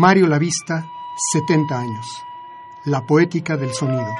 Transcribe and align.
Mario 0.00 0.28
Lavista, 0.28 0.88
70 1.32 1.76
años. 1.76 2.06
La 2.84 3.04
poética 3.04 3.56
del 3.56 3.72
sonido. 3.74 4.14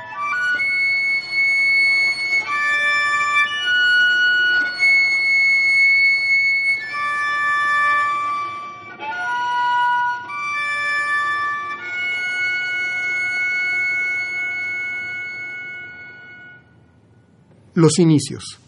Los 17.75 18.00
inicios. 18.00 18.58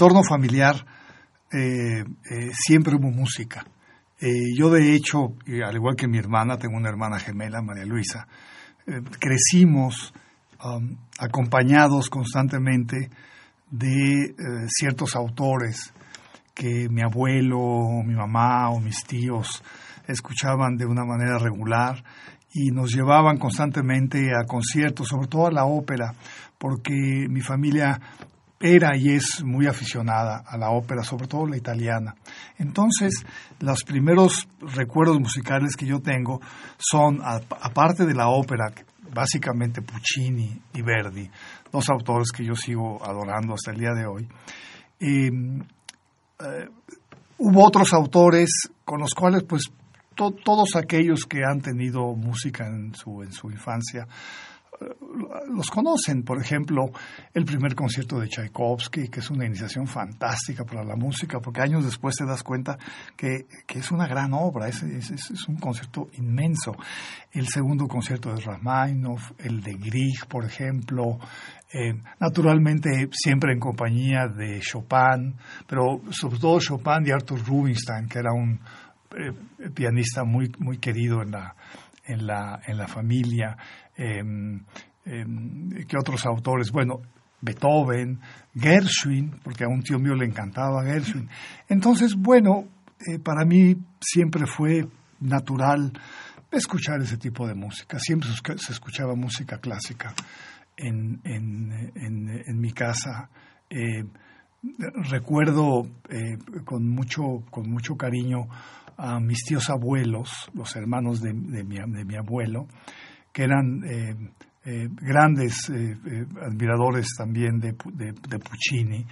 Entorno 0.00 0.22
familiar 0.22 0.76
eh, 1.52 2.02
eh, 2.30 2.50
siempre 2.54 2.94
hubo 2.96 3.10
música. 3.10 3.66
Eh, 4.18 4.56
yo 4.56 4.70
de 4.70 4.94
hecho, 4.94 5.34
al 5.62 5.74
igual 5.74 5.94
que 5.94 6.08
mi 6.08 6.16
hermana, 6.16 6.56
tengo 6.56 6.78
una 6.78 6.88
hermana 6.88 7.18
gemela, 7.18 7.60
María 7.60 7.84
Luisa, 7.84 8.26
crecimos 9.18 10.14
um, 10.64 10.96
acompañados 11.18 12.08
constantemente 12.08 13.10
de 13.70 14.34
ciertos 14.68 15.14
autores 15.14 15.92
que 16.54 16.88
mi 16.88 17.02
abuelo, 17.02 18.02
mi 18.02 18.14
mamá 18.14 18.70
o 18.70 18.80
mis 18.80 19.04
tíos 19.04 19.62
escuchaban 20.08 20.78
de 20.78 20.86
una 20.86 21.04
manera 21.04 21.38
regular 21.38 22.02
y 22.54 22.70
nos 22.70 22.90
llevaban 22.90 23.36
constantemente 23.36 24.30
a 24.30 24.46
conciertos, 24.46 25.08
sobre 25.08 25.28
todo 25.28 25.46
a 25.46 25.52
la 25.52 25.66
ópera, 25.66 26.14
porque 26.58 27.26
mi 27.28 27.42
familia 27.42 28.00
era 28.62 28.94
y 28.94 29.14
es 29.14 29.42
muy 29.42 29.66
aficionada 29.66 30.44
a 30.46 30.58
la 30.58 30.70
ópera, 30.70 31.02
sobre 31.02 31.26
todo 31.26 31.46
la 31.46 31.56
italiana. 31.56 32.14
Entonces, 32.58 33.24
los 33.58 33.82
primeros 33.84 34.46
recuerdos 34.60 35.18
musicales 35.18 35.76
que 35.76 35.86
yo 35.86 36.00
tengo 36.00 36.40
son, 36.76 37.20
aparte 37.22 38.04
de 38.04 38.14
la 38.14 38.28
ópera, 38.28 38.70
básicamente 39.14 39.80
Puccini 39.80 40.60
y 40.74 40.82
Verdi, 40.82 41.28
dos 41.72 41.88
autores 41.88 42.30
que 42.30 42.44
yo 42.44 42.54
sigo 42.54 43.02
adorando 43.02 43.54
hasta 43.54 43.70
el 43.70 43.78
día 43.78 43.92
de 43.94 44.06
hoy. 44.06 44.28
Em, 45.00 45.62
eh, 46.40 46.68
hubo 47.38 47.66
otros 47.66 47.94
autores 47.94 48.50
con 48.84 49.00
los 49.00 49.14
cuales, 49.14 49.42
pues, 49.44 49.72
todos 50.14 50.76
aquellos 50.76 51.24
que 51.24 51.38
han 51.42 51.62
tenido 51.62 52.14
música 52.14 52.66
en 52.66 52.94
su, 52.94 53.22
en 53.22 53.32
su 53.32 53.50
infancia, 53.50 54.06
los 55.48 55.70
conocen. 55.70 56.22
Por 56.22 56.40
ejemplo, 56.40 56.90
el 57.34 57.44
primer 57.44 57.74
concierto 57.74 58.18
de 58.18 58.28
Tchaikovsky, 58.28 59.08
que 59.08 59.20
es 59.20 59.30
una 59.30 59.46
iniciación 59.46 59.86
fantástica 59.86 60.64
para 60.64 60.84
la 60.84 60.96
música, 60.96 61.40
porque 61.40 61.60
años 61.60 61.84
después 61.84 62.16
te 62.16 62.24
das 62.24 62.42
cuenta 62.42 62.78
que, 63.16 63.46
es 63.68 63.90
una 63.90 64.06
gran 64.06 64.32
obra, 64.32 64.68
es, 64.68 64.82
es, 64.82 65.48
un 65.48 65.56
concierto 65.56 66.08
inmenso. 66.18 66.74
El 67.32 67.48
segundo 67.48 67.86
concierto 67.86 68.34
de 68.34 68.40
Rachmaninoff, 68.40 69.32
el 69.38 69.60
de 69.62 69.74
Grieg, 69.74 70.26
por 70.28 70.44
ejemplo, 70.44 71.18
eh, 71.72 71.94
naturalmente 72.18 73.08
siempre 73.12 73.52
en 73.52 73.60
compañía 73.60 74.26
de 74.26 74.60
Chopin, 74.60 75.36
pero 75.66 76.00
sobre 76.10 76.38
todo 76.38 76.58
Chopin 76.58 77.06
y 77.06 77.10
Arthur 77.10 77.44
Rubinstein, 77.46 78.08
que 78.08 78.18
era 78.18 78.32
un 78.32 78.60
eh, 79.16 79.70
pianista 79.74 80.24
muy, 80.24 80.52
muy 80.58 80.78
querido 80.78 81.22
en 81.22 81.32
la, 81.32 81.54
en 82.04 82.26
la, 82.26 82.60
en 82.66 82.76
la 82.76 82.88
familia. 82.88 83.56
Em, 84.02 84.64
em, 85.04 85.84
que 85.86 85.98
otros 85.98 86.24
autores, 86.24 86.70
bueno, 86.72 87.02
Beethoven, 87.42 88.18
Gershwin, 88.54 89.40
porque 89.42 89.64
a 89.64 89.68
un 89.68 89.82
tío 89.82 89.98
mío 89.98 90.14
le 90.14 90.24
encantaba 90.24 90.82
Gershwin. 90.84 91.28
Entonces, 91.68 92.14
bueno, 92.16 92.64
eh, 93.06 93.18
para 93.18 93.44
mí 93.44 93.76
siempre 94.00 94.46
fue 94.46 94.86
natural 95.20 95.92
escuchar 96.50 97.02
ese 97.02 97.18
tipo 97.18 97.46
de 97.46 97.54
música. 97.54 97.98
Siempre 97.98 98.30
se 98.56 98.72
escuchaba 98.72 99.14
música 99.14 99.58
clásica 99.58 100.14
en, 100.78 101.20
en, 101.24 102.58
mi 102.58 102.72
casa. 102.72 103.28
Eh, 103.68 104.04
recuerdo 105.10 105.86
eh, 106.08 106.38
con, 106.64 106.88
mucho, 106.88 107.44
con 107.50 107.70
mucho 107.70 107.96
cariño 107.96 108.48
a 108.96 109.20
mis 109.20 109.44
tíos 109.44 109.68
abuelos, 109.68 110.50
los 110.54 110.74
hermanos 110.74 111.20
de, 111.20 111.34
de 111.34 111.64
mi 112.04 112.16
abuelo, 112.16 112.66
que 113.32 113.44
eran 113.44 113.82
eh, 113.84 114.14
eh, 114.64 114.88
grandes 114.90 115.70
eh, 115.70 115.96
admiradores 116.42 117.08
también 117.16 117.58
de, 117.58 117.72
de, 117.72 118.38
Puccini 118.38 119.06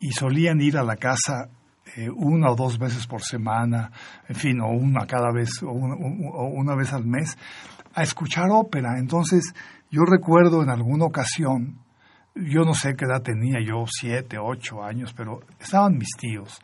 y 0.00 0.10
solían 0.12 0.60
ir 0.60 0.76
a 0.78 0.82
la 0.82 0.96
casa 0.96 1.48
una 2.16 2.50
o 2.50 2.56
dos 2.56 2.78
veces 2.78 3.06
por 3.06 3.22
semana, 3.22 3.90
en 4.28 4.34
fin, 4.34 4.60
o 4.60 4.68
una 4.68 5.06
cada 5.06 5.32
vez, 5.32 5.62
o 5.62 5.70
una, 5.70 6.74
vez 6.74 6.92
al 6.92 7.06
mes, 7.06 7.38
a 7.94 8.02
escuchar 8.02 8.50
ópera. 8.50 8.98
Entonces, 8.98 9.54
yo 9.90 10.02
recuerdo 10.04 10.62
en 10.62 10.68
alguna 10.68 11.06
ocasión, 11.06 11.78
yo 12.34 12.64
no 12.64 12.74
sé 12.74 12.96
qué 12.96 13.06
edad 13.06 13.22
tenía, 13.22 13.60
yo 13.64 13.84
siete, 13.86 14.36
ocho 14.36 14.82
años, 14.82 15.14
pero 15.16 15.40
estaban 15.58 15.96
mis 15.96 16.10
tíos 16.18 16.60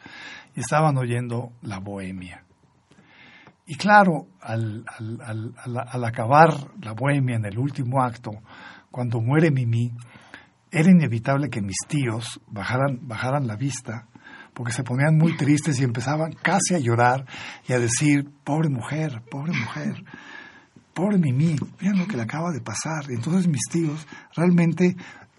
y 0.55 0.61
estaban 0.61 0.99
oyendo 0.99 1.53
la 1.63 1.79
bohemia. 1.79 2.45
Y 3.73 3.77
claro, 3.77 4.27
al, 4.43 4.85
acabar 6.05 6.51
la 6.83 6.93
bohemia 6.93 7.37
en 7.37 7.47
el 7.47 7.59
último 7.59 8.03
acto, 8.03 8.33
cuando 8.91 9.19
muere 9.23 9.51
Mimi, 9.51 9.91
era 10.71 10.91
inevitable 10.91 11.49
que 11.49 11.63
mis 11.63 11.79
tíos 11.89 12.39
bajaran, 12.49 12.99
bajaran 13.09 13.47
la 13.47 13.57
vista, 13.57 14.09
porque 14.53 14.75
se 14.75 14.85
ponían 14.85 15.17
muy 15.17 15.39
tristes 15.39 15.81
y 15.81 15.85
empezaban 15.85 16.35
casi 16.35 16.75
a 16.75 16.81
llorar 16.81 17.25
y 17.67 17.73
a 17.73 17.79
decir, 17.79 18.31
pobre 18.45 18.69
mujer, 18.69 19.23
pobre 19.31 19.53
mujer, 19.53 20.05
pobre 20.93 21.17
Mimi, 21.17 21.57
miren 21.81 21.99
lo 21.99 22.07
que 22.07 22.19
le 22.19 22.25
acaba 22.25 22.53
de 22.53 22.61
pasar. 22.61 23.07
Y 23.09 23.15
entonces 23.15 23.49
mis 23.49 23.71
tíos 23.71 24.07
realmente 24.37 24.89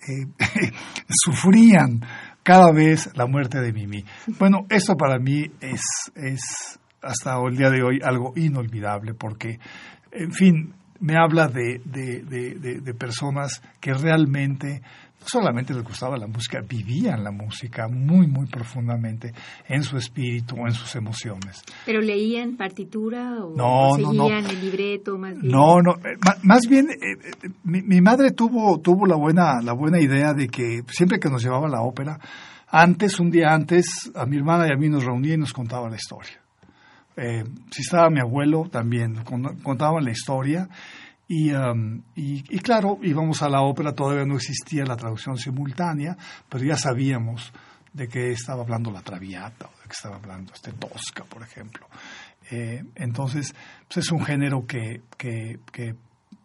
eh, 0.08 0.28
sufrían 1.08 2.02
cada 2.42 2.72
vez 2.72 3.12
la 3.14 3.28
muerte 3.28 3.62
de 3.62 3.72
Mimi. 3.72 4.04
Bueno, 4.40 4.66
eso 4.72 4.96
para 4.98 5.20
mí 5.20 5.52
es, 5.62 5.84
es 6.16 6.80
hasta 7.04 7.38
el 7.48 7.58
día 7.58 7.70
de 7.70 7.84
hoy 7.84 8.00
algo 8.04 8.34
inolvidable 8.36 9.14
porque, 9.14 9.60
en 10.12 10.32
fin, 10.32 10.74
me 11.00 11.18
habla 11.18 11.48
de, 11.48 11.82
de, 11.84 12.94
personas 12.94 13.62
que 13.82 13.94
realmente 13.94 14.82
no 15.20 15.28
solamente 15.28 15.74
les 15.74 15.84
gustaba 15.84 16.18
la 16.18 16.28
música, 16.28 16.62
vivían 16.62 17.24
la 17.24 17.32
música 17.32 17.88
muy, 17.90 18.28
muy 18.28 18.46
profundamente 18.46 19.34
en 19.68 19.84
su 19.84 19.98
espíritu, 19.98 20.56
en 20.66 20.74
sus 20.74 20.96
emociones. 20.96 21.64
¿Pero 21.86 22.00
leían 22.02 22.56
partitura 22.56 23.44
o, 23.44 23.56
no, 23.56 23.96
seguían 23.96 24.46
el 24.46 24.62
libreto 24.62 25.18
más 25.18 25.38
bien? 25.40 25.52
No, 25.52 25.82
no, 25.82 25.96
eh, 25.96 26.18
más 26.44 26.68
bien 26.70 26.90
eh, 26.90 26.96
eh, 27.02 27.50
mi, 27.64 27.82
mi, 27.82 28.02
madre 28.02 28.32
tuvo, 28.32 28.80
tuvo 28.80 29.06
la, 29.06 29.16
buena, 29.16 29.62
la 29.62 29.74
buena 29.74 30.00
idea 30.00 30.34
de 30.34 30.48
que 30.48 30.84
siempre 30.88 31.20
que 31.20 31.30
nos 31.30 31.44
llevaba 31.44 31.68
a 31.68 31.72
la 31.72 31.82
ópera, 31.82 32.20
antes, 32.68 33.20
un 33.20 33.30
día 33.30 33.54
antes, 33.54 34.12
a 34.16 34.26
mi 34.26 34.38
hermana 34.38 34.68
y 34.68 34.72
a 34.72 34.78
mí 34.78 34.90
nos 34.90 35.06
reunía 35.06 35.36
y 35.36 35.38
nos 35.38 35.54
contaba 35.54 35.90
la 35.90 35.96
historia. 35.96 36.43
Eh, 37.16 37.44
si 37.72 37.82
estaba 37.82 38.10
mi 38.10 38.20
abuelo 38.20 38.68
también, 38.70 39.24
contaban 39.64 40.04
la 40.04 40.12
historia. 40.12 40.68
Um, 41.30 42.04
y, 42.16 42.44
y, 42.56 42.60
claro, 42.60 43.00
íbamos 43.02 43.42
a 43.42 43.50
la 43.50 43.62
ópera, 43.62 43.94
todavía 43.94 44.26
no 44.26 44.36
existía 44.36 44.86
la 44.86 44.98
traducción 44.98 45.38
simultánea, 45.38 46.16
pero 46.50 46.64
ya 46.64 46.78
sabíamos 46.78 47.52
de 47.94 48.08
qué 48.08 48.32
estaba 48.32 48.64
hablando 48.64 48.92
la 48.92 49.02
Traviata 49.02 49.68
o 49.68 49.82
de 49.82 49.84
qué 49.84 49.94
estaba 49.94 50.18
hablando 50.18 50.54
este 50.54 50.74
Tosca, 50.74 51.24
por 51.24 51.42
ejemplo. 51.42 51.88
Eh, 52.52 52.84
entonces, 52.96 53.56
pues 53.88 54.06
es 54.06 54.12
un 54.12 54.24
género 54.24 54.66
que, 54.68 55.02
que, 55.18 55.60
que 55.72 55.96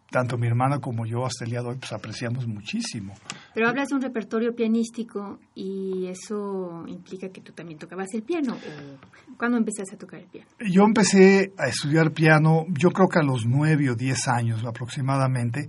tanto 0.09 0.37
mi 0.37 0.47
hermana 0.47 0.79
como 0.79 1.05
yo 1.05 1.25
hasta 1.25 1.45
el 1.45 1.51
día 1.51 1.61
de 1.61 1.69
hoy 1.69 1.75
pues 1.77 1.91
apreciamos 1.91 2.47
muchísimo. 2.47 3.13
Pero 3.53 3.67
hablas 3.67 3.89
de 3.89 3.95
un 3.95 4.01
repertorio 4.01 4.55
pianístico 4.55 5.39
y 5.55 6.07
eso 6.07 6.83
implica 6.87 7.29
que 7.29 7.41
tú 7.41 7.53
también 7.53 7.77
tocabas 7.77 8.07
el 8.13 8.23
piano. 8.23 8.53
¿o 8.53 9.35
¿Cuándo 9.37 9.57
empezaste 9.57 9.95
a 9.95 9.97
tocar 9.97 10.19
el 10.19 10.27
piano? 10.27 10.47
Yo 10.59 10.83
empecé 10.83 11.53
a 11.57 11.67
estudiar 11.67 12.11
piano, 12.11 12.65
yo 12.69 12.91
creo 12.91 13.07
que 13.07 13.19
a 13.19 13.23
los 13.23 13.45
nueve 13.45 13.89
o 13.89 13.95
diez 13.95 14.27
años 14.27 14.63
aproximadamente, 14.65 15.67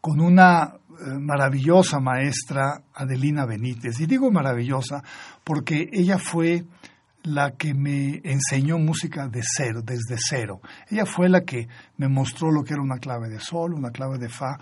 con 0.00 0.20
una 0.20 0.74
eh, 1.00 1.18
maravillosa 1.18 1.98
maestra, 1.98 2.82
Adelina 2.94 3.46
Benítez. 3.46 4.00
Y 4.00 4.06
digo 4.06 4.30
maravillosa 4.30 5.02
porque 5.44 5.88
ella 5.92 6.18
fue 6.18 6.64
la 7.22 7.52
que 7.52 7.74
me 7.74 8.20
enseñó 8.24 8.78
música 8.78 9.28
de 9.28 9.42
cero, 9.42 9.82
desde 9.82 10.16
cero. 10.18 10.60
Ella 10.88 11.06
fue 11.06 11.28
la 11.28 11.42
que 11.42 11.68
me 11.96 12.08
mostró 12.08 12.50
lo 12.50 12.64
que 12.64 12.74
era 12.74 12.82
una 12.82 12.98
clave 12.98 13.28
de 13.28 13.40
sol, 13.40 13.74
una 13.74 13.90
clave 13.90 14.18
de 14.18 14.28
fa, 14.28 14.58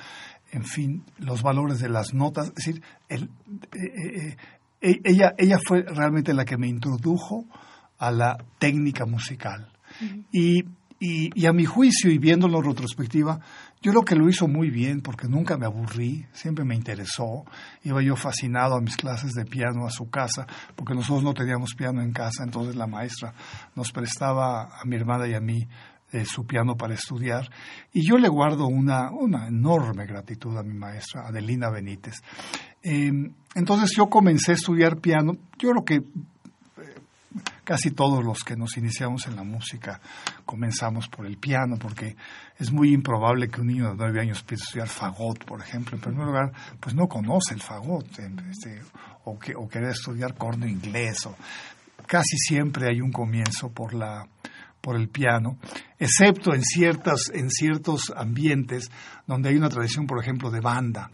en 0.51 0.65
fin, 0.65 1.05
los 1.19 1.43
valores 1.43 1.79
de 1.81 1.89
las 1.89 2.15
notas. 2.15 2.49
Es 2.49 2.55
decir, 2.55 2.83
el, 3.09 3.31
eh, 3.73 3.93
eh, 3.95 4.37
eh, 4.81 5.01
ella, 5.05 5.35
ella 5.39 5.59
fue 5.67 5.83
realmente 5.83 6.35
la 6.35 6.45
que 6.45 6.57
me 6.57 6.69
introdujo 6.69 7.47
a 7.99 8.11
la 8.11 8.39
técnica 8.59 9.07
musical. 9.07 9.73
y, 10.33 10.65
y, 11.01 11.47
a 11.47 11.53
mi 11.53 11.65
juicio, 11.65 12.11
y 12.11 12.19
viéndolo 12.19 12.59
en 12.59 12.65
retrospectiva, 12.65 13.41
yo 13.81 13.93
creo 13.93 14.05
que 14.05 14.17
lo 14.17 14.29
hizo 14.29 14.49
muy 14.49 14.71
bien 14.71 15.01
porque 15.01 15.29
nunca 15.29 15.57
me 15.57 15.67
aburrí, 15.67 16.27
siempre 16.33 16.65
me 16.65 16.75
interesó. 16.75 17.45
Iba 17.85 18.03
yo 18.03 18.17
fascinado 18.17 18.75
a 18.75 18.81
mis 18.81 18.97
clases 18.97 19.35
de 19.35 19.45
piano 19.45 19.87
a 19.87 19.91
su 19.91 20.11
casa, 20.11 20.47
porque 20.75 20.95
nosotros 20.95 21.23
no 21.23 21.35
teníamos 21.35 21.75
piano 21.75 22.03
en 22.03 22.13
casa, 22.13 22.43
entonces 22.43 22.75
la 22.75 22.87
maestra 22.87 23.35
nos 23.77 23.93
prestaba 23.93 24.65
a 24.65 24.85
mi 24.85 24.97
hermana 24.97 25.29
y 25.29 25.35
a 25.35 25.41
mí 25.41 25.69
eh, 26.11 26.25
su 26.25 26.47
piano 26.47 26.75
para 26.75 26.95
estudiar. 26.95 27.51
Y 27.93 28.07
yo 28.07 28.17
le 28.17 28.29
guardo 28.29 28.67
una, 28.67 29.11
una 29.11 29.47
enorme 29.47 30.07
gratitud 30.07 30.57
a 30.57 30.63
mi 30.63 30.75
maestra, 30.75 31.29
Adelina 31.29 31.71
Benítez. 31.71 32.23
Em, 32.83 33.35
entonces 33.55 33.91
yo 33.97 34.09
comencé 34.09 34.53
a 34.53 34.55
estudiar 34.55 34.97
piano, 34.99 35.35
yo 35.59 35.71
creo 35.71 35.85
que 35.85 36.03
casi 37.69 37.91
todos 37.91 38.25
los 38.25 38.45
que 38.45 38.57
nos 38.57 38.79
iniciamos 38.79 39.27
en 39.27 39.37
la 39.37 39.43
música 39.43 40.01
comenzamos 40.47 41.07
por 41.09 41.27
el 41.27 41.37
piano, 41.37 41.77
porque 41.79 42.17
es 42.59 42.73
muy 42.73 42.95
improbable 42.95 43.51
que 43.51 43.61
un 43.61 43.67
niño 43.67 43.91
de 43.91 43.95
nueve 43.95 44.23
años 44.23 44.41
empiece 44.41 44.63
a 44.63 44.65
estudiar 44.65 44.89
fagot, 44.89 45.45
por 45.45 45.61
ejemplo. 45.61 45.95
En 45.95 46.01
primer 46.01 46.27
lugar, 46.27 46.51
pues 46.81 46.95
no 46.95 47.07
conoce 47.07 47.53
el 47.53 47.61
fagot, 47.61 48.07
este, 48.19 48.81
o, 49.25 49.39
que, 49.39 49.55
o 49.55 49.69
querer 49.69 49.91
estudiar 49.91 50.35
corno 50.35 50.67
inglés. 50.67 51.27
O, 51.27 51.37
casi 52.07 52.39
siempre 52.39 52.89
hay 52.89 53.03
un 53.03 53.13
comienzo 53.13 53.69
por 53.69 53.93
la 53.93 54.27
por 54.81 54.97
el 54.97 55.09
piano, 55.09 55.59
excepto 55.99 56.55
en 56.55 56.63
ciertas 56.63 57.31
en 57.35 57.51
ciertos 57.51 58.13
ambientes 58.17 58.91
donde 59.27 59.51
hay 59.51 59.57
una 59.57 59.69
tradición, 59.69 60.07
por 60.07 60.23
ejemplo, 60.23 60.51
de 60.51 60.61
banda. 60.61 61.11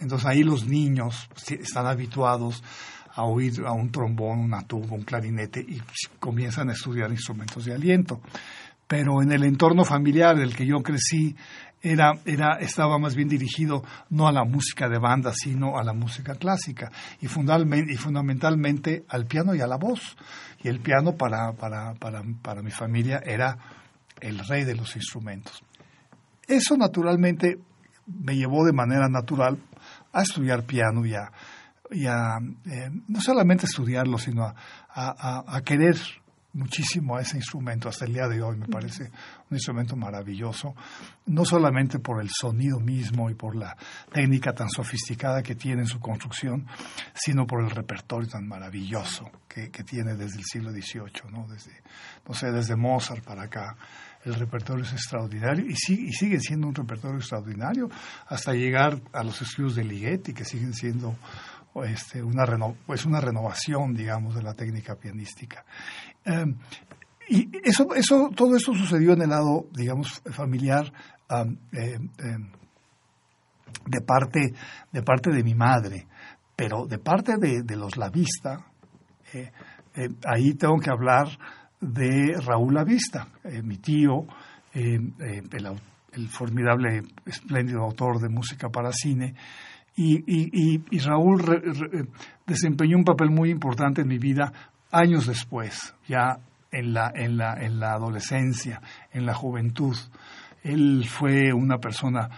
Entonces 0.00 0.26
ahí 0.26 0.42
los 0.42 0.66
niños 0.66 1.28
están 1.50 1.86
habituados 1.86 2.62
a 3.18 3.24
oír 3.24 3.64
a 3.66 3.72
un 3.72 3.90
trombón, 3.90 4.38
una 4.38 4.62
tuba, 4.62 4.94
un 4.94 5.02
clarinete 5.02 5.58
y 5.60 5.82
comienzan 6.20 6.70
a 6.70 6.72
estudiar 6.72 7.10
instrumentos 7.10 7.64
de 7.64 7.74
aliento. 7.74 8.20
Pero 8.86 9.20
en 9.22 9.32
el 9.32 9.42
entorno 9.42 9.84
familiar 9.84 10.36
del 10.36 10.54
que 10.54 10.64
yo 10.64 10.76
crecí, 10.84 11.34
era, 11.82 12.12
era, 12.24 12.58
estaba 12.60 12.96
más 12.98 13.16
bien 13.16 13.28
dirigido 13.28 13.82
no 14.10 14.28
a 14.28 14.32
la 14.32 14.44
música 14.44 14.88
de 14.88 14.98
banda, 14.98 15.32
sino 15.34 15.78
a 15.78 15.82
la 15.82 15.92
música 15.92 16.36
clásica 16.36 16.92
y, 17.20 17.26
fundamentalmente, 17.26 17.92
y 17.92 17.96
fundamentalmente 17.96 19.04
al 19.08 19.26
piano 19.26 19.52
y 19.52 19.60
a 19.60 19.66
la 19.66 19.76
voz. 19.76 20.16
Y 20.62 20.68
el 20.68 20.78
piano 20.78 21.16
para, 21.16 21.52
para, 21.54 21.94
para, 21.94 22.22
para 22.40 22.62
mi 22.62 22.70
familia 22.70 23.20
era 23.24 23.58
el 24.20 24.38
rey 24.46 24.62
de 24.62 24.76
los 24.76 24.94
instrumentos. 24.94 25.60
Eso 26.46 26.76
naturalmente 26.76 27.58
me 28.06 28.36
llevó 28.36 28.64
de 28.64 28.72
manera 28.72 29.08
natural 29.08 29.58
a 30.12 30.22
estudiar 30.22 30.64
piano 30.64 31.04
y 31.04 31.14
a, 31.14 31.30
y 31.90 32.06
a 32.06 32.38
eh, 32.66 32.90
no 33.08 33.20
solamente 33.20 33.66
estudiarlo, 33.66 34.18
sino 34.18 34.44
a, 34.44 34.54
a, 34.94 35.60
querer 35.62 35.96
muchísimo 36.52 37.16
a 37.16 37.20
ese 37.20 37.36
instrumento 37.36 37.88
hasta 37.88 38.04
el 38.04 38.14
día 38.14 38.26
de 38.26 38.42
hoy. 38.42 38.56
Me 38.56 38.66
parece 38.66 39.04
un 39.50 39.56
instrumento 39.56 39.96
maravilloso, 39.96 40.74
no 41.26 41.44
solamente 41.44 41.98
por 41.98 42.20
el 42.20 42.30
sonido 42.30 42.80
mismo 42.80 43.30
y 43.30 43.34
por 43.34 43.54
la 43.54 43.76
técnica 44.12 44.52
tan 44.52 44.68
sofisticada 44.68 45.42
que 45.42 45.54
tiene 45.54 45.82
en 45.82 45.88
su 45.88 46.00
construcción, 46.00 46.66
sino 47.14 47.46
por 47.46 47.62
el 47.62 47.70
repertorio 47.70 48.28
tan 48.28 48.46
maravilloso 48.46 49.30
que, 49.48 49.70
que 49.70 49.84
tiene 49.84 50.14
desde 50.14 50.38
el 50.38 50.44
siglo 50.44 50.70
XVIII, 50.72 51.30
¿no? 51.30 51.46
Desde, 51.48 51.72
no 52.26 52.34
sé, 52.34 52.50
desde 52.50 52.76
Mozart 52.76 53.24
para 53.24 53.44
acá. 53.44 53.76
El 54.24 54.34
repertorio 54.34 54.84
es 54.84 54.92
extraordinario 54.92 55.64
y, 55.64 55.72
y 55.72 56.12
sigue 56.12 56.40
siendo 56.40 56.66
un 56.66 56.74
repertorio 56.74 57.18
extraordinario 57.18 57.88
hasta 58.26 58.52
llegar 58.52 59.00
a 59.12 59.22
los 59.22 59.40
estudios 59.40 59.76
de 59.76 59.84
Ligeti, 59.84 60.34
que 60.34 60.44
siguen 60.44 60.74
siendo 60.74 61.16
este, 61.84 62.22
una, 62.22 62.44
pues 62.86 63.04
una 63.04 63.20
renovación, 63.20 63.94
digamos, 63.94 64.34
de 64.34 64.42
la 64.42 64.54
técnica 64.54 64.96
pianística. 64.96 65.64
Em, 66.24 66.56
y 67.28 67.48
eso, 67.62 67.94
eso, 67.94 68.30
todo 68.34 68.56
esto 68.56 68.74
sucedió 68.74 69.12
en 69.12 69.22
el 69.22 69.30
lado, 69.30 69.66
digamos, 69.72 70.22
familiar 70.32 70.92
em, 71.28 71.58
em, 71.72 72.50
de, 73.86 74.00
parte, 74.00 74.54
de 74.92 75.02
parte 75.02 75.30
de 75.30 75.42
mi 75.42 75.54
madre, 75.54 76.06
pero 76.56 76.86
de 76.86 76.98
parte 76.98 77.36
de, 77.36 77.76
los 77.76 77.96
Lavista, 77.96 78.66
eh, 79.32 79.50
eh, 79.94 80.08
ahí 80.26 80.54
tengo 80.54 80.78
que 80.78 80.90
hablar 80.90 81.28
de 81.80 82.34
Raúl 82.44 82.74
Lavista, 82.74 83.28
eh, 83.44 83.62
mi 83.62 83.76
tío, 83.76 84.26
el, 84.72 85.14
el 86.12 86.28
formidable, 86.28 87.02
espléndido 87.26 87.82
autor 87.82 88.20
de 88.20 88.28
música 88.28 88.68
para 88.68 88.90
cine, 88.92 89.34
y, 90.00 90.98
Raúl 90.98 91.42
desempeñó 92.46 92.96
un 92.98 93.04
papel 93.04 93.30
muy 93.30 93.50
importante 93.50 94.02
en 94.02 94.08
mi 94.08 94.18
vida 94.18 94.52
años 94.92 95.26
después, 95.26 95.94
ya 96.06 96.38
en 96.70 96.92
la, 96.92 97.10
en 97.14 97.36
la, 97.36 97.54
en 97.54 97.80
la 97.80 97.94
adolescencia, 97.94 98.80
en 99.12 99.26
la 99.26 99.34
juventud. 99.34 99.96
Él 100.62 101.04
fue 101.06 101.52
una 101.52 101.78
persona 101.78 102.28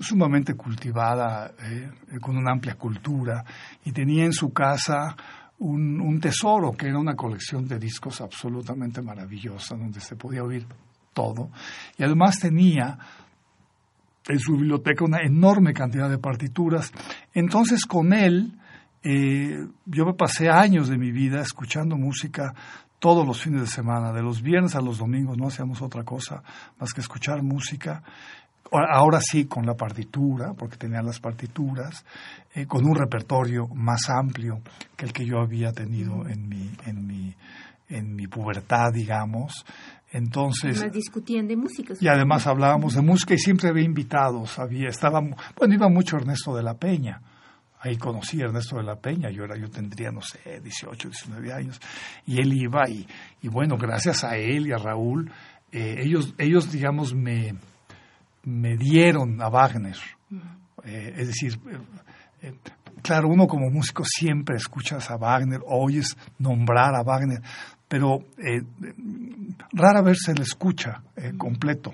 sumamente 0.00 0.54
cultivada, 0.54 1.52
eh, 1.60 1.90
con 2.20 2.36
una 2.36 2.52
amplia 2.52 2.74
cultura, 2.74 3.44
y 3.84 3.90
tenía 3.90 4.24
en 4.24 4.32
su 4.32 4.52
casa 4.52 5.16
un, 5.58 6.00
un, 6.00 6.20
tesoro 6.20 6.72
que 6.72 6.86
era 6.86 6.98
una 6.98 7.16
colección 7.16 7.66
de 7.66 7.78
discos 7.78 8.20
absolutamente 8.20 9.02
maravillosa, 9.02 9.76
donde 9.76 10.00
se 10.00 10.14
podía 10.14 10.44
oír 10.44 10.66
todo. 11.12 11.50
Y 11.98 12.04
además 12.04 12.38
tenía 12.38 12.96
en 14.30 14.38
su 14.38 14.56
biblioteca 14.56 15.04
una 15.04 15.22
enorme 15.22 15.72
cantidad 15.72 16.08
de 16.08 16.18
partituras. 16.18 16.92
Entonces 17.34 17.84
con 17.84 18.12
él 18.12 18.52
eh, 19.02 19.66
yo 19.86 20.04
me 20.04 20.14
pasé 20.14 20.50
años 20.50 20.88
de 20.88 20.98
mi 20.98 21.10
vida 21.10 21.40
escuchando 21.40 21.96
música 21.96 22.54
todos 22.98 23.26
los 23.26 23.42
fines 23.42 23.62
de 23.62 23.66
semana, 23.66 24.12
de 24.12 24.22
los 24.22 24.42
viernes 24.42 24.76
a 24.76 24.82
los 24.82 24.98
domingos 24.98 25.38
no 25.38 25.48
hacíamos 25.48 25.80
otra 25.80 26.04
cosa 26.04 26.42
más 26.78 26.92
que 26.92 27.00
escuchar 27.00 27.42
música. 27.42 28.02
Ahora 28.70 29.20
sí, 29.20 29.46
con 29.46 29.66
la 29.66 29.74
partitura, 29.74 30.52
porque 30.52 30.76
tenía 30.76 31.02
las 31.02 31.18
partituras, 31.18 32.04
eh, 32.54 32.66
con 32.66 32.84
un 32.84 32.94
repertorio 32.94 33.66
más 33.68 34.08
amplio 34.10 34.60
que 34.96 35.06
el 35.06 35.12
que 35.12 35.24
yo 35.24 35.40
había 35.40 35.72
tenido 35.72 36.28
en 36.28 36.48
mi, 36.48 36.70
en 36.86 37.04
mi, 37.04 37.34
en 37.88 38.14
mi 38.14 38.28
pubertad, 38.28 38.92
digamos. 38.92 39.64
Entonces, 40.12 40.76
además 40.76 40.92
discutían 40.92 41.46
de 41.46 41.56
música. 41.56 41.94
Y 42.00 42.08
además 42.08 42.46
hablábamos 42.46 42.94
de 42.94 43.02
música 43.02 43.34
y 43.34 43.38
siempre 43.38 43.68
había 43.68 43.84
invitados. 43.84 44.58
Había, 44.58 44.88
estaba, 44.88 45.20
bueno, 45.56 45.74
iba 45.74 45.88
mucho 45.88 46.16
Ernesto 46.16 46.54
de 46.54 46.62
la 46.62 46.74
Peña. 46.74 47.20
Ahí 47.82 47.96
conocí 47.96 48.42
a 48.42 48.46
Ernesto 48.46 48.76
de 48.76 48.82
la 48.82 48.96
Peña, 48.96 49.30
yo, 49.30 49.44
era, 49.44 49.56
yo 49.56 49.70
tendría, 49.70 50.10
no 50.10 50.20
sé, 50.20 50.60
18, 50.60 51.08
19 51.08 51.52
años, 51.52 51.80
y 52.26 52.38
él 52.38 52.52
iba, 52.52 52.86
y, 52.86 53.06
y 53.40 53.48
bueno, 53.48 53.78
gracias 53.78 54.22
a 54.22 54.36
él 54.36 54.66
y 54.66 54.72
a 54.72 54.76
Raúl, 54.76 55.32
eh, 55.72 55.96
ellos, 56.00 56.34
ellos, 56.36 56.70
digamos, 56.70 57.14
me, 57.14 57.54
me 58.44 58.76
dieron 58.76 59.40
a 59.40 59.48
Wagner. 59.48 59.96
Eh, 60.84 61.14
es 61.16 61.28
decir, 61.28 61.58
eh, 62.42 62.52
claro, 63.02 63.28
uno 63.28 63.46
como 63.46 63.70
músico 63.70 64.04
siempre 64.04 64.56
escuchas 64.56 65.10
a 65.10 65.16
Wagner, 65.16 65.60
oyes 65.66 66.16
nombrar 66.38 66.94
a 66.94 67.02
Wagner, 67.02 67.40
pero 67.90 68.20
eh, 68.38 68.62
rara 69.72 70.00
vez 70.00 70.18
se 70.24 70.32
le 70.32 70.44
escucha 70.44 71.02
eh, 71.16 71.32
completo. 71.36 71.92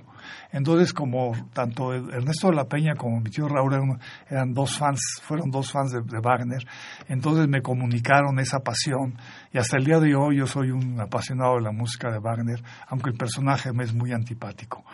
Entonces, 0.52 0.92
como 0.92 1.32
tanto 1.54 1.94
Ernesto 1.94 2.50
de 2.50 2.56
la 2.56 2.66
Peña 2.66 2.94
como 2.96 3.18
mi 3.18 3.30
tío 3.30 3.48
Raúl 3.48 3.98
eran, 4.28 4.52
dos 4.52 4.76
fans, 4.76 5.00
fueron 5.22 5.50
dos 5.50 5.72
fans 5.72 5.92
de, 5.92 6.20
Wagner, 6.20 6.66
entonces 7.08 7.48
me 7.48 7.62
comunicaron 7.62 8.38
esa 8.40 8.58
pasión 8.58 9.16
y 9.56 9.58
hasta 9.58 9.78
el 9.78 9.86
día 9.86 9.98
de 9.98 10.14
hoy 10.14 10.36
yo 10.36 10.46
soy 10.46 10.70
un 10.70 11.00
apasionado 11.00 11.54
de 11.54 11.62
la 11.62 11.72
música 11.72 12.10
de 12.10 12.18
Wagner, 12.18 12.62
aunque 12.88 13.08
el 13.08 13.16
personaje 13.16 13.72
me 13.72 13.84
es 13.84 13.94
muy 13.94 14.12
antipático. 14.12 14.84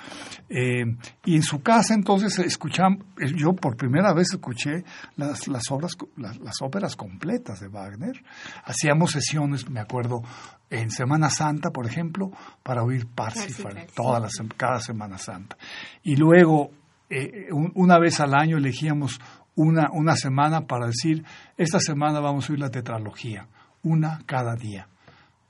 Eh, 0.48 0.84
y 1.24 1.34
en 1.34 1.42
su 1.42 1.62
casa 1.62 1.94
entonces 1.94 2.38
escuchamos, 2.38 3.00
yo 3.34 3.54
por 3.54 3.76
primera 3.76 4.14
vez 4.14 4.28
escuché 4.34 4.84
las, 5.16 5.48
las 5.48 5.68
obras, 5.72 5.96
las, 6.16 6.38
las 6.38 6.62
óperas 6.62 6.94
completas 6.94 7.58
de 7.58 7.66
Wagner. 7.66 8.22
Hacíamos 8.64 9.10
sesiones, 9.10 9.68
me 9.68 9.80
acuerdo, 9.80 10.22
en 10.70 10.92
Semana 10.92 11.28
Santa, 11.28 11.70
por 11.70 11.84
ejemplo, 11.86 12.30
para 12.62 12.84
oír 12.84 13.08
Parsifal, 13.12 13.88
todas 13.96 14.22
las, 14.22 14.48
cada 14.56 14.78
Semana 14.78 15.18
Santa. 15.18 15.56
Y 16.04 16.14
luego, 16.14 16.70
eh, 17.10 17.48
una 17.50 17.98
vez 17.98 18.20
al 18.20 18.32
año 18.32 18.58
elegíamos 18.58 19.20
una, 19.56 19.88
una 19.92 20.14
semana 20.14 20.68
para 20.68 20.86
decir, 20.86 21.24
esta 21.56 21.80
semana 21.80 22.20
vamos 22.20 22.48
a 22.48 22.52
oír 22.52 22.60
la 22.60 22.70
tetralogía, 22.70 23.48
una 23.82 24.20
cada 24.26 24.54
día. 24.54 24.88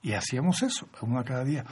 Y 0.03 0.13
hacíamos 0.13 0.63
eso, 0.63 0.89
una 1.03 1.23
cada 1.23 1.45
día. 1.45 1.65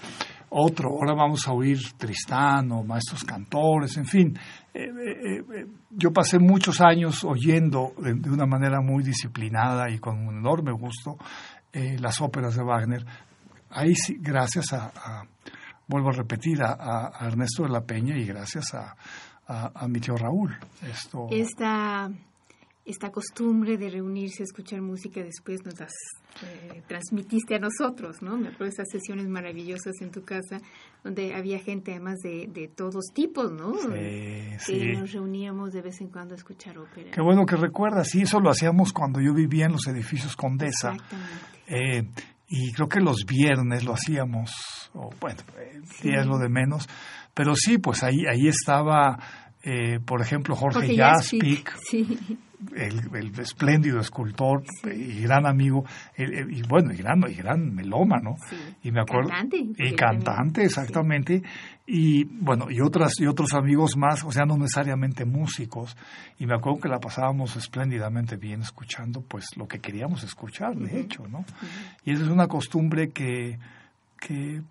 Otro, 0.50 0.90
ahora 0.90 1.14
vamos 1.14 1.46
a 1.48 1.52
oír 1.52 1.78
Tristán 1.96 2.70
o 2.72 2.84
maestros 2.84 3.24
cantores, 3.24 3.96
en 3.96 4.06
fin. 4.06 4.38
Eh, 4.72 4.84
eh, 4.84 5.66
yo 5.90 6.12
pasé 6.12 6.38
muchos 6.38 6.80
años 6.80 7.24
oyendo 7.24 7.92
de, 7.98 8.12
una 8.30 8.46
manera 8.46 8.80
muy 8.80 9.02
disciplinada 9.02 9.90
y 9.90 9.98
con 9.98 10.26
un 10.26 10.38
enorme 10.38 10.72
gusto 10.72 11.16
las 11.72 12.20
óperas 12.20 12.56
de 12.56 12.64
Wagner, 12.64 13.06
ahí 13.70 13.94
sí, 13.94 14.16
gracias 14.20 14.72
a, 14.72 15.22
vuelvo 15.86 16.10
a 16.10 16.12
repetir, 16.12 16.62
a, 16.62 17.12
Ernesto 17.20 17.64
de 17.64 17.70
la 17.70 17.82
Peña 17.82 18.16
y 18.16 18.24
gracias 18.24 18.74
a, 18.74 18.94
a, 19.46 19.88
mi 19.88 20.00
tío 20.00 20.16
Raúl. 20.16 20.56
Esto... 20.82 21.26
Esta 21.30 22.10
esta 22.84 23.10
costumbre 23.10 23.76
de 23.76 23.90
reunirse 23.90 24.42
a 24.42 24.44
escuchar 24.44 24.80
música 24.80 25.22
después 25.22 25.64
nos 25.64 25.78
las 25.78 25.92
eh, 26.42 26.82
transmitiste 26.88 27.54
a 27.54 27.58
nosotros, 27.58 28.22
¿no? 28.22 28.36
Me 28.36 28.48
acuerdo 28.48 28.64
de 28.64 28.70
esas 28.70 28.88
sesiones 28.90 29.28
maravillosas 29.28 29.92
en 30.00 30.10
tu 30.10 30.22
casa 30.24 30.60
donde 31.04 31.34
había 31.34 31.58
gente 31.58 31.92
además 31.92 32.16
de, 32.22 32.46
de 32.48 32.68
todos 32.68 33.04
tipos, 33.14 33.52
¿no? 33.52 33.74
Sí, 33.76 33.88
que 33.88 34.56
sí. 34.58 34.86
nos 34.98 35.12
reuníamos 35.12 35.72
de 35.72 35.82
vez 35.82 36.00
en 36.00 36.08
cuando 36.08 36.34
a 36.34 36.38
escuchar 36.38 36.78
ópera. 36.78 37.10
Qué 37.12 37.20
bueno 37.20 37.44
que 37.46 37.56
recuerdas, 37.56 38.08
sí, 38.08 38.22
eso 38.22 38.40
lo 38.40 38.50
hacíamos 38.50 38.92
cuando 38.92 39.20
yo 39.20 39.34
vivía 39.34 39.66
en 39.66 39.72
los 39.72 39.86
edificios 39.86 40.34
Condesa. 40.34 40.92
Exactamente. 40.92 41.28
Eh, 41.68 42.08
y 42.48 42.72
creo 42.72 42.88
que 42.88 43.00
los 43.00 43.24
viernes 43.26 43.84
lo 43.84 43.92
hacíamos, 43.92 44.90
o 44.94 45.10
bueno, 45.20 45.38
eh, 45.58 45.80
Sí. 45.84 46.08
es 46.10 46.26
lo 46.26 46.38
de 46.38 46.48
menos, 46.48 46.88
pero 47.34 47.54
sí, 47.54 47.78
pues 47.78 48.02
ahí, 48.02 48.24
ahí 48.28 48.48
estaba, 48.48 49.18
eh, 49.62 50.00
por 50.04 50.20
ejemplo, 50.20 50.56
Jorge, 50.56 50.78
Jorge 50.80 50.96
Jaspic, 50.96 51.76
Sí, 51.88 52.18
el, 52.76 53.00
el 53.16 53.40
espléndido 53.40 54.00
escultor 54.00 54.62
y 54.94 55.22
gran 55.22 55.46
amigo, 55.46 55.84
el- 56.16 56.52
y 56.52 56.62
bueno, 56.62 56.92
y 56.92 56.96
gran, 56.96 57.22
y 57.28 57.34
gran 57.34 57.74
melómano, 57.74 58.36
sí. 58.48 58.56
y 58.84 58.90
me 58.90 59.00
acuerdo 59.00 59.30
Cantante. 59.30 59.66
y 59.78 59.94
cantante 59.94 60.64
exactamente 60.64 61.42
y 61.86 62.24
bueno 62.24 62.70
y 62.70 62.80
otras 62.80 63.18
y 63.18 63.26
otros 63.26 63.52
amigos 63.54 63.96
más 63.96 64.22
o 64.22 64.30
sea 64.30 64.44
no 64.44 64.56
necesariamente 64.56 65.24
músicos 65.24 65.96
y 66.38 66.46
me 66.46 66.54
acuerdo 66.54 66.80
que 66.82 66.88
la 66.88 67.00
pasábamos 67.00 67.56
espléndidamente 67.56 68.36
bien 68.36 68.60
escuchando 68.60 69.22
pues 69.22 69.46
lo 69.56 69.66
que 69.66 69.80
queríamos 69.80 70.22
escuchar 70.22 70.76
de 70.76 71.00
hecho 71.00 71.26
no 71.26 71.44
y 72.04 72.12
esa 72.12 72.22
es 72.22 72.28
una 72.28 72.46
costumbre 72.46 73.10
que 73.10 73.58
que 74.20 74.62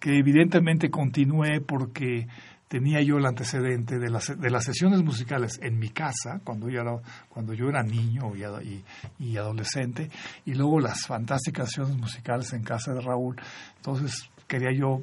que 0.00 0.18
evidentemente 0.18 0.90
continué 0.90 1.60
porque 1.60 2.26
tenía 2.72 3.02
yo 3.02 3.18
el 3.18 3.26
antecedente 3.26 3.98
de 3.98 4.08
las, 4.08 4.40
de 4.40 4.48
las 4.50 4.64
sesiones 4.64 5.02
musicales 5.04 5.60
en 5.62 5.78
mi 5.78 5.90
casa 5.90 6.40
cuando 6.42 6.70
yo 6.70 6.80
era 6.80 6.96
cuando 7.28 7.52
yo 7.52 7.68
era 7.68 7.82
niño 7.82 8.34
y, 8.34 8.44
ado- 8.44 8.62
y- 8.62 8.82
y 9.18 9.36
adolescente 9.36 10.08
y 10.46 10.54
luego 10.54 10.80
las 10.80 11.06
fantásticas 11.06 11.68
sesiones 11.68 11.98
musicales 11.98 12.50
en 12.54 12.62
casa 12.62 12.94
de 12.94 13.02
Raúl. 13.02 13.36
Entonces 13.76 14.30
quería 14.48 14.72
yo 14.72 15.02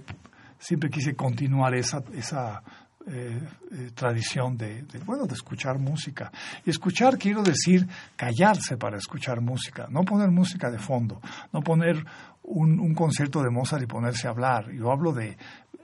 siempre 0.57 0.89
quise 0.89 1.13
continuar 1.15 1.75
esa 1.75 2.01
esa 2.15 2.63
eh, 3.07 3.39
eh, 3.71 3.91
tradición 3.93 4.57
de, 4.57 4.81
de, 4.83 4.97
bueno 5.05 5.25
de 5.27 5.35
escuchar 5.35 5.77
música. 5.77 6.31
Y 6.65 6.71
escuchar 6.71 7.19
quiero 7.19 7.43
decir 7.43 7.87
callarse 8.15 8.77
para 8.77 8.97
escuchar 8.97 9.41
música 9.41 9.85
no 9.91 10.01
poner 10.03 10.31
música 10.31 10.71
de 10.71 10.79
fondo 10.79 11.21
no 11.53 11.61
poner 11.61 12.03
un, 12.41 12.79
un 12.79 12.95
concierto 12.95 13.43
de 13.43 13.51
Mozart 13.51 13.83
y 13.83 13.85
ponerse 13.85 14.27
a 14.27 14.31
hablar. 14.31 14.71
Yo 14.71 14.91
hablo 14.91 15.13
de 15.13 15.37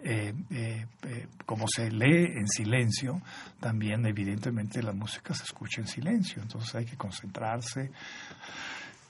eh, 0.07 0.35
eh, 0.51 0.85
eh, 1.01 1.27
como 1.47 1.65
se 1.67 1.89
lee 1.89 2.25
en 2.37 2.47
silencio, 2.47 3.19
también 3.59 4.05
evidentemente 4.05 4.83
la 4.83 4.93
música 4.93 5.33
se 5.33 5.45
escucha 5.45 5.81
en 5.81 5.87
silencio, 5.87 6.43
entonces 6.43 6.75
hay 6.75 6.85
que 6.85 6.95
concentrarse 6.95 7.89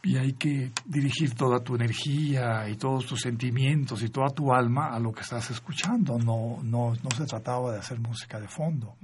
y 0.03 0.15
hay 0.15 0.31
que 0.33 0.71
dirigir 0.85 1.35
toda 1.35 1.59
tu 1.59 1.75
energía 1.75 2.69
y 2.69 2.77
todos 2.77 3.05
tus 3.07 3.19
sentimientos 3.19 4.03
y 4.03 4.09
toda 4.09 4.29
tu 4.29 4.53
alma 4.53 4.87
a 4.95 4.99
lo 4.99 5.11
que 5.11 5.21
estás 5.21 5.51
escuchando, 5.51 6.17
no, 6.17 6.63
no, 6.63 6.93
no 6.93 7.11
se 7.11 7.25
trataba 7.25 7.73
de 7.73 7.79
hacer 7.79 7.99
música 7.99 8.39
de 8.39 8.47
fondo. 8.47 8.95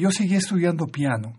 Yo 0.00 0.10
seguí 0.10 0.36
estudiando 0.36 0.86
piano. 0.86 1.34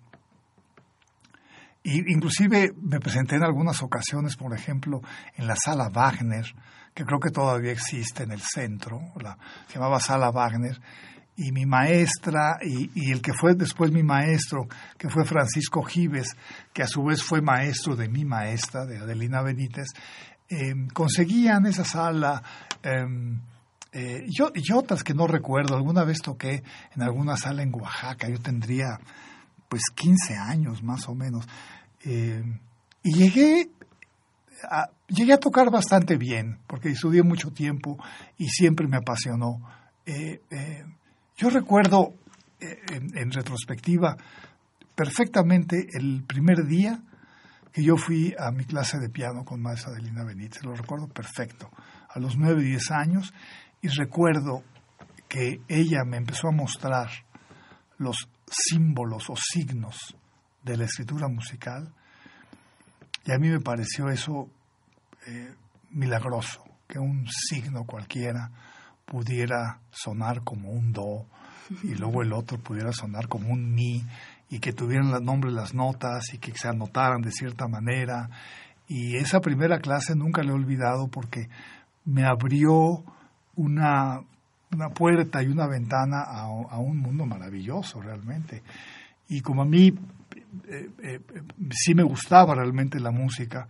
Y 1.84 2.12
inclusive 2.12 2.74
me 2.82 3.00
presenté 3.00 3.36
en 3.36 3.43
algunas 3.43 3.82
ocasiones, 3.82 4.36
por 4.36 4.54
ejemplo, 4.54 5.02
en 5.36 5.48
la 5.48 5.56
sala 5.56 5.89
Wagner, 5.89 6.45
que 6.93 7.06
creo 7.06 7.19
que 7.19 7.32
todavía 7.32 7.72
existe 7.72 8.24
en 8.24 8.32
el 8.32 8.41
centro, 8.41 9.00
la, 9.22 9.38
se 9.67 9.76
llamaba 9.76 10.00
Sala 10.00 10.32
Wagner, 10.32 10.80
y 11.38 11.54
mi 11.54 11.65
maestra 11.65 12.60
y, 12.62 13.12
el 13.12 13.22
que 13.22 13.32
fue 13.34 13.56
después 13.56 13.93
mi 13.93 14.04
maestro, 14.04 14.67
que 14.98 15.10
fue 15.10 15.24
Francisco 15.24 15.82
Gives, 15.84 16.36
que 16.74 16.84
a 16.84 16.88
su 16.88 17.02
vez 17.04 17.24
fue 17.24 17.41
maestro 17.41 17.95
de 17.95 18.10
mi 18.10 18.26
maestra, 18.26 18.86
de 18.86 18.98
Adelina 18.98 19.41
Benítez, 19.41 19.88
eh, 20.50 20.74
conseguían 20.93 21.65
esa 21.65 21.86
sala. 21.86 22.43
Em, 22.84 23.39
eh, 23.91 24.25
yo, 24.30 24.52
otras 24.78 25.04
que 25.04 25.13
no 25.13 25.28
recuerdo, 25.28 25.75
alguna 25.75 26.04
vez 26.04 26.19
toqué 26.21 26.63
en 26.95 27.02
alguna 27.02 27.38
sala 27.38 27.63
en 27.63 27.73
Oaxaca, 27.73 28.30
yo 28.30 28.39
tendría 28.39 28.99
pues 29.67 29.84
15 29.95 30.36
años 30.36 30.84
más 30.84 31.08
o 31.08 31.15
menos, 31.15 31.47
eh, 32.06 32.43
y 33.04 33.13
llegué 33.13 33.69
a, 34.69 34.89
llegué 35.08 35.34
a 35.34 35.39
tocar 35.39 35.69
bastante 35.71 36.17
bien, 36.17 36.60
porque 36.67 36.89
estudié 36.89 37.23
mucho 37.23 37.52
tiempo 37.52 37.97
y 38.38 38.47
siempre 38.49 38.88
me 38.88 38.97
apasionó. 38.97 39.62
Yo 41.39 41.49
recuerdo 41.49 42.15
eh, 42.60 42.78
en, 42.89 43.32
retrospectiva 43.32 44.17
perfectamente 44.93 45.88
el 45.93 46.25
primer 46.28 46.65
día 46.65 46.99
que 47.71 47.82
yo 47.82 47.95
fui 47.95 48.36
a 48.38 48.52
mi 48.52 48.65
clase 48.65 48.99
de 48.99 49.08
piano 49.08 49.45
con 49.45 49.62
maestra 49.62 49.93
Adelina 49.93 50.25
Benítez, 50.25 50.65
lo 50.65 50.75
recuerdo 50.75 51.08
perfecto, 51.08 51.71
a 52.10 52.19
los 52.19 52.36
9, 52.36 52.62
10 52.62 52.91
años, 52.91 53.34
y 53.81 53.87
recuerdo 53.89 54.63
que 55.27 55.61
ella 55.67 56.03
me 56.05 56.17
empezó 56.17 56.47
a 56.47 56.51
mostrar 56.51 57.09
los 57.97 58.29
símbolos 58.47 59.29
o 59.29 59.35
signos 59.35 60.15
de 60.63 60.77
la 60.77 60.85
escritura 60.85 61.27
musical, 61.27 61.93
y 63.25 63.31
a 63.31 63.37
mí 63.37 63.49
me 63.49 63.59
pareció 63.59 64.09
eso 64.09 64.49
eh, 65.27 65.53
milagroso, 65.91 66.63
que 66.87 66.99
un 66.99 67.27
signo 67.27 67.83
cualquiera 67.85 68.49
pudiera 69.05 69.79
sonar 69.91 70.43
como 70.43 70.69
un 70.69 70.91
do 70.91 71.25
y 71.83 71.95
luego 71.95 72.21
el 72.23 72.33
otro 72.33 72.57
pudiera 72.57 72.91
sonar 72.91 73.27
como 73.27 73.49
un 73.49 73.73
mi 73.73 74.03
y 74.49 74.59
que 74.59 74.73
tuvieran 74.73 75.11
los 75.11 75.21
nombres 75.21 75.53
las 75.53 75.73
notas 75.73 76.33
y 76.33 76.39
que 76.39 76.57
se 76.57 76.67
anotaran 76.67 77.21
de 77.21 77.31
cierta 77.31 77.67
manera. 77.67 78.29
Y 78.87 79.17
esa 79.17 79.39
primera 79.39 79.79
clase 79.79 80.15
nunca 80.15 80.41
la 80.41 80.49
he 80.49 80.55
olvidado 80.55 81.07
porque 81.07 81.49
me 82.05 82.25
abrió 82.25 83.03
una, 83.60 84.22
una 84.72 84.89
puerta 84.89 85.43
y 85.43 85.48
una 85.48 85.67
ventana 85.67 86.22
a, 86.22 86.43
a, 86.43 86.80
un 86.80 86.98
mundo 86.98 87.26
maravilloso 87.26 88.02
realmente. 88.02 88.63
Y 89.28 89.41
como 89.41 89.63
a 89.63 89.65
mí 89.65 89.93
eh, 90.67 90.89
eh, 91.04 91.19
sí 91.72 91.93
me 91.93 92.04
gustaba 92.04 92.56
realmente 92.56 93.00
la 93.00 93.12
música, 93.12 93.67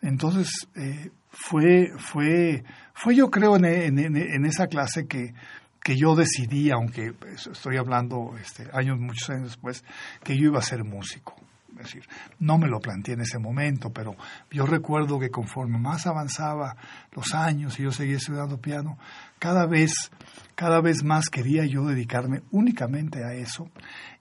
entonces 0.00 0.68
eh, 0.76 1.10
fue, 1.30 1.92
fue, 1.98 2.64
fue 2.94 3.16
yo 3.16 3.30
creo 3.30 3.56
en, 3.56 3.64
en, 3.64 4.46
esa 4.46 4.68
clase 4.68 5.06
que, 5.06 5.34
que 5.82 5.96
yo 5.96 6.14
decidí, 6.14 6.70
aunque 6.70 7.12
estoy 7.34 7.76
hablando 7.76 8.34
este, 8.40 8.68
años, 8.72 8.98
muchos 8.98 9.28
años 9.30 9.44
después, 9.44 9.84
que 10.22 10.36
yo 10.36 10.46
iba 10.46 10.60
a 10.60 10.62
ser 10.62 10.84
músico. 10.84 11.34
Es 11.78 11.84
decir, 11.84 12.08
no 12.38 12.58
me 12.58 12.68
lo 12.68 12.80
planteé 12.80 13.14
en 13.14 13.22
ese 13.22 13.38
momento, 13.38 13.90
pero 13.90 14.14
yo 14.50 14.66
recuerdo 14.66 15.18
que 15.18 15.30
conforme 15.30 15.78
más 15.78 16.06
avanzaba 16.06 16.76
los 17.12 17.34
años 17.34 17.78
y 17.80 17.84
yo 17.84 17.92
seguía 17.92 18.16
estudiando 18.16 18.60
piano, 18.60 18.98
cada 19.42 19.66
vez, 19.66 20.12
cada 20.54 20.80
vez 20.80 21.02
más 21.02 21.28
quería 21.28 21.66
yo 21.66 21.84
dedicarme 21.84 22.42
únicamente 22.52 23.24
a 23.24 23.34
eso. 23.34 23.68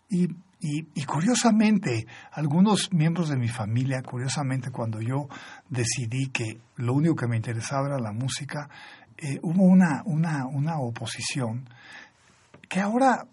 Y 0.10 0.30
y, 0.64 1.06
curiosamente, 1.06 2.06
algunos 2.32 2.94
miembros 2.94 3.30
de 3.30 3.36
mi 3.36 3.48
familia, 3.48 4.04
curiosamente, 4.04 4.70
cuando 4.70 5.02
yo 5.02 5.28
decidí 5.68 6.28
que 6.28 6.60
lo 6.76 6.94
único 6.94 7.16
que 7.16 7.28
me 7.28 7.36
interesaba 7.36 7.88
era 7.88 7.98
la 7.98 8.12
música, 8.12 8.70
eh, 9.18 9.40
hubo 9.42 9.64
una, 9.64 10.04
una, 10.06 10.46
una 10.46 10.80
oposición 10.80 11.68
que 12.70 12.80
ahora, 12.80 13.26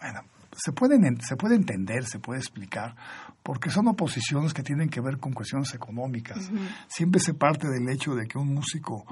bueno, 0.00 0.20
se, 0.52 0.70
pueden, 0.70 1.20
se 1.20 1.34
puede 1.34 1.56
entender, 1.56 2.04
se 2.04 2.20
puede 2.20 2.38
explicar, 2.38 2.94
porque 3.42 3.68
son 3.70 3.88
oposiciones 3.88 4.54
que 4.54 4.62
tienen 4.62 4.88
que 4.88 5.00
ver 5.00 5.18
con 5.18 5.32
cuestiones 5.32 5.74
económicas. 5.74 6.48
Siempre 6.86 7.20
se 7.20 7.34
parte 7.34 7.66
del 7.68 7.88
hecho 7.88 8.14
de 8.14 8.28
que 8.28 8.38
un 8.38 8.54
músico 8.54 9.04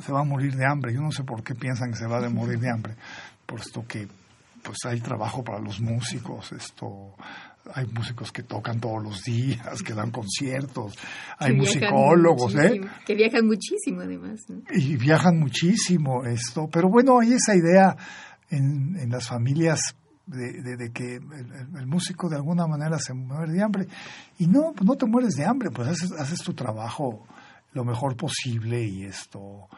se 0.00 0.12
va 0.12 0.20
a 0.20 0.24
morir 0.24 0.54
de 0.56 0.66
hambre. 0.66 0.92
Yo 0.92 1.00
no 1.00 1.12
sé 1.12 1.24
por 1.24 1.42
qué 1.42 1.54
piensan 1.54 1.90
que 1.90 1.96
se 1.96 2.06
va 2.06 2.24
a 2.24 2.28
morir 2.28 2.58
de 2.58 2.70
hambre, 2.70 2.94
puesto 3.46 3.86
que 3.86 4.08
pues 4.62 4.78
hay 4.84 5.00
trabajo 5.00 5.42
para 5.42 5.58
los 5.58 5.80
músicos, 5.80 6.52
esto 6.52 7.14
hay 7.74 7.86
músicos 7.86 8.32
que 8.32 8.42
tocan 8.42 8.80
todos 8.80 9.02
los 9.02 9.22
días, 9.22 9.82
que 9.82 9.94
dan 9.94 10.10
conciertos, 10.10 10.94
hay 11.38 11.54
musicólogos, 11.54 12.54
¿eh? 12.56 12.80
Que 13.06 13.14
viajan 13.14 13.46
muchísimo 13.46 14.00
además. 14.00 14.40
Y 14.70 14.96
viajan 14.96 15.38
muchísimo 15.38 16.24
esto, 16.24 16.68
pero 16.70 16.88
bueno, 16.88 17.20
hay 17.20 17.34
esa 17.34 17.54
idea 17.54 17.96
en, 18.50 18.96
en 18.98 19.10
las 19.10 19.28
familias 19.28 19.94
de, 20.26 20.76
de, 20.76 20.92
que 20.92 21.16
el, 21.16 21.86
músico 21.86 22.28
de 22.28 22.36
alguna 22.36 22.66
manera 22.66 22.98
se 22.98 23.12
muere 23.14 23.52
de 23.52 23.62
hambre. 23.62 23.86
Y 24.38 24.46
no, 24.46 24.72
no 24.82 24.96
te 24.96 25.06
mueres 25.06 25.34
de 25.34 25.44
hambre, 25.44 25.70
pues 25.70 25.88
haces, 25.88 26.12
haces 26.12 26.40
tu 26.40 26.54
trabajo 26.54 27.26
lo 27.72 27.84
mejor 27.84 28.16
posible 28.16 28.82
y 28.82 29.04
esto 29.04 29.68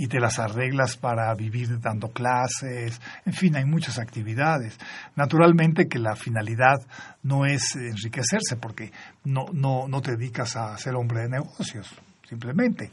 y 0.00 0.06
te 0.06 0.18
las 0.18 0.38
arreglas 0.38 0.96
para 0.96 1.34
vivir 1.34 1.78
dando 1.78 2.10
clases, 2.10 2.98
en 3.26 3.34
fin, 3.34 3.54
hay 3.56 3.66
muchas 3.66 3.98
actividades. 3.98 4.78
Naturalmente 5.14 5.88
que 5.88 5.98
la 5.98 6.16
finalidad 6.16 6.80
no 7.22 7.44
es 7.44 7.76
enriquecerse, 7.76 8.56
porque 8.56 8.92
no, 9.24 9.44
no, 9.52 9.88
no 9.88 10.00
te 10.00 10.12
dedicas 10.12 10.56
a 10.56 10.74
ser 10.78 10.94
hombre 10.94 11.24
de 11.24 11.28
negocios, 11.28 11.86
simplemente. 12.26 12.90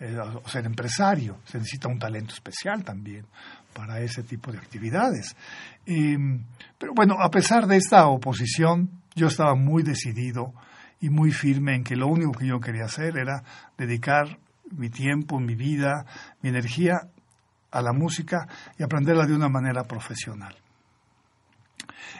Eh, 0.00 0.18
o 0.18 0.46
ser 0.48 0.66
empresario, 0.66 1.38
se 1.46 1.56
necesita 1.56 1.88
un 1.88 1.98
talento 1.98 2.34
especial 2.34 2.84
también 2.84 3.24
para 3.72 4.00
ese 4.00 4.22
tipo 4.22 4.52
de 4.52 4.58
actividades. 4.58 5.34
Em, 5.86 6.44
pero 6.78 6.92
bueno, 6.94 7.16
a 7.20 7.30
pesar 7.30 7.66
de 7.66 7.76
esta 7.76 8.06
oposición, 8.08 8.90
yo 9.14 9.28
estaba 9.28 9.54
muy 9.54 9.82
decidido 9.82 10.52
y 11.00 11.08
muy 11.08 11.32
firme 11.32 11.74
en 11.74 11.84
que 11.84 11.96
lo 11.96 12.06
único 12.06 12.32
que 12.32 12.46
yo 12.46 12.60
quería 12.60 12.84
hacer 12.84 13.16
era 13.16 13.42
dedicar 13.78 14.38
mi 14.70 14.90
tiempo, 14.90 15.40
mi 15.40 15.54
vida, 15.54 16.04
mi 16.42 16.50
energía 16.50 17.08
a 17.70 17.82
la 17.82 17.92
música 17.92 18.46
y 18.78 18.82
aprenderla 18.82 19.26
de 19.26 19.34
una 19.34 19.48
manera 19.48 19.84
profesional. 19.84 20.54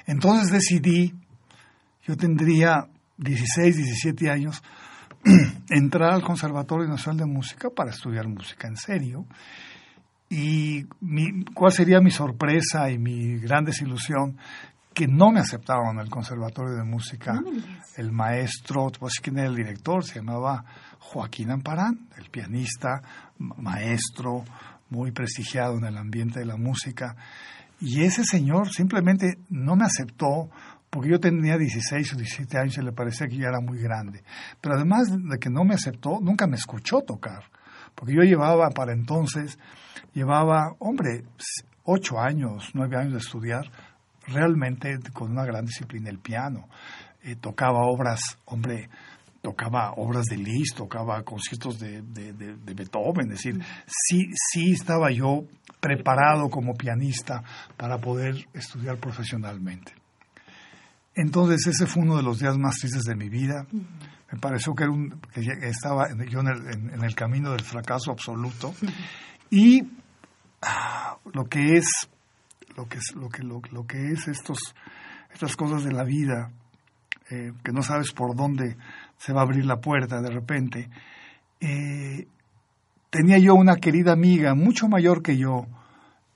Entonces 0.06 0.50
decidí, 0.50 1.14
yo 2.06 2.16
tendría 2.16 2.86
16, 3.18 3.76
17 3.76 4.30
años, 4.30 4.62
entrar 5.70 6.14
al 6.14 6.22
Conservatorio 6.22 6.88
Nacional 6.88 7.18
de 7.18 7.26
Música 7.26 7.68
para 7.70 7.90
estudiar 7.90 8.26
música 8.26 8.66
en 8.66 8.76
serio. 8.76 9.26
Y 10.28 10.84
cuál 11.54 11.72
sería 11.72 12.00
mi 12.00 12.10
sorpresa 12.10 12.90
y 12.90 12.98
mi 12.98 13.38
gran 13.38 13.64
desilusión 13.64 14.38
que 15.00 15.08
no 15.08 15.30
me 15.30 15.40
aceptaban 15.40 15.94
en 15.94 16.00
el 16.00 16.10
Conservatorio 16.10 16.74
de 16.74 16.84
Música. 16.84 17.40
el 17.96 18.12
maestro, 18.12 18.88
pues 18.98 19.14
quién 19.22 19.38
era 19.38 19.48
el 19.48 19.56
director, 19.56 20.04
se 20.04 20.16
llamaba 20.16 20.62
Joaquín 20.98 21.50
Amparán, 21.50 22.06
el 22.18 22.28
pianista, 22.28 23.00
maestro, 23.38 24.44
muy 24.90 25.10
prestigiado 25.10 25.78
en 25.78 25.86
el 25.86 25.96
ambiente 25.96 26.40
de 26.40 26.44
la 26.44 26.58
música. 26.58 27.16
Y 27.80 28.02
ese 28.02 28.24
señor 28.24 28.68
simplemente 28.68 29.38
no 29.48 29.74
me 29.74 29.86
aceptó 29.86 30.50
porque 30.90 31.08
yo 31.08 31.18
tenía 31.18 31.56
16 31.56 32.12
o 32.12 32.16
17 32.16 32.58
años 32.58 32.76
y 32.76 32.82
le 32.82 32.92
parecía 32.92 33.26
que 33.26 33.38
ya 33.38 33.48
era 33.48 33.60
muy 33.62 33.78
grande. 33.78 34.22
Pero 34.60 34.74
además 34.74 35.08
de 35.08 35.38
que 35.38 35.48
no 35.48 35.64
me 35.64 35.76
aceptó, 35.76 36.20
nunca 36.20 36.46
me 36.46 36.56
escuchó 36.56 37.00
tocar. 37.00 37.44
Porque 37.94 38.12
yo 38.12 38.20
llevaba 38.20 38.68
para 38.68 38.92
entonces, 38.92 39.58
llevaba, 40.12 40.74
hombre, 40.78 41.24
8 41.84 42.20
años, 42.20 42.72
9 42.74 42.96
años 42.98 43.12
de 43.14 43.18
estudiar, 43.20 43.70
realmente 44.32 44.98
con 45.12 45.30
una 45.32 45.44
gran 45.44 45.64
disciplina 45.64 46.10
el 46.10 46.18
piano. 46.18 46.68
Eh, 47.22 47.36
tocaba 47.36 47.80
obras, 47.80 48.38
hombre, 48.46 48.88
tocaba 49.42 49.92
obras 49.96 50.24
de 50.26 50.36
Liszt, 50.36 50.76
tocaba 50.76 51.22
conciertos 51.22 51.78
de, 51.78 52.02
de, 52.02 52.32
de, 52.32 52.74
Beethoven, 52.74 53.32
es 53.32 53.42
decir, 53.42 53.62
sí, 53.86 54.30
sí 54.34 54.72
estaba 54.72 55.10
yo 55.10 55.44
preparado 55.80 56.48
como 56.48 56.74
pianista 56.74 57.42
para 57.76 57.98
poder 57.98 58.46
estudiar 58.52 58.98
profesionalmente. 58.98 59.92
Entonces 61.14 61.66
ese 61.66 61.86
fue 61.86 62.02
uno 62.02 62.16
de 62.16 62.22
los 62.22 62.38
días 62.38 62.56
más 62.56 62.76
tristes 62.76 63.02
de 63.04 63.16
mi 63.16 63.28
vida. 63.28 63.66
Me 64.32 64.38
pareció 64.38 64.74
que, 64.74 64.84
era 64.84 64.92
un, 64.92 65.20
que 65.34 65.42
estaba 65.68 66.08
yo 66.28 66.40
en 66.40 66.48
el, 66.48 66.94
en, 66.94 67.04
el, 67.04 67.14
camino 67.14 67.50
del 67.50 67.62
fracaso 67.62 68.10
absoluto. 68.10 68.74
Y 69.52 69.82
ah, 70.62 71.16
lo 71.34 71.46
que 71.46 71.76
es 71.76 72.08
lo 72.76 72.86
que 72.86 72.98
es 72.98 73.14
lo 73.14 73.28
que 73.28 73.42
lo, 73.42 73.60
lo 73.70 73.86
que 73.86 74.12
es 74.12 74.28
estos 74.28 74.74
estas 75.32 75.56
cosas 75.56 75.84
de 75.84 75.92
la 75.92 76.04
vida 76.04 76.50
eh, 77.30 77.52
que 77.62 77.70
no 77.70 77.82
sabes 77.82 78.10
por 78.10 78.34
dónde 78.34 78.76
se 79.16 79.32
va 79.32 79.40
a 79.40 79.44
abrir 79.44 79.64
la 79.64 79.80
puerta 79.80 80.20
de 80.20 80.30
repente. 80.30 80.90
Eh, 81.60 82.26
tenía 83.08 83.38
yo 83.38 83.54
una 83.54 83.76
querida 83.76 84.12
amiga, 84.12 84.56
mucho 84.56 84.88
mayor 84.88 85.22
que 85.22 85.36
yo, 85.36 85.66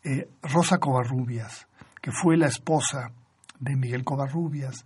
eh, 0.04 0.28
Rosa 0.42 0.78
Covarrubias, 0.78 1.66
que 2.00 2.12
fue 2.12 2.36
la 2.36 2.46
esposa 2.46 3.10
de 3.58 3.74
Miguel 3.74 4.04
Covarrubias, 4.04 4.84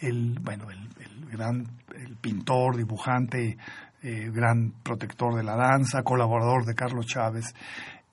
el, 0.00 0.38
bueno, 0.40 0.70
el, 0.70 1.26
gran 1.30 1.66
el 1.94 2.16
pintor, 2.16 2.76
dibujante, 2.76 3.56
gran 4.02 4.72
protector 4.82 5.36
de 5.36 5.44
la 5.44 5.54
danza, 5.54 6.02
colaborador 6.02 6.64
de 6.64 6.74
Carlos 6.74 7.06
Chávez. 7.06 7.54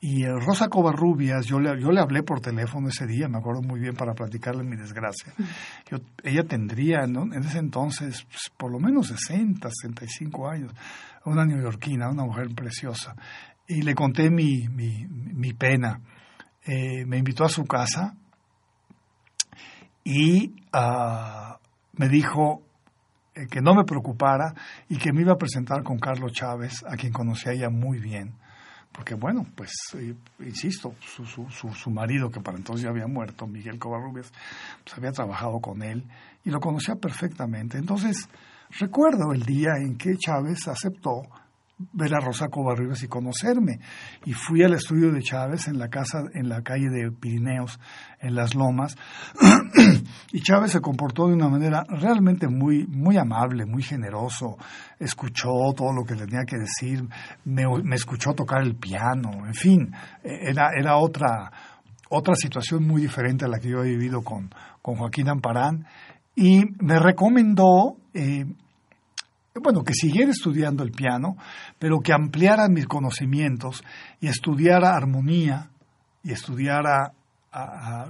Y 0.01 0.23
eh, 0.23 0.31
Rosa 0.31 0.69
Covarrubias, 0.69 1.45
yo 1.45 1.59
le, 1.59 1.79
yo 1.81 1.91
le 1.91 1.99
hablé 1.99 2.23
por 2.23 2.39
teléfono 2.39 2.87
ese 2.87 3.05
día, 3.05 3.27
me 3.27 3.37
acuerdo 3.37 3.61
muy 3.61 3.79
bien, 3.79 3.95
para 3.95 4.13
platicarle 4.13 4.63
mi 4.63 4.77
desgracia. 4.77 5.33
Yo, 5.89 5.97
ella 6.23 6.43
tendría 6.43 7.03
en 7.03 7.33
ese 7.33 7.57
entonces 7.57 8.25
pues, 8.29 8.49
por 8.55 8.71
lo 8.71 8.79
menos 8.79 9.07
60, 9.07 9.69
65 9.69 10.49
años, 10.49 10.73
una 11.25 11.45
neoyorquina, 11.45 12.09
una 12.09 12.23
mujer 12.23 12.47
preciosa. 12.55 13.15
Y 13.67 13.81
le 13.81 13.93
conté 13.93 14.29
mi, 14.29 14.67
mi, 14.69 15.05
mi 15.07 15.53
pena. 15.53 15.99
Eh, 16.65 17.05
me 17.05 17.17
invitó 17.17 17.43
a 17.43 17.49
su 17.49 17.65
casa 17.65 18.15
y 20.03 20.55
uh, 20.73 21.55
me 21.93 22.09
dijo 22.09 22.63
eh, 23.35 23.47
que 23.47 23.61
no 23.61 23.75
me 23.75 23.83
preocupara 23.83 24.53
y 24.87 24.97
que 24.97 25.11
me 25.13 25.21
iba 25.21 25.33
a 25.33 25.37
presentar 25.37 25.83
con 25.83 25.99
Carlos 25.99 26.31
Chávez, 26.31 26.83
a 26.87 26.95
quien 26.95 27.11
conocía 27.11 27.51
ella 27.51 27.69
muy 27.69 27.99
bien. 27.99 28.33
Porque 28.91 29.15
bueno, 29.15 29.45
pues, 29.55 29.71
eh, 29.95 30.15
insisto, 30.39 30.95
su, 30.99 31.25
su, 31.25 31.47
su, 31.49 31.89
marido, 31.91 32.29
que 32.29 32.41
para 32.41 32.57
entonces 32.57 32.83
ya 32.83 32.89
había 32.89 33.07
muerto, 33.07 33.47
Miguel 33.47 33.77
Covarrubias, 33.77 34.31
pues 34.83 34.97
había 34.97 35.11
trabajado 35.11 35.59
con 35.59 35.83
él 35.83 36.03
y 36.43 36.49
lo 36.49 36.59
conocía 36.59 36.95
perfectamente. 36.95 37.77
Entonces, 37.77 38.27
recuerdo 38.79 39.31
el 39.33 39.43
día 39.43 39.71
en 39.79 39.97
que 39.97 40.17
Chávez 40.17 40.67
aceptó 40.67 41.21
ver 41.93 42.13
a 42.13 42.19
Rosa 42.19 42.49
Covarrubias 42.49 43.01
y 43.03 43.07
conocerme. 43.07 43.79
Y 44.25 44.33
fui 44.33 44.63
al 44.63 44.73
estudio 44.73 45.11
de 45.11 45.21
Chávez 45.21 45.67
en 45.67 45.79
la 45.79 45.87
casa, 45.87 46.23
en 46.33 46.49
la 46.49 46.61
calle 46.61 46.89
de 46.89 47.11
Pirineos, 47.11 47.79
en 48.19 48.35
Las 48.35 48.53
Lomas, 48.53 48.97
y 50.33 50.41
Chávez 50.41 50.71
se 50.71 50.81
comportó 50.81 51.27
de 51.27 51.33
una 51.33 51.47
manera 51.47 51.83
realmente 51.87 52.47
muy, 52.47 52.85
muy 52.87 53.17
amable, 53.17 53.65
muy 53.65 53.81
generoso, 53.81 54.57
escuchó 54.99 55.49
todo 55.75 55.93
lo 55.93 56.03
que 56.03 56.15
tenía 56.15 56.43
que 56.45 56.57
decir, 56.57 57.07
me, 57.45 57.63
escuchó 57.95 58.33
tocar 58.33 58.61
el 58.61 58.75
piano, 58.75 59.45
en 59.45 59.53
fin, 59.53 59.91
era, 60.23 60.71
era 60.77 60.97
otra, 60.97 61.51
otra 62.09 62.35
situación 62.35 62.85
muy 62.85 63.01
diferente 63.01 63.45
a 63.45 63.47
la 63.47 63.59
que 63.59 63.69
yo 63.69 63.83
he 63.83 63.89
vivido 63.89 64.21
con, 64.21 64.49
con 64.81 64.95
Joaquín 64.95 65.29
Amparán, 65.29 65.85
y 66.35 66.63
me 66.79 66.99
recomendó 66.99 67.97
eh, 68.13 68.45
bueno, 69.55 69.83
que 69.83 69.93
siguiera 69.93 70.31
estudiando 70.31 70.83
el 70.83 70.91
piano, 70.91 71.35
pero 71.77 71.99
que 71.99 72.13
ampliara 72.13 72.67
mis 72.69 72.87
conocimientos 72.87 73.83
y 74.21 74.27
estudiara 74.27 74.95
armonía 74.95 75.69
y 76.23 76.31
estudiara 76.31 77.13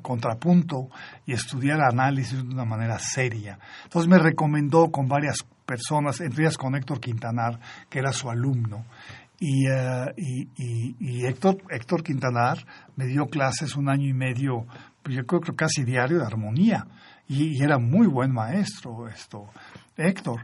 contrapunto 0.02 0.90
y 1.26 1.34
estudiara 1.34 1.88
análisis 1.90 2.44
de 2.44 2.54
una 2.54 2.66
manera 2.66 3.00
seria. 3.00 3.58
Entonces 3.84 4.10
me 4.10 4.20
recomendó 4.20 4.92
con 4.92 5.08
varias 5.08 5.46
personas, 5.66 6.20
entre 6.22 6.44
ellas 6.44 6.58
con 6.58 6.76
Héctor 6.76 7.00
Quintanar, 7.00 7.60
que 7.90 8.00
era 8.00 8.12
su 8.12 8.30
alumno. 8.30 8.86
Y, 9.40 9.68
eh, 9.68 11.26
Héctor, 11.26 11.60
Héctor 11.70 12.04
Quintanar 12.04 12.58
me 12.98 13.06
dio 13.06 13.28
clases 13.28 13.78
un 13.78 13.88
año 13.88 14.08
y 14.08 14.14
medio, 14.14 14.66
pues 15.02 15.16
yo 15.16 15.26
creo 15.26 15.40
que 15.40 15.56
casi 15.56 15.84
diario 15.84 16.20
de 16.20 16.26
armonía. 16.26 16.86
Y, 17.28 17.58
y, 17.58 17.64
era 17.64 17.78
muy 17.78 18.08
buen 18.08 18.34
maestro 18.34 19.08
esto, 19.08 19.46
Héctor. 19.96 20.42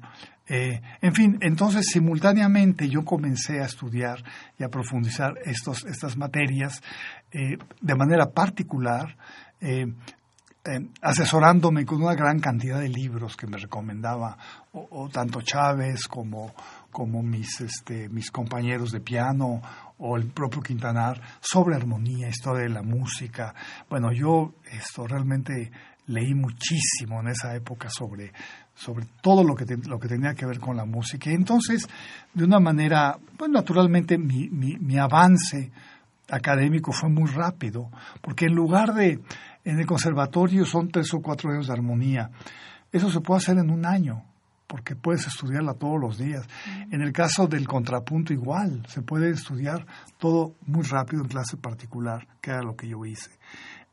Eh, 0.48 0.80
en 1.02 1.14
fin, 1.14 1.38
entonces 1.42 1.88
simultáneamente 1.92 2.88
yo 2.88 3.04
comencé 3.04 3.62
a 3.62 3.66
estudiar 3.66 4.24
y 4.60 4.64
a 4.64 4.70
profundizar 4.70 5.34
estos, 5.44 5.86
estas 5.86 6.18
materias 6.18 6.82
eh, 7.32 7.58
de 7.82 7.96
manera 7.96 8.28
particular, 8.32 9.18
eh, 9.60 9.88
asesorándome 11.02 11.86
con 11.86 12.02
una 12.02 12.16
gran 12.16 12.40
cantidad 12.40 12.80
de 12.80 12.90
libros 12.90 13.38
que 13.38 13.46
me 13.46 13.58
recomendaba 13.58 14.38
o, 14.72 15.10
tanto 15.10 15.42
Chávez 15.42 16.08
como, 16.08 16.54
como 16.92 17.22
mis, 17.22 17.62
este, 17.62 18.10
mis 18.10 18.32
compañeros 18.32 18.92
de 18.92 19.00
piano 19.00 19.62
o 19.98 20.18
el 20.18 20.28
propio 20.32 20.62
Quintanar 20.62 21.22
sobre 21.40 21.76
armonía, 21.76 22.30
historia 22.30 22.64
de 22.64 22.70
la 22.70 22.82
música. 22.82 23.54
Bueno, 23.90 24.12
yo 24.12 24.56
esto 24.72 25.06
realmente 25.06 25.72
leí 26.08 26.34
muchísimo 26.34 27.20
en 27.22 27.30
esa 27.30 27.56
época 27.56 27.90
sobre, 27.90 28.32
sobre 28.76 29.06
todo 29.22 29.44
lo 29.44 29.56
que, 29.56 29.66
lo 29.88 30.00
que 30.00 30.08
tenía 30.08 30.34
que 30.34 30.46
ver 30.46 30.60
con 30.60 30.76
la 30.76 30.86
música. 30.86 31.32
Y 31.32 31.34
entonces, 31.34 31.88
de 32.34 32.44
una 32.44 32.60
manera, 32.60 33.18
pues 33.38 33.50
naturalmente 33.50 34.18
mi, 34.18 34.50
mi, 34.50 34.78
mi, 34.78 34.98
avance 34.98 35.72
académico 36.30 36.92
fue 36.92 37.10
muy 37.10 37.30
rápido, 37.30 37.90
porque 38.22 38.46
en 38.46 38.54
lugar 38.54 38.94
de, 38.94 39.20
en 39.64 39.80
el 39.80 39.86
conservatorio 39.86 40.66
son 40.66 40.90
tres 40.90 41.14
o 41.14 41.22
cuatro 41.22 41.52
años 41.52 41.68
de 41.68 41.74
armonía, 41.74 42.30
eso 42.92 43.10
se 43.10 43.22
puede 43.22 43.38
hacer 43.38 43.58
en 43.58 43.70
un 43.70 43.86
año, 43.86 44.24
porque 44.68 44.96
puedes 44.96 45.28
estudiarla 45.28 45.74
todos 45.76 46.00
los 46.00 46.18
días. 46.18 46.48
En 46.92 47.02
el 47.02 47.14
caso 47.14 47.48
del 47.48 47.68
contrapunto 47.68 48.34
igual, 48.34 48.86
se 48.88 49.02
puede 49.02 49.30
estudiar 49.30 49.86
todo 50.18 50.54
muy 50.66 50.84
rápido 50.84 51.22
en 51.22 51.30
clase 51.30 51.58
particular, 51.58 52.28
que 52.42 52.52
era 52.52 52.62
lo 52.62 52.76
que 52.76 52.88
yo 52.88 53.06
hice. 53.06 53.32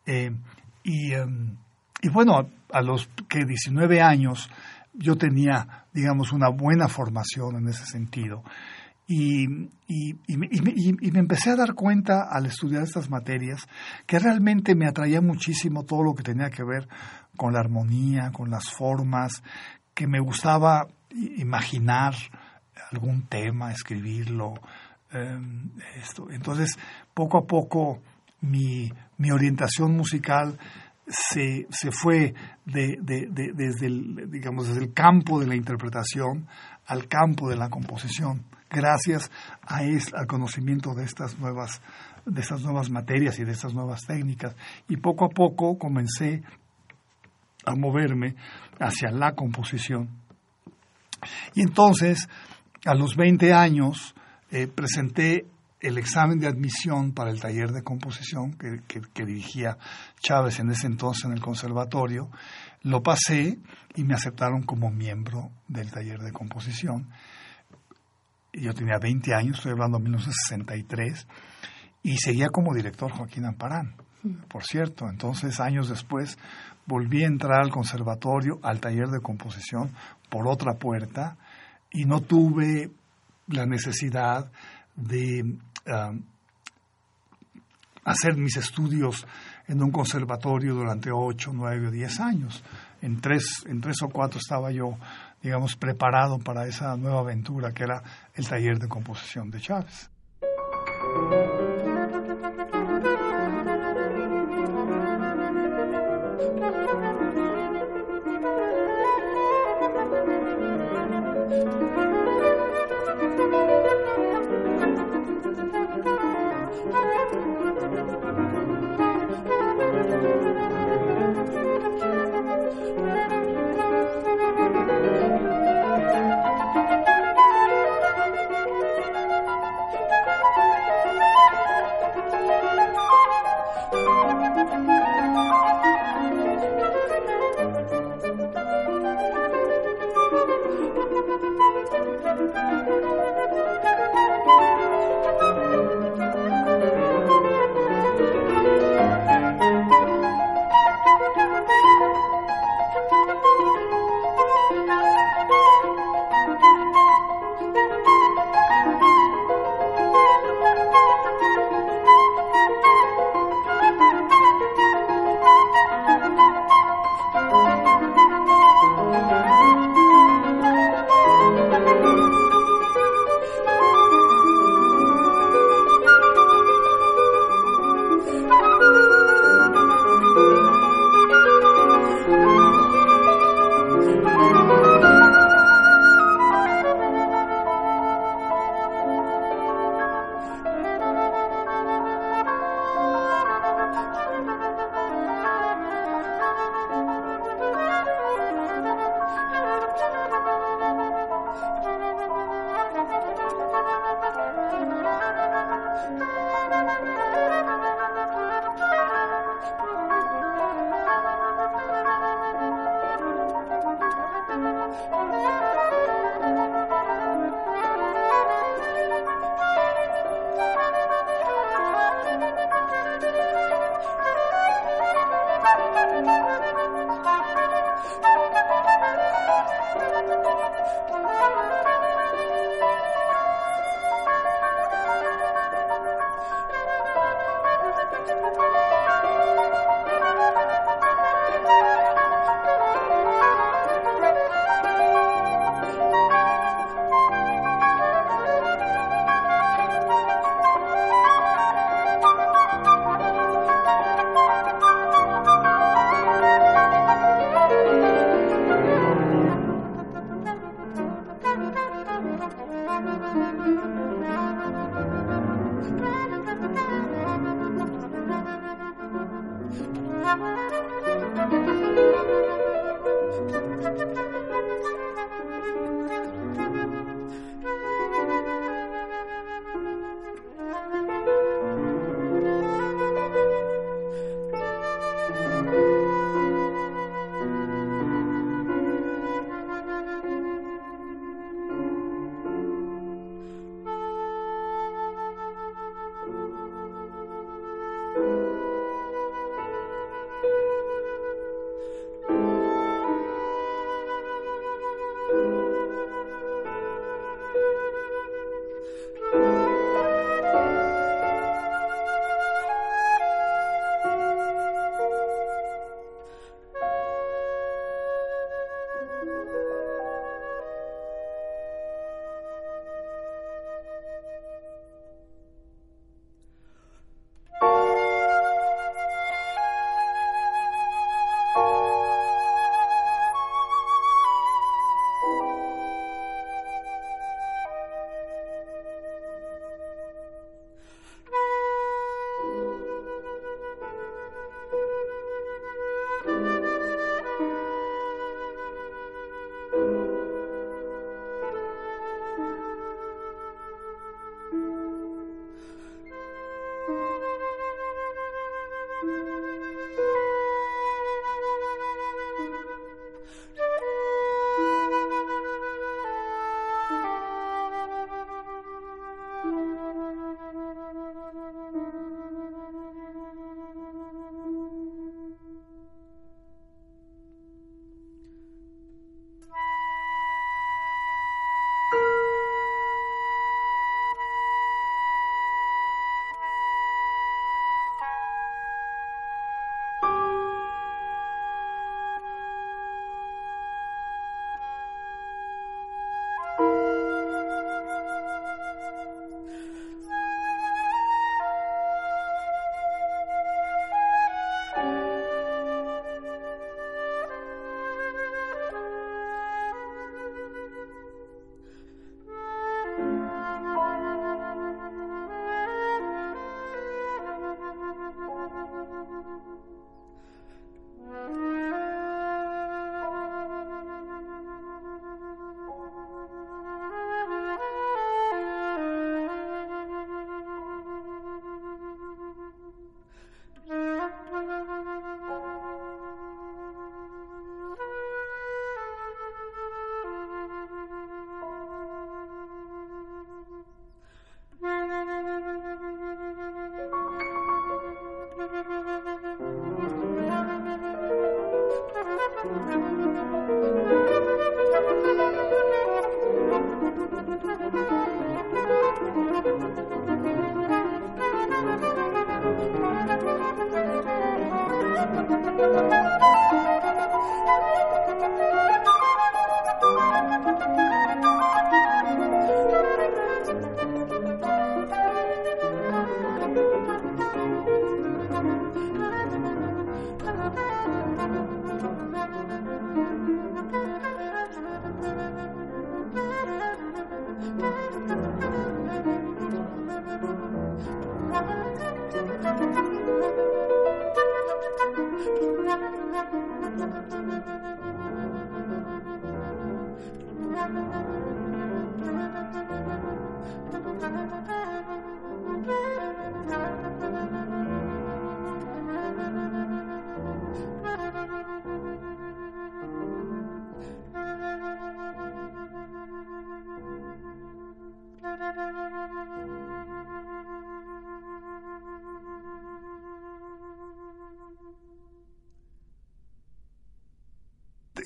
Eh, 0.07 0.35
y, 0.83 1.13
em, 1.13 1.57
y 2.01 2.09
bueno, 2.09 2.49
a 2.73 2.83
los 2.83 3.09
que 3.29 3.45
19 3.45 4.01
años 4.01 4.51
yo 4.93 5.17
tenía, 5.17 5.87
digamos, 5.93 6.33
una 6.33 6.49
buena 6.49 6.89
formación 6.89 7.57
en 7.57 7.69
ese 7.69 7.87
sentido. 7.87 8.43
Y, 9.07 9.45
y, 9.89 10.17
y, 10.27 10.37
me 11.11 11.19
empecé 11.19 11.51
a 11.51 11.57
dar 11.57 11.75
cuenta 11.75 12.29
al 12.31 12.47
estudiar 12.47 12.83
estas 12.85 13.11
materias 13.11 13.67
que 14.07 14.19
realmente 14.19 14.75
me 14.75 14.87
atraía 14.87 15.21
muchísimo 15.21 15.85
todo 15.85 16.03
lo 16.03 16.15
que 16.15 16.23
tenía 16.23 16.51
que 16.51 16.63
ver 16.63 16.89
con 17.37 17.53
la 17.53 17.61
armonía, 17.61 18.31
con 18.33 18.51
las 18.51 18.71
formas, 18.71 19.43
que 19.93 20.07
me 20.07 20.21
gustaba 20.21 20.87
imaginar 21.37 22.15
algún 22.91 23.27
tema, 23.27 23.73
escribirlo. 23.73 24.55
Em, 25.13 25.71
esto. 25.97 26.31
Entonces, 26.31 26.79
poco 27.13 27.37
a 27.37 27.47
poco 27.47 28.01
mi, 28.41 28.91
mi 29.19 29.31
orientación 29.31 29.95
musical 29.95 30.59
se, 31.07 31.67
se 31.71 31.91
fue 31.91 32.35
de, 32.65 32.99
de, 33.01 33.29
desde, 33.55 33.87
el, 33.87 34.31
digamos, 34.31 34.69
desde 34.69 34.83
el 34.83 34.93
campo 34.93 35.41
de 35.41 35.47
la 35.47 35.57
interpretación 35.57 36.47
al 36.87 37.09
campo 37.09 37.49
de 37.49 37.57
la 37.57 37.69
composición, 37.69 38.45
gracias 38.71 39.31
a 39.67 39.79
al 39.79 40.27
conocimiento 40.27 40.95
de 40.95 41.05
estas 41.05 41.39
nuevas 41.39 41.81
de 42.25 42.41
estas 42.41 42.63
nuevas 42.63 42.91
materias 42.91 43.39
y 43.39 43.45
de 43.45 43.53
estas 43.53 43.75
nuevas 43.75 44.07
técnicas. 44.07 44.55
Y 44.89 44.97
poco 44.97 45.25
a 45.25 45.29
poco 45.29 45.77
comencé 45.79 46.43
a 47.65 47.75
moverme 47.75 48.37
hacia 48.79 49.11
la 49.11 49.33
composición. 49.33 50.09
Y 51.55 51.63
entonces, 51.63 52.29
a 52.85 52.95
los 52.95 53.17
20 53.17 53.53
años, 53.53 54.15
eh, 54.51 54.67
presenté 54.67 55.47
el 55.83 55.99
examen 55.99 56.39
de 56.39 56.47
admisión 56.47 57.13
para 57.13 57.31
el 57.31 57.41
taller 57.41 57.73
de 57.73 57.83
composición 57.83 58.53
que, 58.53 59.25
dirigía 59.25 59.77
Chávez 60.21 60.61
en 60.61 60.71
ese 60.71 60.87
entonces 60.87 61.25
en 61.25 61.33
el 61.33 61.41
conservatorio, 61.41 62.31
lo 62.83 63.03
pasé 63.03 63.59
y 63.97 64.05
me 64.05 64.15
aceptaron 64.15 64.63
como 64.63 64.91
miembro 64.91 65.51
del 65.67 65.91
taller 65.91 66.21
de 66.21 66.33
composición. 66.33 67.11
Yo 68.53 68.73
tenía 68.75 68.99
20 68.99 69.35
años, 69.35 69.57
estoy 69.57 69.73
hablando 69.73 69.99
de 69.99 70.05
1963, 70.05 71.27
y 72.05 72.17
seguía 72.17 72.49
como 72.49 72.75
director 72.75 73.11
Joaquín 73.11 73.45
Amparán, 73.45 73.97
por 74.49 74.65
cierto. 74.65 75.09
Entonces, 75.09 75.59
años 75.59 75.89
después, 75.89 76.39
volví 76.87 77.25
a 77.25 77.29
entrar 77.29 77.61
al 77.61 77.71
conservatorio, 77.71 78.61
al 78.63 78.81
taller 78.81 79.09
de 79.09 79.21
composición, 79.21 79.93
por 80.29 80.47
otra 80.47 80.75
puerta, 80.75 81.37
y 81.91 82.05
no 82.05 82.21
tuve 82.21 82.91
la 83.49 83.67
necesidad 83.67 84.51
de 84.97 85.57
hacer 88.05 88.37
mis 88.37 88.57
estudios 88.57 89.27
en 89.69 89.83
un 89.83 89.91
conservatorio 89.91 90.75
durante 90.75 91.11
ocho, 91.13 91.53
nueve 91.55 91.89
o 91.89 91.91
diez 91.91 92.21
años. 92.21 92.63
En 93.01 93.21
tres, 93.21 93.65
en 93.67 93.81
tres 93.81 94.03
o 94.03 94.09
cuatro 94.09 94.39
estaba 94.39 94.71
yo, 94.71 94.97
digamos, 95.43 95.77
preparado 95.77 96.39
para 96.39 96.67
esa 96.67 96.97
nueva 96.97 97.21
aventura 97.21 97.73
que 97.73 97.85
era 97.85 98.03
el 98.35 98.49
taller 98.49 98.79
de 98.79 98.89
composición 98.89 99.51
de 99.51 99.61
Chávez. 99.61 100.11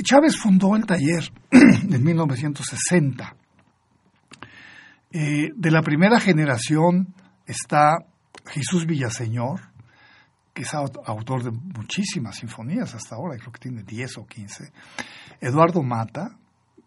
Chávez 0.07 0.37
fundó 0.37 0.77
el 0.77 0.87
taller 0.87 1.33
en 1.51 2.05
1960. 2.05 3.35
Eh, 5.11 5.51
de 5.53 5.71
la 5.73 5.83
primera 5.83 6.21
generación 6.21 7.13
está 7.45 7.97
Jesús 8.47 8.87
Villaseñor, 8.87 9.63
que 10.55 10.63
es 10.63 10.73
autor 10.75 11.43
de 11.43 11.51
muchísimas 11.51 12.37
sinfonías 12.37 12.95
hasta 12.95 13.17
ahora, 13.17 13.37
creo 13.37 13.51
que 13.51 13.59
tiene 13.59 13.83
10 13.83 14.19
o 14.19 14.27
15. 14.27 14.73
Eduardo 15.41 15.83
Mata, 15.83 16.37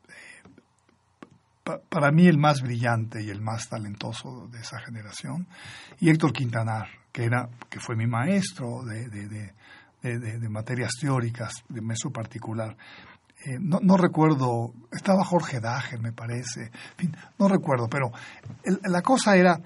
eh, 0.08 1.74
para 1.90 2.12
mí 2.12 2.26
el 2.26 2.38
más 2.38 2.62
brillante 2.62 3.22
y 3.22 3.30
el 3.30 3.42
más 3.42 3.68
talentoso 3.68 4.48
de 4.48 4.62
esa 4.62 4.80
generación, 4.80 5.46
y 6.00 6.10
Héctor 6.10 6.32
Quintanar, 6.32 6.88
que, 7.12 7.26
era, 7.26 7.50
que 7.70 7.82
fue 7.82 7.98
mi 7.98 8.08
maestro 8.08 8.86
de, 8.86 9.10
de 9.10 9.54
materias 10.50 10.92
teóricas, 11.00 11.54
de 11.68 11.82
meso 11.82 12.10
particular. 12.12 12.76
Eh, 13.46 13.58
no, 13.60 13.80
no, 13.82 13.96
recuerdo, 13.96 14.74
estaba 14.92 15.24
Jorge 15.24 15.60
Dager, 15.62 16.02
me 16.02 16.12
parece, 16.12 16.72
fin, 16.98 17.16
no 17.38 17.48
recuerdo, 17.48 17.88
pero 17.88 18.12
la 18.84 19.02
cosa 19.02 19.38
era, 19.38 19.62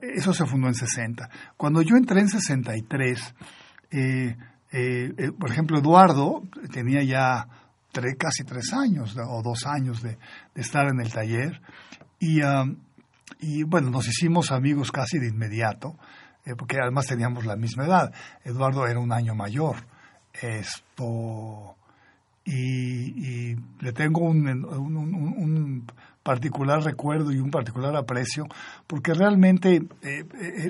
eso 0.00 0.32
se 0.32 0.46
fundó 0.46 0.68
en 0.68 0.74
60. 0.74 1.28
Cuando 1.56 1.82
yo 1.82 1.96
entré 1.96 2.20
en 2.20 2.28
63, 2.28 3.34
eh, 3.90 4.36
Eh, 4.70 5.14
eh, 5.16 5.32
por 5.32 5.50
ejemplo, 5.50 5.78
Eduardo 5.78 6.42
tenía 6.72 7.02
ya 7.02 7.48
tres, 7.90 8.16
casi 8.18 8.44
tres 8.44 8.72
años 8.74 9.16
o 9.16 9.42
dos 9.42 9.64
años 9.66 10.02
de, 10.02 10.18
estar 10.54 10.88
en 10.88 11.00
el 11.00 11.10
taller 11.10 11.60
y, 12.18 12.42
um, 12.42 12.76
y, 13.40 13.62
bueno, 13.62 13.90
nos 13.90 14.08
hicimos 14.08 14.52
amigos 14.52 14.92
casi 14.92 15.18
de 15.18 15.28
inmediato, 15.28 15.96
eh, 16.48 16.54
porque 16.56 16.78
además 16.80 17.06
teníamos 17.06 17.44
la 17.44 17.56
misma 17.56 17.84
edad. 17.84 18.12
Eduardo 18.44 18.86
era 18.86 18.98
un 18.98 19.12
año 19.12 19.34
mayor. 19.34 19.76
Esto, 20.32 21.76
y, 22.44 23.54
le 23.54 23.92
tengo 23.92 24.22
un, 24.22 24.46
un, 24.64 25.86
particular 26.22 26.82
recuerdo 26.82 27.32
y 27.32 27.38
un 27.38 27.50
particular 27.50 27.96
aprecio, 27.96 28.46
porque 28.86 29.14
realmente 29.14 29.82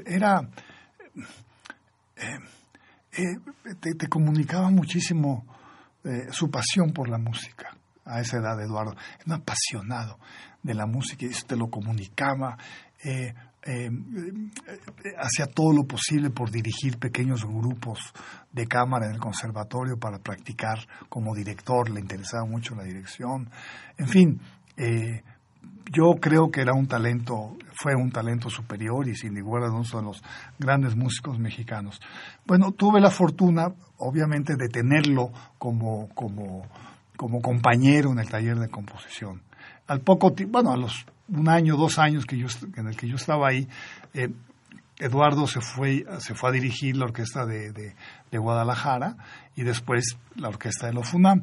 era 0.07 0.49
eh, 3.19 3.39
te, 3.81 4.09
comunicaba 4.09 4.71
muchísimo 4.71 5.45
eh, 6.05 6.29
su 6.31 6.51
pasión 6.51 6.93
por 6.93 7.09
la 7.09 7.19
música 7.19 7.77
a 8.05 8.21
esa 8.21 8.39
edad, 8.39 8.61
Eduardo. 8.61 8.93
Era 8.93 9.25
un 9.27 9.33
apasionado 9.33 10.19
de 10.63 10.75
la 10.75 10.87
música 10.87 11.27
y 11.27 11.31
eso 11.31 11.47
te 11.47 11.57
lo 11.57 11.69
comunicaba. 11.69 12.57
Eh, 13.05 13.35
hacía 15.19 15.47
todo 15.47 15.73
lo 15.73 15.85
posible 15.85 16.31
por 16.31 16.51
dirigir 16.51 16.99
pequeños 16.99 17.45
grupos 17.45 17.99
de 18.53 18.67
cámara 18.67 19.07
en 19.07 19.15
el 19.15 19.21
conservatorio 19.21 19.99
para 19.99 20.19
practicar 20.19 20.79
como 21.09 21.35
director, 21.35 21.91
le 21.91 22.01
interesaba 22.01 22.45
mucho 22.47 22.75
la 22.75 22.85
dirección. 22.85 23.51
En 23.99 24.09
fin, 24.09 24.41
yo 25.93 26.15
creo 26.21 26.51
que 26.51 26.61
era 26.61 26.73
un 26.73 26.87
talento, 26.87 27.57
fue 27.73 27.95
un 27.95 28.11
talento 28.11 28.51
superior 28.51 29.09
y 29.09 29.15
sin 29.15 29.37
igual 29.37 29.71
uno 29.71 29.83
de 29.83 30.03
los 30.03 30.23
grandes 30.59 30.97
músicos 30.97 31.39
mexicanos. 31.39 32.01
Bueno, 32.47 32.73
tuve 32.73 33.01
la 33.01 33.11
fortuna, 33.11 33.69
obviamente, 33.99 34.55
de 34.57 34.69
tenerlo 34.69 35.31
como, 35.59 36.09
como, 36.15 36.67
como 37.17 37.41
compañero 37.41 38.13
en 38.13 38.19
el 38.19 38.29
taller 38.29 38.59
de 38.59 38.69
composición. 38.69 39.43
Al 39.89 40.01
poco 40.01 40.35
bueno, 40.49 40.73
a 40.73 40.77
los 40.77 41.05
un 41.29 41.49
año, 41.49 41.77
dos 41.77 41.99
años 41.99 42.25
que 42.25 42.39
yo, 42.39 42.47
en 42.77 42.89
el 42.89 42.97
que 42.97 43.09
yo 43.09 43.17
estaba 43.17 43.49
ahí, 43.49 43.69
eh, 44.15 44.31
Eduardo 44.99 45.47
se 45.47 45.61
fue, 45.61 46.05
se 46.19 46.35
fue 46.35 46.51
a 46.51 46.53
dirigir 46.53 46.97
la 46.97 47.05
orquesta 47.05 47.47
de, 47.47 47.73
de, 47.73 47.95
de 48.31 48.39
Guadalajara 48.39 49.17
y 49.55 49.63
después 49.63 50.17
la 50.35 50.49
orquesta 50.49 50.87
de 50.87 50.93
los 50.93 51.09
FUNAM. 51.09 51.43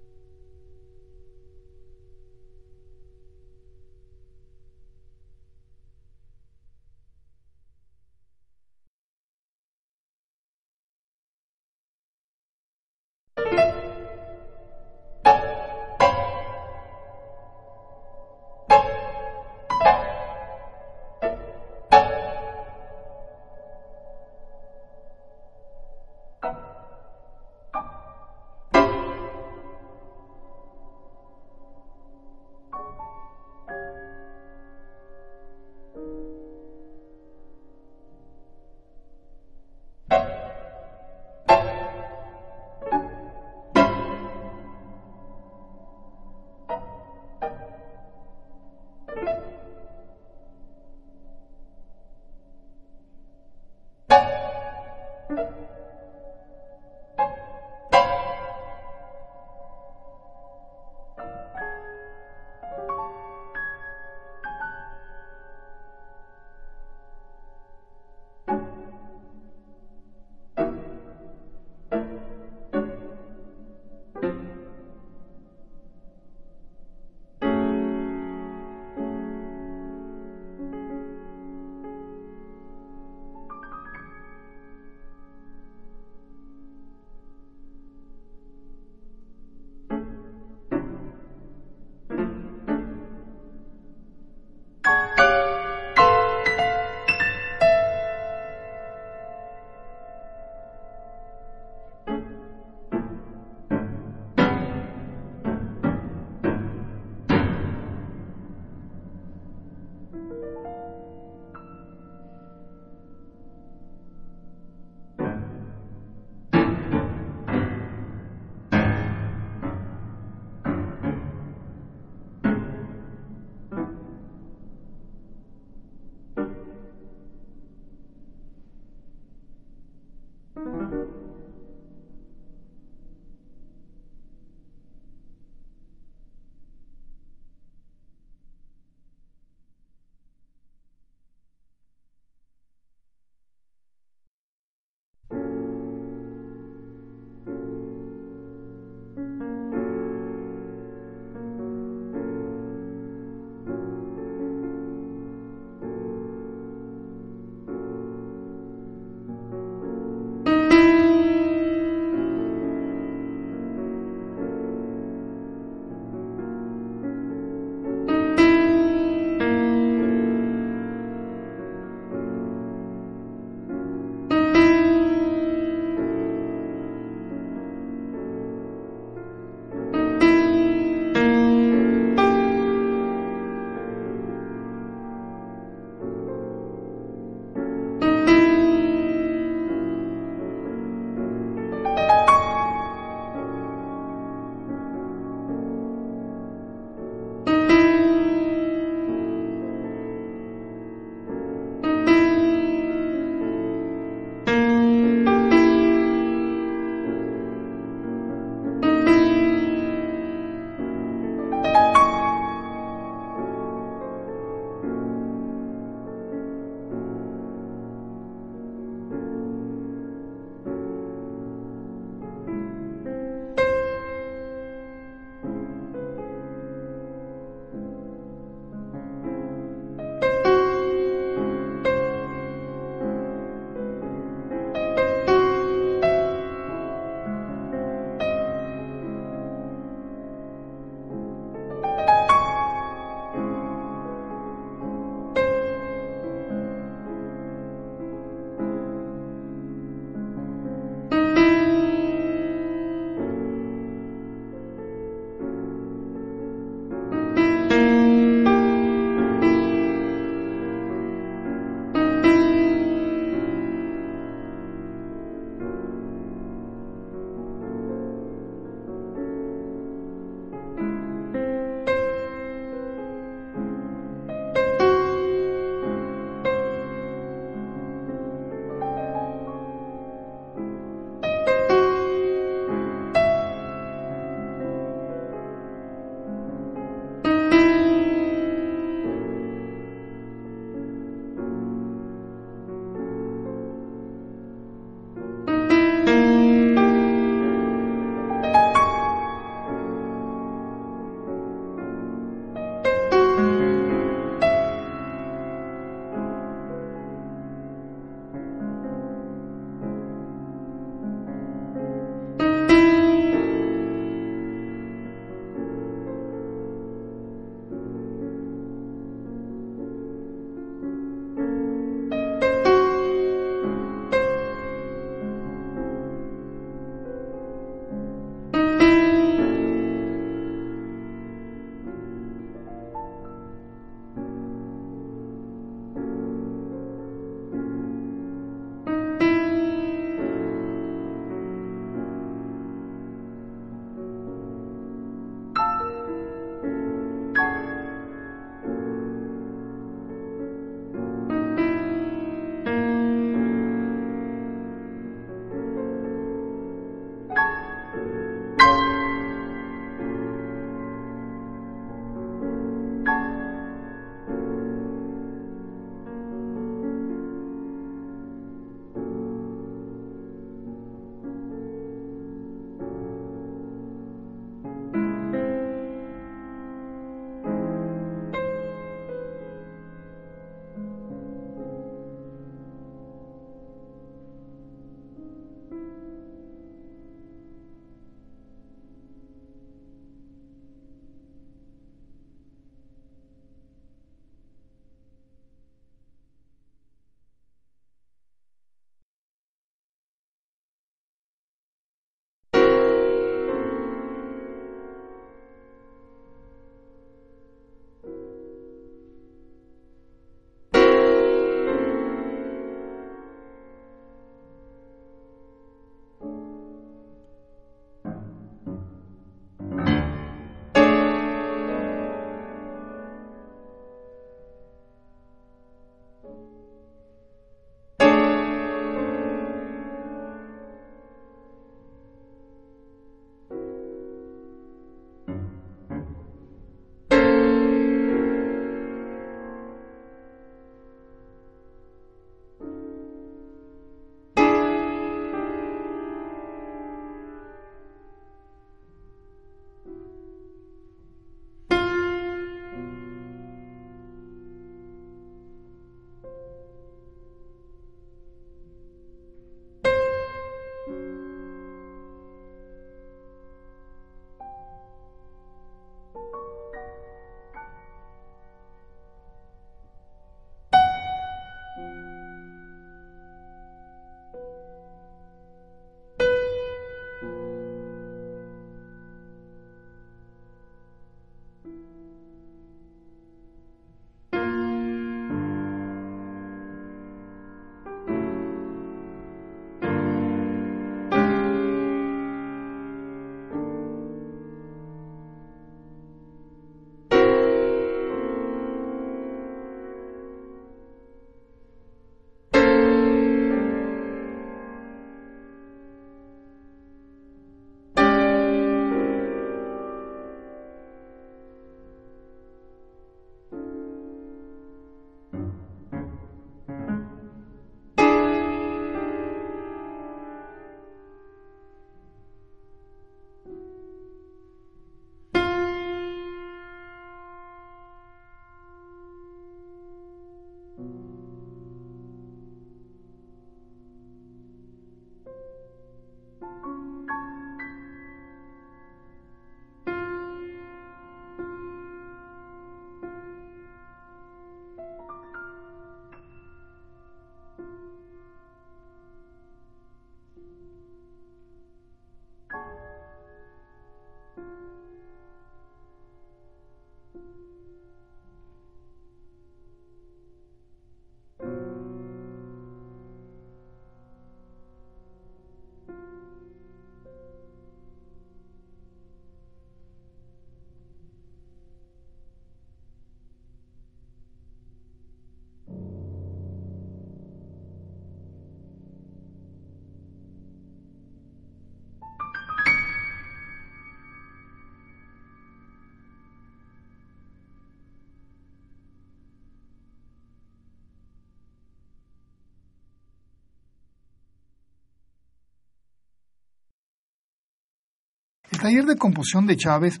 Taller 598.62 598.84
de 598.84 598.96
composición 598.96 599.46
de 599.46 599.56
Chávez 599.56 600.00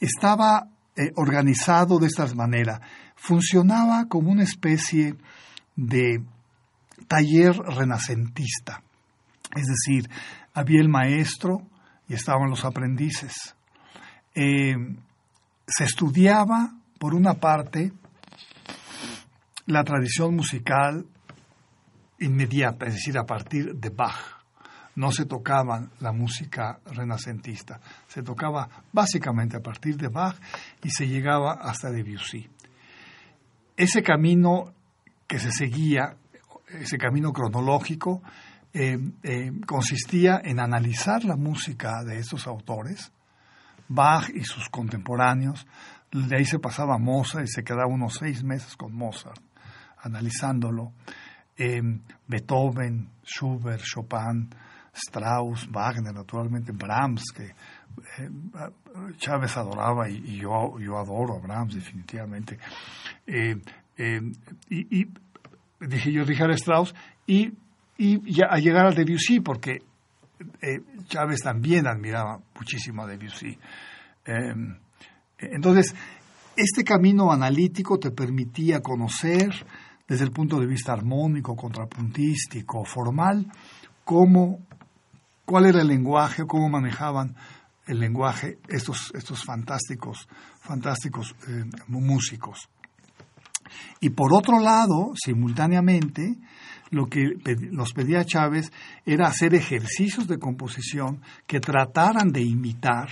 estaba 0.00 0.68
eh, 0.96 1.12
organizado 1.14 1.98
de 1.98 2.08
esta 2.08 2.26
manera. 2.34 2.80
Funcionaba 3.14 4.06
como 4.08 4.32
una 4.32 4.42
especie 4.42 5.14
de 5.76 6.22
taller 7.06 7.56
renacentista. 7.56 8.82
Es 9.54 9.66
decir, 9.66 10.10
había 10.52 10.80
el 10.80 10.88
maestro 10.88 11.62
y 12.08 12.14
estaban 12.14 12.50
los 12.50 12.64
aprendices. 12.64 13.54
Eh, 14.34 14.74
se 15.66 15.84
estudiaba, 15.84 16.74
por 16.98 17.14
una 17.14 17.34
parte, 17.34 17.92
la 19.66 19.84
tradición 19.84 20.34
musical 20.34 21.06
inmediata, 22.18 22.86
es 22.86 22.94
decir, 22.94 23.16
a 23.16 23.24
partir 23.24 23.74
de 23.76 23.90
Bach. 23.90 24.43
No 24.96 25.10
se 25.10 25.26
tocaba 25.26 25.88
la 26.00 26.12
música 26.12 26.78
renacentista, 26.86 27.80
se 28.06 28.22
tocaba 28.22 28.68
básicamente 28.92 29.56
a 29.56 29.60
partir 29.60 29.96
de 29.96 30.08
Bach 30.08 30.36
y 30.82 30.90
se 30.90 31.08
llegaba 31.08 31.54
hasta 31.54 31.90
Debussy. 31.90 32.48
Ese 33.76 34.02
camino 34.02 34.72
que 35.26 35.38
se 35.38 35.50
seguía, 35.50 36.16
ese 36.68 36.96
camino 36.96 37.32
cronológico, 37.32 38.22
eh, 38.72 38.98
eh, 39.22 39.52
consistía 39.66 40.40
en 40.44 40.60
analizar 40.60 41.24
la 41.24 41.36
música 41.36 42.04
de 42.04 42.18
estos 42.18 42.46
autores, 42.46 43.12
Bach 43.88 44.30
y 44.34 44.44
sus 44.44 44.68
contemporáneos, 44.68 45.66
de 46.14 46.36
ahí 46.36 46.44
se 46.44 46.60
pasaba 46.60 46.94
a 46.94 46.98
Mozart 46.98 47.44
y 47.44 47.48
se 47.48 47.64
quedaba 47.64 47.86
unos 47.86 48.14
seis 48.14 48.44
meses 48.44 48.76
con 48.76 48.94
Mozart, 48.94 49.42
analizándolo. 49.98 50.92
Eh, 51.56 51.82
Beethoven, 52.26 53.10
Schubert, 53.24 53.82
Chopin, 53.82 54.48
Strauss, 54.94 55.68
Wagner, 55.70 56.14
naturalmente 56.14 56.72
Brahms, 56.72 57.24
que 57.34 57.44
eh, 57.44 58.30
Chávez 59.18 59.56
adoraba 59.56 60.08
y, 60.08 60.38
yo, 60.38 60.78
yo 60.78 60.98
adoro 60.98 61.36
a 61.36 61.40
Brahms 61.40 61.74
definitivamente. 61.74 62.58
Eh, 63.26 63.56
y, 64.70 65.06
dije 65.80 66.12
yo 66.12 66.24
dije 66.24 66.44
a 66.44 66.50
Strauss 66.52 66.94
y, 67.26 67.52
y 67.98 68.42
a 68.42 68.56
llegar 68.58 68.86
a 68.86 68.90
Debussy 68.90 69.40
porque 69.40 69.82
Chávez 71.06 71.40
también 71.42 71.86
admiraba 71.86 72.40
muchísimo 72.56 73.02
a 73.02 73.06
Debussy. 73.06 73.56
entonces, 75.38 75.94
este 76.56 76.84
camino 76.84 77.32
analítico 77.32 77.98
te 77.98 78.10
permitía 78.10 78.80
conocer 78.80 79.50
desde 80.06 80.24
el 80.24 80.30
punto 80.30 80.60
de 80.60 80.66
vista 80.66 80.92
armónico, 80.92 81.56
contrapuntístico, 81.56 82.84
formal, 82.84 83.46
cómo, 84.04 84.60
cuál 85.44 85.66
era 85.66 85.82
el 85.82 85.88
lenguaje, 85.88 86.46
cómo 86.46 86.68
manejaban 86.68 87.34
el 87.86 88.00
lenguaje 88.00 88.58
estos, 88.68 89.12
estos 89.14 89.44
fantásticos, 89.44 90.28
fantásticos 90.60 91.34
eh, 91.48 91.64
músicos. 91.88 92.68
Y 94.00 94.10
por 94.10 94.32
otro 94.32 94.60
lado, 94.60 95.12
simultáneamente, 95.14 96.36
lo 96.90 97.06
que 97.06 97.34
nos 97.70 97.92
pedía 97.92 98.24
Chávez 98.24 98.72
era 99.04 99.26
hacer 99.26 99.54
ejercicios 99.54 100.28
de 100.28 100.38
composición 100.38 101.20
que 101.46 101.60
trataran 101.60 102.30
de 102.30 102.42
imitar 102.42 103.08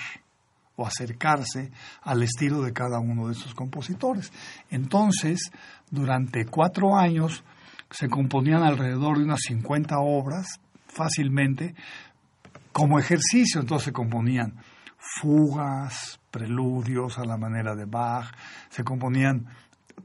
o 0.77 0.87
acercarse 0.87 1.71
al 2.03 2.23
estilo 2.23 2.63
de 2.63 2.73
cada 2.73 2.99
uno 2.99 3.27
de 3.27 3.33
esos 3.33 3.55
compositores. 3.55 4.33
Entonces, 4.71 5.51
durante 5.91 6.47
cuatro 6.47 6.97
años 6.97 7.45
se 7.91 8.09
componían 8.09 8.63
alrededor 8.63 9.19
de 9.19 9.25
unas 9.25 9.41
50 9.47 9.99
obras 9.99 10.61
fácilmente 10.87 11.75
como 12.73 12.99
ejercicio. 12.99 13.61
Entonces 13.61 13.87
se 13.87 13.93
componían 13.93 14.55
fugas, 14.99 16.21
preludios 16.31 17.19
a 17.19 17.25
la 17.25 17.37
manera 17.37 17.75
de 17.75 17.85
Bach, 17.85 18.33
se 18.71 18.85
componían 18.85 19.47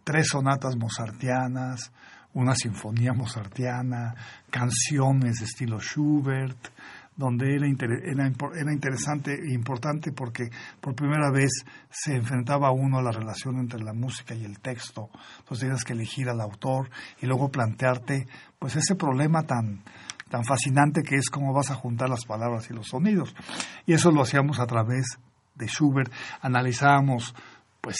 tres 0.04 0.28
sonatas 0.30 0.76
mozartianas, 0.76 1.92
una 2.34 2.56
sinfonía 2.56 3.14
mozartiana, 3.14 4.14
canciones 4.50 5.40
de 5.40 5.46
estilo 5.46 5.80
Schubert, 5.80 6.70
donde 7.16 7.56
era, 7.56 7.66
era, 7.68 8.72
interesante 8.72 9.34
e 9.34 9.54
importante 9.54 10.12
porque 10.12 10.50
por 10.80 10.94
primera 10.94 11.32
vez 11.32 11.50
se 11.90 12.16
enfrentaba 12.16 12.72
uno 12.72 13.00
a 13.00 13.02
la 13.02 13.12
relación 13.12 13.58
entre 13.58 13.84
la 13.84 13.94
música 13.94 14.36
y 14.36 14.46
el 14.46 14.60
texto. 14.60 15.10
Entonces 15.40 15.62
tenías 15.62 15.84
que 15.84 15.94
elegir 15.94 16.30
al 16.30 16.40
autor 16.40 16.92
y 17.20 17.26
luego 17.26 17.50
plantearte 17.50 18.28
pues 18.60 18.76
ese 18.76 18.96
problema 18.96 19.42
tan, 19.44 19.84
tan 20.30 20.44
fascinante 20.44 21.04
que 21.04 21.16
es 21.16 21.30
cómo 21.30 21.54
vas 21.54 21.72
a 21.72 21.76
juntar 21.76 22.10
las 22.10 22.26
palabras 22.26 22.70
y 22.70 22.74
los 22.74 22.88
sonidos. 22.88 23.36
Y 23.86 23.94
eso 23.94 24.12
lo 24.12 24.22
hacíamos 24.22 24.60
a 24.60 24.68
través 24.68 25.18
de 25.56 25.68
Schubert. 25.68 26.12
Analizábamos 26.42 27.34
pues 27.82 27.98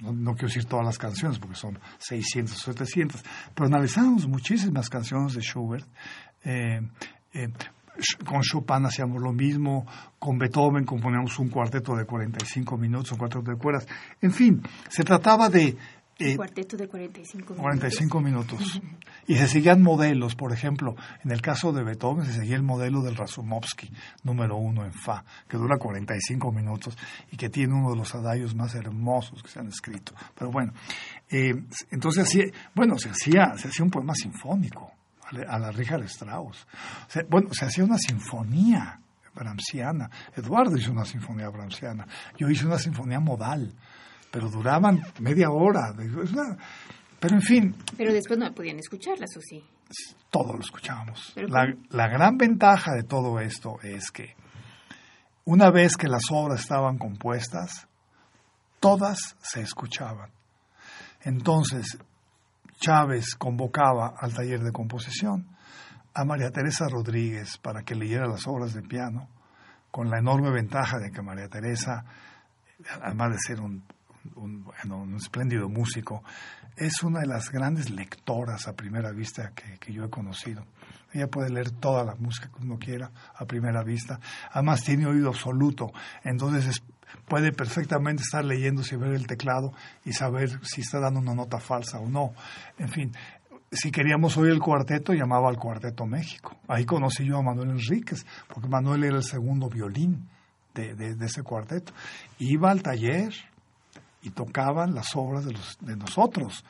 no, 0.00 0.32
quiero 0.32 0.48
decir 0.48 0.64
todas 0.64 0.84
las 0.84 0.98
canciones 0.98 1.38
porque 1.38 1.54
son 1.54 1.78
600 1.98 2.56
o 2.56 2.72
700, 2.72 3.22
pero 3.54 3.68
analizábamos 3.68 4.26
muchísimas 4.26 4.88
canciones 4.88 5.34
de 5.34 5.40
Schubert. 5.40 5.86
Eh, 6.42 6.80
eh, 7.34 7.48
con 8.24 8.40
Chopin 8.40 8.86
hacíamos 8.86 9.22
lo 9.22 9.32
mismo, 9.32 9.86
con 10.18 10.38
Beethoven 10.38 10.84
componíamos 10.84 11.38
un 11.38 11.48
cuarteto 11.48 11.94
de 11.94 12.06
45 12.06 12.76
minutos, 12.76 13.12
un 13.12 13.18
cuarteto 13.18 13.50
de 13.50 13.56
cuerdas. 13.56 13.86
En 14.20 14.32
fin, 14.32 14.62
se 14.88 15.04
trataba 15.04 15.48
de... 15.48 15.76
Eh, 16.20 16.36
cuarteto 16.36 16.76
de 16.76 16.86
45 16.86 17.54
minutos. 17.54 17.62
45 17.62 18.20
minutos. 18.20 18.82
Y 19.26 19.36
se 19.36 19.48
seguían 19.48 19.82
modelos, 19.82 20.34
por 20.34 20.52
ejemplo, 20.52 20.94
en 21.24 21.30
el 21.30 21.40
caso 21.40 21.72
de 21.72 21.82
Beethoven 21.82 22.26
se 22.26 22.32
seguía 22.32 22.56
el 22.56 22.62
modelo 22.62 23.02
del 23.02 23.16
Razumovsky, 23.16 23.90
número 24.24 24.56
uno 24.56 24.84
en 24.84 24.92
Fa, 24.92 25.24
que 25.48 25.56
dura 25.56 25.78
45 25.78 26.52
minutos 26.52 26.96
y 27.30 27.36
que 27.36 27.48
tiene 27.48 27.74
uno 27.74 27.90
de 27.90 27.96
los 27.96 28.14
adayos 28.14 28.54
más 28.54 28.74
hermosos 28.74 29.42
que 29.42 29.48
se 29.48 29.60
han 29.60 29.68
escrito. 29.68 30.12
Pero 30.34 30.50
bueno, 30.50 30.72
eh, 31.30 31.54
entonces, 31.90 32.52
bueno, 32.74 32.98
se 32.98 33.10
hacía, 33.10 33.56
se 33.56 33.68
hacía 33.68 33.84
un 33.84 33.90
poema 33.90 34.14
sinfónico 34.14 34.92
a 35.48 35.58
la 35.58 35.70
Richard 35.70 36.02
Strauss. 36.04 36.66
bueno, 37.28 37.48
se 37.52 37.64
hacía 37.64 37.84
una 37.84 37.98
sinfonía 37.98 39.00
brahmsiana. 39.34 40.10
Eduardo 40.36 40.76
hizo 40.76 40.92
una 40.92 41.04
sinfonía 41.04 41.48
brahmsiana. 41.48 42.06
Yo 42.36 42.48
hice 42.48 42.66
una 42.66 42.78
sinfonía 42.78 43.20
modal, 43.20 43.72
pero 44.30 44.48
duraban 44.48 45.02
media 45.20 45.50
hora. 45.50 45.94
Pero 47.18 47.34
en 47.34 47.42
fin. 47.42 47.74
Pero 47.96 48.12
después 48.12 48.38
no 48.38 48.52
podían 48.54 48.78
escucharlas, 48.78 49.30
¿o 49.36 49.40
sí? 49.40 49.62
Todo 50.30 50.54
lo 50.54 50.60
escuchábamos. 50.60 51.32
La, 51.36 51.66
la 51.90 52.08
gran 52.08 52.36
ventaja 52.36 52.92
de 52.92 53.02
todo 53.02 53.40
esto 53.40 53.80
es 53.82 54.10
que 54.10 54.34
una 55.44 55.70
vez 55.70 55.96
que 55.96 56.08
las 56.08 56.30
obras 56.30 56.60
estaban 56.60 56.96
compuestas, 56.98 57.88
todas 58.78 59.36
se 59.42 59.60
escuchaban. 59.60 60.30
Entonces, 61.22 61.98
Chávez 62.80 63.34
convocaba 63.34 64.14
al 64.18 64.32
taller 64.32 64.60
de 64.60 64.72
composición 64.72 65.46
a 66.14 66.24
María 66.24 66.50
Teresa 66.50 66.86
Rodríguez 66.88 67.58
para 67.58 67.82
que 67.82 67.94
leyera 67.94 68.26
las 68.26 68.46
obras 68.46 68.74
de 68.74 68.82
piano, 68.82 69.28
con 69.90 70.08
la 70.08 70.18
enorme 70.18 70.50
ventaja 70.50 70.98
de 70.98 71.10
que 71.10 71.22
María 71.22 71.48
Teresa, 71.48 72.04
además 73.02 73.32
de 73.32 73.38
ser 73.38 73.60
un, 73.60 73.84
un, 74.36 75.16
espléndido 75.16 75.68
músico, 75.68 76.22
es 76.76 77.02
una 77.02 77.20
de 77.20 77.26
las 77.26 77.50
grandes 77.50 77.90
lectoras 77.90 78.68
a 78.68 78.74
primera 78.74 79.12
vista 79.12 79.52
que, 79.54 79.78
que, 79.78 79.92
yo 79.92 80.04
he 80.04 80.10
conocido. 80.10 80.64
Ella 81.12 81.26
puede 81.28 81.50
leer 81.50 81.70
toda 81.70 82.04
la 82.04 82.14
música 82.14 82.48
que 82.48 82.62
uno 82.62 82.78
quiera 82.78 83.10
a 83.34 83.44
primera 83.44 83.82
vista. 83.82 84.20
Además 84.52 84.84
tiene 84.84 85.06
oído 85.06 85.28
absoluto, 85.28 85.92
entonces 86.24 86.66
es, 86.66 86.82
puede 87.26 87.52
perfectamente 87.52 88.22
estar 88.22 88.44
leyendo 88.44 88.82
y 88.90 88.96
ver 88.96 89.12
el 89.12 89.26
teclado 89.26 89.72
y 90.04 90.12
saber 90.12 90.60
si 90.64 90.80
está 90.80 91.00
dando 91.00 91.20
una 91.20 91.34
nota 91.34 91.58
falsa 91.58 91.98
o 91.98 92.08
no. 92.08 92.32
En 92.78 92.88
fin, 92.88 93.12
si 93.72 93.90
queríamos 93.90 94.36
oír 94.36 94.52
el 94.52 94.60
cuarteto, 94.60 95.12
llamaba 95.12 95.48
al 95.48 95.56
Cuarteto 95.56 96.06
México. 96.06 96.56
Ahí 96.66 96.84
conocí 96.84 97.24
yo 97.24 97.38
a 97.38 97.42
Manuel 97.42 97.70
Enríquez, 97.70 98.26
porque 98.48 98.68
Manuel 98.68 99.04
era 99.04 99.16
el 99.16 99.22
segundo 99.22 99.68
violín 99.68 100.28
de, 100.74 100.94
de, 100.94 101.24
ese 101.24 101.42
cuarteto. 101.42 101.92
Iba 102.38 102.70
al 102.70 102.82
taller 102.82 103.32
y 104.22 104.30
tocaban 104.30 104.94
las 104.94 105.16
obras 105.16 105.46
de, 105.46 105.96
nosotros. 105.96 106.64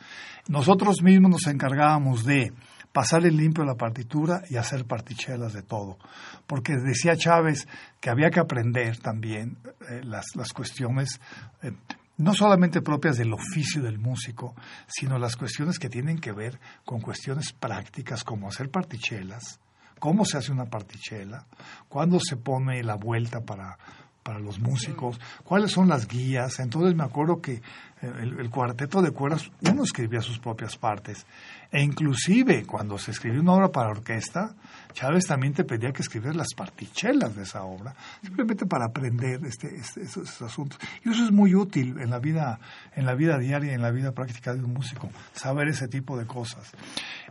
Nosotros 0.49 1.03
mismos 1.03 1.31
nos 1.31 1.47
encargábamos 1.47 2.25
de 2.25 2.53
pasar 2.93 3.25
el 3.25 3.37
limpio 3.37 3.65
la 3.65 3.77
partitura 3.77 4.43
y 4.49 4.57
hacer 4.57 4.85
partichelas 4.85 5.53
de 5.53 5.63
todo. 5.63 5.99
Porque 6.47 6.77
decía 6.77 7.17
Chávez 7.17 7.67
que 8.01 8.11
había 8.11 8.31
que 8.31 8.41
aprender 8.41 8.99
también 8.99 9.59
eh, 9.89 10.01
las, 10.05 10.27
las, 10.35 10.53
cuestiones, 10.53 11.21
eh, 11.63 11.73
no 12.17 12.35
solamente 12.35 12.83
propias 12.83 13.17
del 13.17 13.33
oficio 13.33 13.83
del 13.83 13.99
músico, 13.99 14.55
sino 14.87 15.19
las 15.19 15.37
cuestiones 15.37 15.79
que 15.79 15.89
tienen 15.89 16.19
que 16.19 16.33
ver 16.33 16.61
con 16.85 17.01
cuestiones 17.01 17.53
prácticas 17.53 18.25
como 18.25 18.49
hacer 18.49 18.71
partichelas, 18.71 19.61
cómo 19.99 20.25
se 20.25 20.39
hace 20.39 20.53
una 20.53 20.67
partichela, 20.67 21.47
cuándo 21.89 22.19
se 22.21 22.37
pone 22.37 22.83
la 22.83 22.97
vuelta 22.97 23.41
para 23.41 23.79
para 24.23 24.39
los 24.39 24.61
músicos, 24.61 25.19
cuáles 25.45 25.73
son 25.73 25.89
las 25.89 26.07
guías. 26.07 26.61
Entonces 26.61 26.95
me 26.95 27.05
acuerdo 27.05 27.41
que 27.41 27.63
el, 28.03 28.39
el, 28.41 28.51
cuarteto 28.51 29.03
de 29.03 29.11
cuerdas, 29.11 29.51
uno 29.63 29.83
escribía 29.83 30.21
sus 30.21 30.39
propias 30.39 30.77
partes. 30.77 31.27
E 31.71 31.83
inclusive 31.83 32.65
cuando 32.65 32.99
se 32.99 33.11
escribió 33.11 33.41
una 33.41 33.53
obra 33.53 33.69
para 33.69 33.91
orquesta, 33.91 34.55
Chávez 34.93 35.27
también 35.27 35.53
te 35.53 35.65
pedía 35.65 35.93
que 35.93 36.03
escribieras 36.03 36.37
las 36.37 36.55
partichelas 36.55 37.35
de 37.37 37.43
esa 37.43 37.63
obra, 37.63 37.95
simplemente 38.23 38.67
para 38.67 38.87
aprender 38.87 39.41
este, 39.45 39.77
este, 39.77 40.03
esos, 40.03 40.43
asuntos. 40.43 40.79
Y 41.05 41.11
eso 41.11 41.25
es 41.25 41.31
muy 41.31 41.55
útil 41.55 41.99
en 42.01 42.11
la 42.11 42.19
vida, 42.19 42.59
en 42.95 43.07
la 43.07 43.15
vida 43.15 43.39
diaria, 43.39 43.73
en 43.73 43.83
la 43.83 43.91
vida 43.91 44.13
práctica 44.13 44.55
de 44.55 44.63
un 44.65 44.73
músico, 44.73 45.11
saber 45.33 45.69
ese 45.69 45.89
tipo 45.89 46.17
de 46.17 46.27
cosas. 46.27 46.73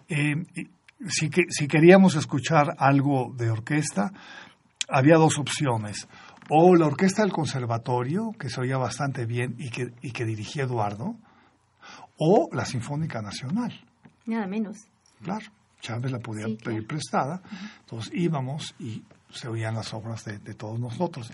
Eh, 0.07 0.35
si, 1.07 1.29
que, 1.29 1.43
si 1.49 1.67
queríamos 1.67 2.15
escuchar 2.15 2.75
algo 2.77 3.33
de 3.35 3.49
orquesta, 3.49 4.11
había 4.87 5.15
dos 5.15 5.37
opciones. 5.37 6.07
O 6.49 6.75
la 6.75 6.87
orquesta 6.87 7.21
del 7.21 7.31
conservatorio, 7.31 8.31
que 8.39 8.49
se 8.49 8.61
oía 8.61 8.77
bastante 8.77 9.25
bien 9.25 9.55
y 9.59 9.69
que, 9.69 9.93
y 10.01 10.11
que 10.11 10.25
dirigía 10.25 10.63
Eduardo, 10.63 11.15
o 12.17 12.49
la 12.51 12.65
Sinfónica 12.65 13.21
Nacional. 13.21 13.73
Nada 14.25 14.47
menos. 14.47 14.77
Claro. 15.21 15.45
Chávez 15.81 16.11
la 16.11 16.19
podía 16.19 16.45
pedir 16.61 16.85
prestada, 16.85 17.41
entonces 17.79 18.11
íbamos 18.13 18.75
y 18.79 19.03
se 19.31 19.47
oían 19.47 19.75
las 19.75 19.93
obras 19.93 20.25
de, 20.25 20.53
todos 20.53 20.79
nosotros. 20.79 21.31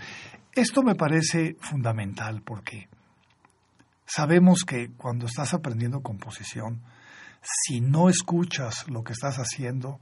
Esto 0.54 0.84
me 0.84 0.96
parece 0.96 1.56
fundamental 1.60 2.42
porque 2.44 2.88
sabemos 4.06 4.64
que 4.64 4.92
cuando 4.92 5.26
estás 5.26 5.54
aprendiendo 5.54 6.02
composición, 6.02 6.82
si 7.42 7.82
no 7.82 8.10
escuchas 8.10 8.88
lo 8.88 9.04
que 9.04 9.14
estás 9.14 9.38
haciendo, 9.38 10.00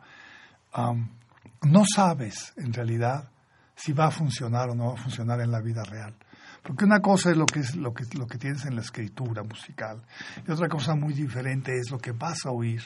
no 1.61 1.83
sabes 1.85 2.53
en 2.57 2.73
realidad 2.73 3.29
si 3.75 3.93
va 3.93 4.07
a 4.07 4.11
funcionar 4.11 4.69
o 4.69 4.75
no 4.75 4.87
va 4.87 4.93
a 4.93 5.03
funcionar 5.03 5.41
en 5.41 5.51
la 5.51 5.61
vida 5.61 5.83
real. 5.83 6.15
Porque 6.61 6.85
una 6.85 7.01
cosa 7.01 7.31
es 7.31 7.37
lo 7.37 7.45
que 7.45 7.59
es 7.59 7.75
lo 7.75 7.93
que 7.93 8.05
lo 8.17 8.25
que 8.25 8.37
tienes 8.37 8.65
en 8.65 8.75
la 8.75 8.81
escritura 8.81 9.43
musical 9.43 10.01
y 10.47 10.51
otra 10.51 10.69
cosa 10.69 10.95
muy 10.95 11.13
diferente 11.13 11.73
es 11.77 11.91
lo 11.91 11.99
que 11.99 12.13
vas 12.13 12.45
a 12.45 12.51
oír 12.51 12.81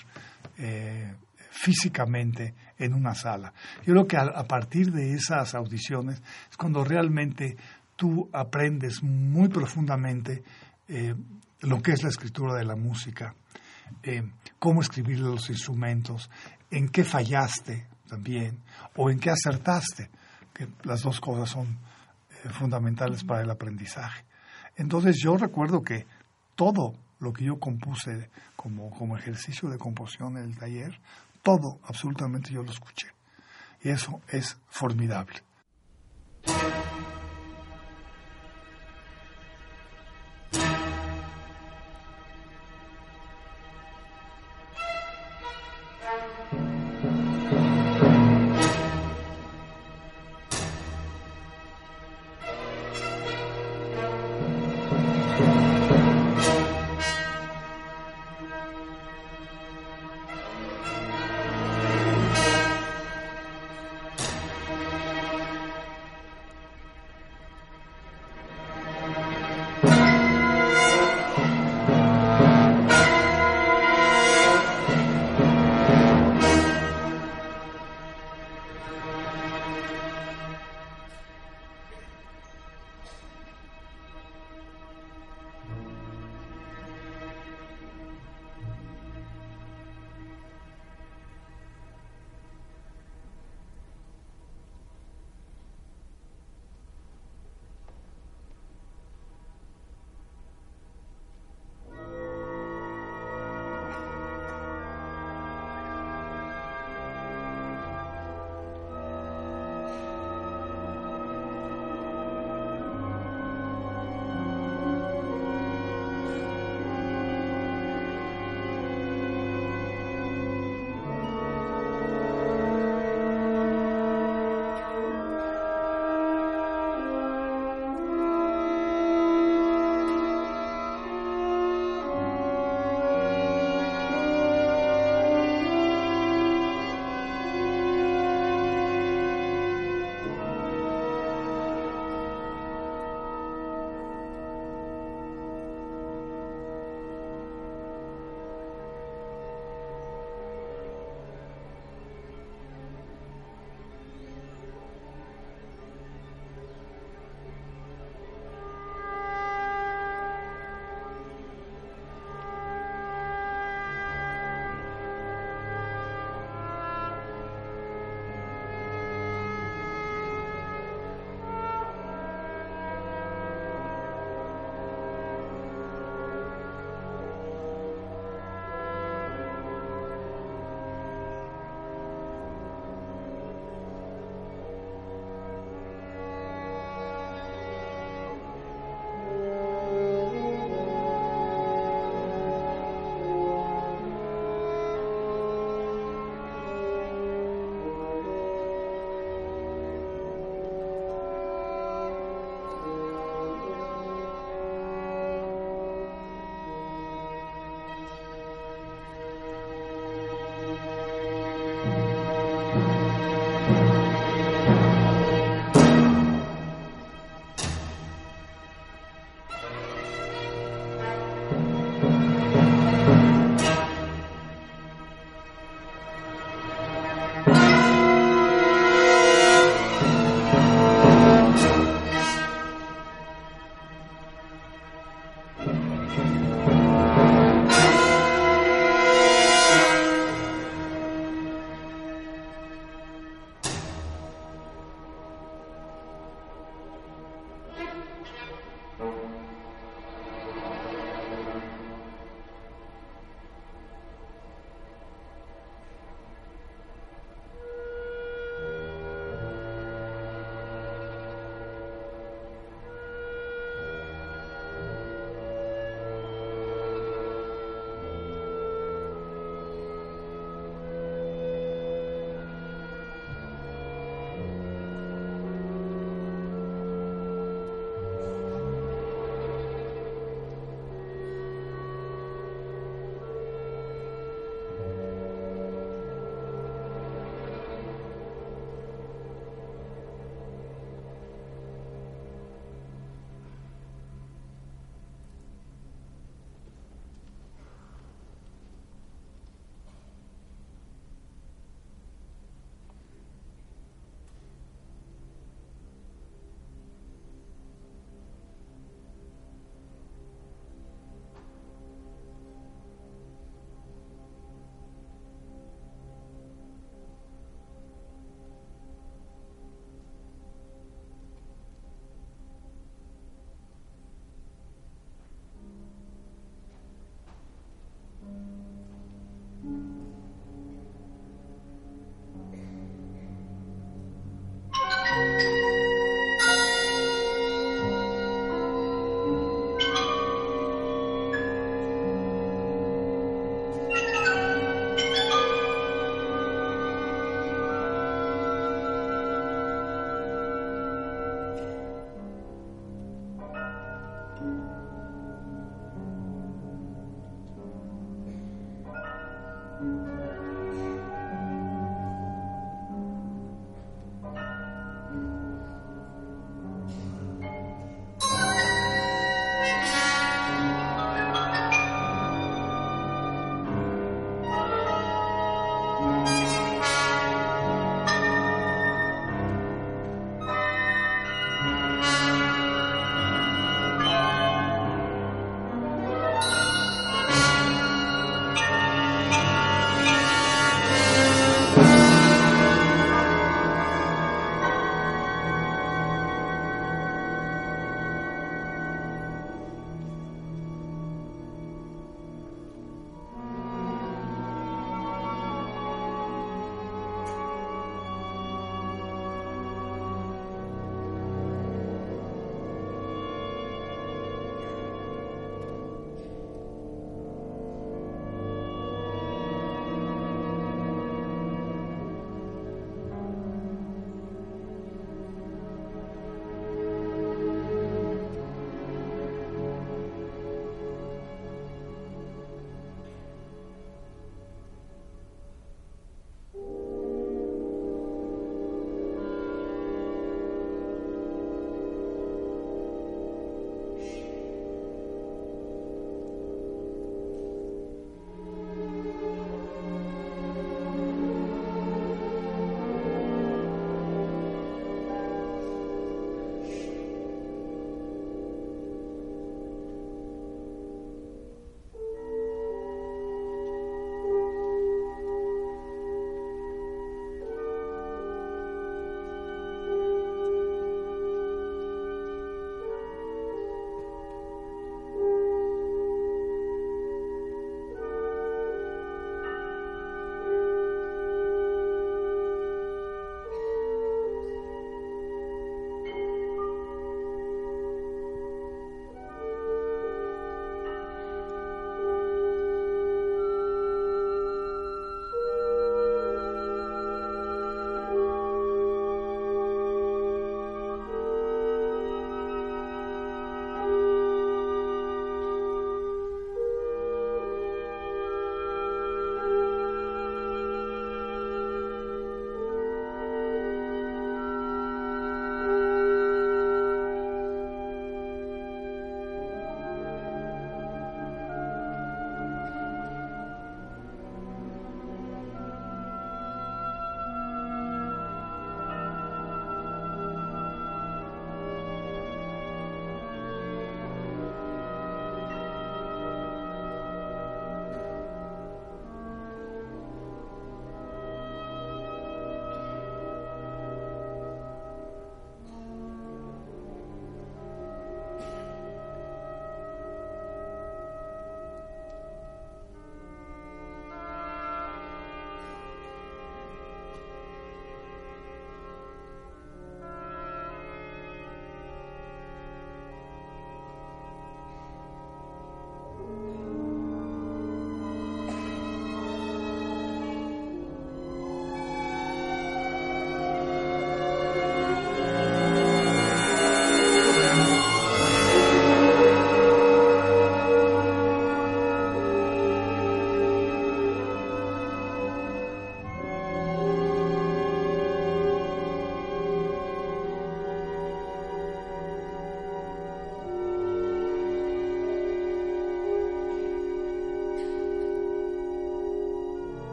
eh, 0.58 1.14
físicamente 1.52 2.56
en 2.78 2.94
una 2.94 3.14
sala. 3.14 3.54
Yo 3.86 3.94
creo 3.94 4.08
que 4.08 4.18
a, 4.18 4.44
partir 4.48 4.92
de 4.92 5.14
esas 5.14 5.54
audiciones 5.54 6.22
es 6.50 6.58
cuando 6.58 6.84
realmente 6.84 7.56
tú 7.96 8.30
aprendes 8.34 9.04
muy 9.04 9.48
profundamente 9.50 10.44
eh, 10.88 11.14
lo 11.62 11.82
que 11.82 11.92
es 11.92 12.04
la 12.04 12.10
escritura 12.10 12.56
de 12.56 12.66
la 12.66 12.76
música, 12.76 13.36
eh, 14.04 14.24
cómo 14.60 14.82
escribir 14.82 15.20
los 15.20 15.50
instrumentos, 15.50 16.30
en 16.70 16.90
qué 16.90 17.04
fallaste 17.04 17.88
también 18.08 18.60
o 18.96 19.10
en 19.10 19.20
qué 19.20 19.30
acertaste, 19.30 20.10
las 20.84 21.04
dos 21.04 21.20
cosas 21.20 21.50
son 21.50 21.68
eh, 21.68 22.50
fundamentales 22.50 23.24
para 23.24 23.42
el 23.42 23.50
aprendizaje. 23.50 24.26
Entonces 24.76 25.18
yo 25.22 25.38
recuerdo 25.38 25.84
que 25.84 26.06
todo 26.56 26.96
lo 27.20 27.34
que 27.34 27.46
yo 27.46 27.60
compuse 27.60 28.30
como, 28.56 28.90
como 28.92 29.18
ejercicio 29.18 29.70
de 29.70 29.78
composición 29.78 30.38
en 30.38 30.46
el 30.46 30.58
taller 30.58 31.00
todo, 31.48 31.80
absolutamente 31.86 32.52
yo 32.52 32.62
lo 32.62 32.72
escuché. 32.72 33.08
Y 33.82 33.88
eso 33.88 34.22
es 34.28 34.58
formidable. 34.68 35.42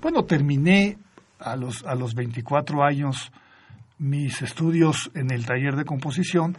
Bueno, 0.00 0.24
terminé 0.24 0.98
a 1.38 1.56
los, 1.56 1.84
a 1.84 1.94
los 1.94 2.14
24 2.14 2.84
años 2.84 3.32
mis 3.98 4.42
estudios 4.42 5.10
en 5.14 5.30
el 5.30 5.46
taller 5.46 5.74
de 5.74 5.84
composición 5.84 6.56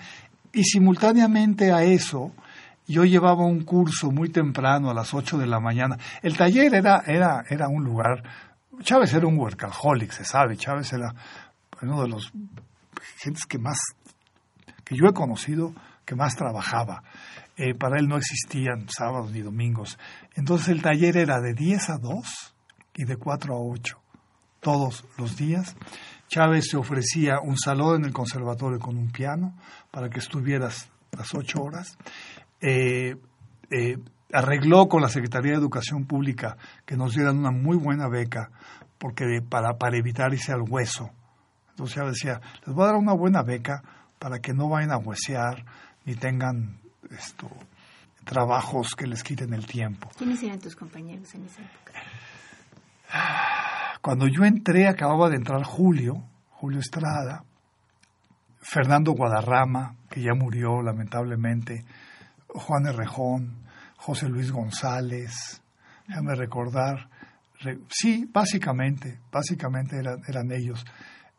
y 0.51 0.63
simultáneamente 0.63 1.71
a 1.71 1.83
eso 1.83 2.31
yo 2.87 3.03
llevaba 3.03 3.45
un 3.45 3.63
curso 3.63 4.11
muy 4.11 4.29
temprano 4.29 4.89
a 4.89 4.93
las 4.93 5.13
8 5.13 5.37
de 5.37 5.45
la 5.45 5.59
mañana. 5.59 5.97
El 6.21 6.37
taller 6.37 6.73
era, 6.73 7.03
era, 7.05 7.43
era 7.49 7.67
un 7.67 7.83
lugar, 7.83 8.23
Chávez 8.81 9.13
era 9.13 9.27
un 9.27 9.37
workaholic, 9.37 10.11
se 10.11 10.23
sabe, 10.23 10.57
Chávez 10.57 10.91
era 10.93 11.13
uno 11.81 12.01
de 12.01 12.07
los 12.07 12.31
gentes 13.17 13.45
que 13.45 13.59
más, 13.59 13.77
que 14.83 14.95
yo 14.95 15.05
he 15.07 15.13
conocido, 15.13 15.73
que 16.05 16.15
más 16.15 16.35
trabajaba. 16.35 17.03
Eh, 17.57 17.73
para 17.73 17.99
él 17.99 18.07
no 18.07 18.17
existían 18.17 18.87
sábados 18.89 19.31
ni 19.31 19.41
domingos. 19.41 19.97
Entonces 20.35 20.69
el 20.69 20.81
taller 20.81 21.17
era 21.17 21.39
de 21.39 21.53
10 21.53 21.89
a 21.89 21.97
2 21.97 22.55
y 22.97 23.05
de 23.05 23.15
4 23.15 23.53
a 23.53 23.59
8, 23.59 23.97
todos 24.59 25.05
los 25.17 25.37
días. 25.37 25.75
Chávez 26.27 26.67
te 26.69 26.77
ofrecía 26.77 27.39
un 27.39 27.57
salón 27.57 28.01
en 28.01 28.05
el 28.05 28.13
conservatorio 28.13 28.79
con 28.79 28.97
un 28.97 29.11
piano 29.11 29.55
para 29.91 30.09
que 30.09 30.19
estuvieras 30.19 30.89
las 31.11 31.33
8 31.33 31.61
horas. 31.61 31.97
Eh, 32.59 33.15
eh, 33.71 33.97
arregló 34.33 34.87
con 34.87 35.01
la 35.01 35.09
Secretaría 35.09 35.53
de 35.53 35.59
Educación 35.59 36.05
Pública 36.05 36.57
que 36.85 36.97
nos 36.97 37.13
dieran 37.13 37.37
una 37.37 37.51
muy 37.51 37.77
buena 37.77 38.09
beca 38.09 38.49
porque 38.97 39.41
para, 39.47 39.77
para 39.77 39.97
evitar 39.97 40.33
irse 40.33 40.51
al 40.51 40.63
hueso. 40.67 41.11
Entonces 41.69 41.95
ya 41.95 42.05
decía, 42.05 42.41
les 42.65 42.75
voy 42.75 42.83
a 42.83 42.87
dar 42.87 42.95
una 42.95 43.13
buena 43.13 43.43
beca 43.43 43.83
para 44.19 44.39
que 44.39 44.53
no 44.53 44.67
vayan 44.67 44.91
a 44.91 44.97
huesear 44.97 45.63
ni 46.05 46.15
tengan 46.15 46.79
esto, 47.11 47.49
trabajos 48.25 48.95
que 48.95 49.05
les 49.05 49.23
quiten 49.23 49.53
el 49.53 49.65
tiempo. 49.65 50.09
¿Quiénes 50.17 50.41
eran 50.41 50.59
tus 50.59 50.75
compañeros 50.75 51.33
en 51.35 51.45
esa 51.45 51.61
época? 51.61 51.93
Cuando 54.01 54.27
yo 54.27 54.45
entré, 54.45 54.87
acababa 54.87 55.29
de 55.29 55.35
entrar 55.35 55.63
Julio, 55.63 56.23
Julio 56.51 56.79
Estrada, 56.79 57.43
Fernando 58.61 59.13
Guadarrama, 59.13 59.95
que 60.09 60.21
ya 60.21 60.33
murió 60.33 60.81
lamentablemente, 60.81 61.85
Juan 62.47 62.85
Herrejón, 62.87 63.63
José 63.97 64.29
Luis 64.29 64.51
González, 64.51 65.61
déjame 66.07 66.35
recordar, 66.35 67.09
sí, 67.89 68.29
básicamente, 68.31 69.19
básicamente 69.31 69.97
eran, 69.99 70.51
ellos. 70.51 70.85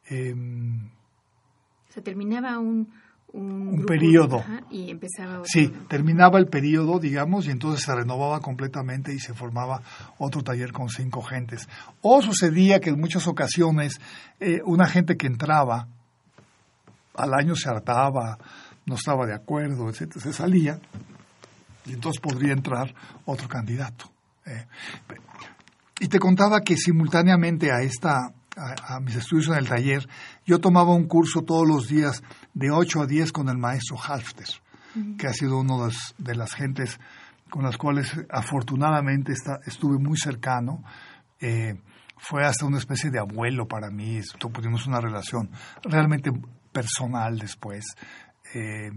Em, 0.06 0.90
Se 1.88 2.02
terminaba 2.02 2.58
un, 2.58 2.92
un, 3.32 3.84
periodo. 3.86 4.42
y 4.70 4.90
empezaba 4.90 5.42
Sí, 5.44 5.68
terminaba 5.88 6.38
el 6.38 6.46
periodo, 6.46 6.98
digamos, 6.98 7.46
y 7.46 7.50
entonces 7.50 7.84
se 7.84 7.94
renovaba 7.94 8.40
completamente 8.40 9.12
y 9.12 9.18
se 9.18 9.34
formaba 9.34 9.82
otro 10.18 10.42
taller 10.42 10.72
con 10.72 10.88
cinco 10.88 11.22
gentes. 11.22 11.68
O 12.00 12.22
sucedía 12.22 12.80
que 12.80 12.90
en 12.90 13.00
muchas 13.00 13.26
ocasiones 13.26 14.00
eh, 14.40 14.60
una 14.64 14.86
gente 14.86 15.16
que 15.16 15.26
entraba 15.26 15.88
al 17.14 17.34
año 17.34 17.55
se 17.55 17.68
hartaba, 17.68 18.38
no 18.86 18.94
estaba 18.94 19.26
de 19.26 19.34
acuerdo, 19.34 19.90
etcétera, 19.90 20.20
se 20.20 20.32
salía 20.32 20.80
y 21.84 21.92
entonces 21.92 22.20
podría 22.20 22.52
entrar 22.52 22.94
otro 23.24 23.48
candidato. 23.48 24.10
Eh. 24.46 24.66
Y 26.00 26.09
te 26.09 26.18
contaba 26.18 26.60
que 26.60 26.76
simultáneamente 26.76 27.72
a 27.72 27.82
esta 27.82 28.32
a, 28.59 29.00
mis 29.00 29.16
estudios 29.16 29.48
en 29.48 29.55
el 29.55 29.68
taller, 29.68 30.09
yo 30.44 30.59
tomaba 30.59 30.94
un 30.94 31.06
curso 31.06 31.42
todos 31.42 31.66
los 31.66 31.88
días 31.88 32.22
de 32.59 32.72
8 32.72 33.02
a 33.02 33.06
10 33.06 33.30
con 33.30 33.48
el 33.48 33.56
maestro 33.56 33.97
Halfter, 33.97 34.48
que 35.16 35.28
ha 35.28 35.32
sido 35.32 35.60
uno 35.60 35.89
de, 36.18 36.35
las 36.35 36.55
gentes 36.55 36.98
con 37.48 37.62
las 37.62 37.76
cuales 37.76 38.12
afortunadamente 38.30 39.32
está, 39.32 39.60
estuve 39.64 39.97
muy 39.98 40.18
cercano. 40.18 40.82
Eh, 41.40 41.80
fue 42.16 42.44
hasta 42.44 42.66
una 42.66 42.78
especie 42.78 43.10
de 43.10 43.20
abuelo 43.20 43.68
para 43.68 43.90
mí, 43.90 44.20
tuvimos 44.39 44.89
una 44.89 45.01
relación 45.01 45.51
realmente 45.85 46.32
personal 46.72 47.39
después. 47.39 47.85
Eh, 48.55 48.90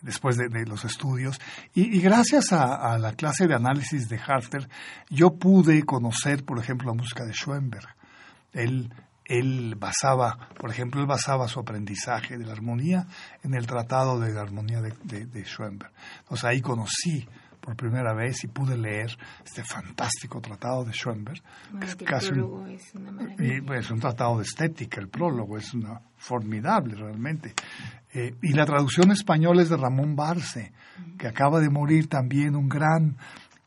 después 0.00 0.38
de, 0.38 0.64
los 0.64 0.84
estudios. 0.84 1.38
Y, 1.74 2.00
gracias 2.00 2.52
a, 2.52 2.96
la 2.98 3.12
clase 3.12 3.48
de 3.48 3.54
análisis 3.54 4.08
de 4.08 4.18
Halfter, 4.18 4.68
yo 5.10 5.36
pude 5.36 5.82
conocer, 5.82 6.44
por 6.44 6.58
ejemplo, 6.58 6.88
la 6.88 6.94
música 6.94 7.24
de 7.24 7.32
Schoenberg. 7.32 7.88
Él, 8.52 8.94
él 9.28 9.76
basaba, 9.78 10.48
por 10.58 10.70
ejemplo, 10.70 11.00
él 11.00 11.06
basaba 11.06 11.46
su 11.48 11.60
aprendizaje 11.60 12.38
de 12.38 12.46
la 12.46 12.52
armonía 12.52 13.06
en 13.42 13.54
el 13.54 13.66
Tratado 13.66 14.18
de 14.18 14.32
la 14.32 14.40
Armonía 14.40 14.80
de, 14.80 15.26
de, 15.26 15.44
Schoenberg. 15.44 15.92
Entonces 16.20 16.44
ahí 16.44 16.62
conocí 16.62 17.28
por 17.60 17.76
primera 17.76 18.14
vez 18.14 18.42
y 18.44 18.48
pude 18.48 18.78
leer 18.78 19.10
este 19.44 19.62
fantástico 19.62 20.40
tratado 20.40 20.84
de 20.84 20.92
Schoenberg. 20.92 21.42
que 21.78 21.86
es 21.86 21.96
casi 21.96 22.30
un, 22.32 22.70
es, 22.70 22.92
y, 23.38 23.60
pues, 23.60 23.90
un 23.90 24.00
tratado 24.00 24.38
de 24.38 24.44
estética, 24.44 25.00
el 25.00 25.08
prólogo 25.08 25.58
es 25.58 25.74
una, 25.74 26.00
formidable 26.16 26.94
realmente. 26.94 27.54
Eh, 28.12 28.34
y 28.42 28.52
la 28.52 28.64
traducción 28.64 29.12
española 29.12 29.62
es 29.62 29.68
de 29.68 29.76
Ramón 29.76 30.16
Barce, 30.16 30.72
que 31.18 31.28
acaba 31.28 31.60
de 31.60 31.68
morir 31.68 32.08
también, 32.08 32.56
un 32.56 32.68
gran 32.68 33.16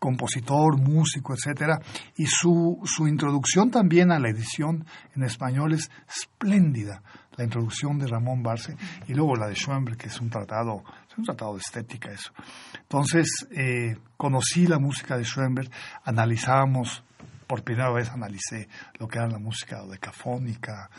compositor, 0.02 0.80
músico, 0.80 1.36
etcétera, 1.36 1.80
y 2.16 2.26
su, 2.26 2.82
su 2.86 3.08
introducción 3.08 3.70
también 3.70 4.12
a 4.12 4.18
la 4.18 4.30
edición 4.30 4.84
en 5.16 5.22
español 5.22 5.74
es 5.74 5.92
espléndida, 6.10 7.04
la 7.38 7.44
introducción 7.44 8.00
de 8.00 8.08
Ramón 8.08 8.42
Barce, 8.42 8.76
y 9.08 9.14
luego 9.14 9.36
la 9.36 9.48
de 9.48 9.54
Schoenberg, 9.54 9.98
que 9.98 10.08
es 10.08 10.20
un 10.20 10.32
tratado, 10.32 10.84
es 11.08 11.16
un 11.16 11.24
tratado 11.24 11.54
de 11.54 11.60
estética 11.60 12.12
eso. 12.12 12.34
Entonces, 12.82 13.28
eh, 13.52 13.96
conocí 14.18 14.66
la 14.66 14.80
música 14.80 15.16
de 15.18 15.24
Schoenberg, 15.24 15.70
analizábamos, 16.04 17.04
por 17.46 17.64
primera 17.64 17.92
vez 17.92 18.10
analicé 18.10 18.70
lo 18.98 19.08
que 19.08 19.20
era 19.20 19.28
la 19.28 19.38
música 19.38 19.86
decafónica, 19.86 20.90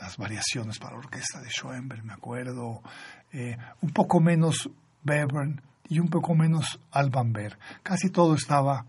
las 0.00 0.16
variaciones 0.16 0.80
para 0.80 0.96
orquesta 0.96 1.40
de 1.40 1.48
Schoenberg, 1.48 2.04
me 2.04 2.14
acuerdo, 2.14 2.82
eh, 3.32 3.56
un 3.82 3.90
poco 3.90 4.18
menos 4.18 4.68
Webern, 5.04 5.62
y 5.88 6.00
un 6.00 6.08
poco 6.08 6.34
menos 6.34 6.78
Alban 6.90 7.32
Berg. 7.32 7.58
Casi 7.82 8.10
todo 8.10 8.34
estaba 8.34 8.84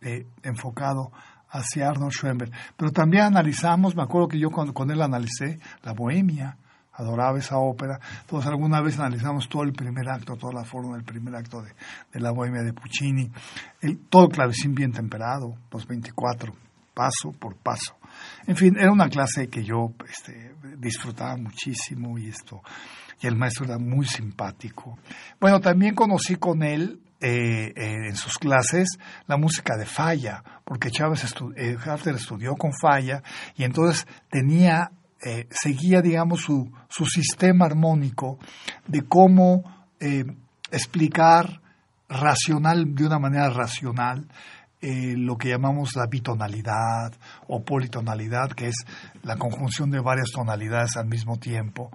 eh, 0.00 0.26
enfocado 0.42 1.12
hacia 1.50 1.88
Arnold 1.88 2.12
Schoenberg. 2.12 2.52
Pero 2.76 2.92
también 2.92 3.24
analizamos, 3.24 3.94
me 3.94 4.02
acuerdo 4.02 4.28
que 4.28 4.38
yo 4.38 4.50
con, 4.50 4.72
con, 4.72 4.90
él 4.90 5.02
analicé 5.02 5.58
La 5.82 5.92
Bohemia, 5.92 6.56
adoraba 6.92 7.38
esa 7.38 7.58
ópera. 7.58 7.98
Entonces 8.20 8.48
alguna 8.50 8.80
vez 8.80 8.98
analizamos 8.98 9.48
todo 9.48 9.62
el 9.62 9.72
primer 9.72 10.08
acto, 10.08 10.36
toda 10.36 10.52
la 10.52 10.64
forma 10.64 10.96
del 10.96 11.04
primer 11.04 11.34
acto 11.34 11.62
de, 11.62 11.72
de 12.12 12.20
La 12.20 12.30
Bohemia 12.30 12.62
de 12.62 12.72
Puccini, 12.72 13.30
el, 13.80 13.98
todo 14.08 14.24
el 14.26 14.32
clavecín 14.32 14.74
bien 14.74 14.92
temperado, 14.92 15.56
los 15.70 15.86
24, 15.86 16.54
paso 16.94 17.32
por 17.38 17.56
paso. 17.56 17.96
En 18.46 18.56
fin, 18.56 18.76
era 18.76 18.92
una 18.92 19.08
clase 19.08 19.48
que 19.48 19.62
yo 19.62 19.92
este, 20.08 20.54
disfrutaba 20.78 21.36
muchísimo 21.36 22.18
y 22.18 22.28
esto 22.28 22.62
y 23.20 23.26
el 23.26 23.36
maestro 23.36 23.66
era 23.66 23.78
muy 23.78 24.06
simpático. 24.06 24.98
Bueno, 25.40 25.60
también 25.60 25.94
conocí 25.94 26.36
con 26.36 26.62
él 26.62 27.00
eh, 27.20 27.74
eh, 27.76 28.08
en 28.08 28.16
sus 28.16 28.38
clases 28.38 28.98
la 29.26 29.36
música 29.36 29.76
de 29.76 29.84
Falla, 29.84 30.42
porque 30.64 30.90
Chávez 30.90 31.22
eh, 31.56 31.76
estudió 32.14 32.54
con 32.56 32.72
Falla 32.72 33.22
y 33.56 33.64
entonces 33.64 34.06
tenía, 34.30 34.92
seguía, 35.50 36.00
digamos, 36.00 36.40
su, 36.40 36.72
su 36.88 37.04
sistema 37.04 37.66
armónico 37.66 38.38
de 38.86 39.02
cómo 39.02 39.64
explicar 40.70 41.60
racional, 42.08 42.94
de 42.94 43.04
una 43.04 43.18
manera 43.18 43.50
racional, 43.50 44.26
lo 44.80 45.36
que 45.36 45.50
llamamos 45.50 45.94
la 45.94 46.06
bitonalidad 46.06 47.12
o 47.48 47.62
politonalidad, 47.62 48.52
que 48.52 48.68
es 48.68 48.76
la 49.22 49.36
conjunción 49.36 49.90
de 49.90 50.00
varias 50.00 50.30
tonalidades 50.32 50.96
al 50.96 51.06
mismo 51.06 51.36
tiempo, 51.36 51.90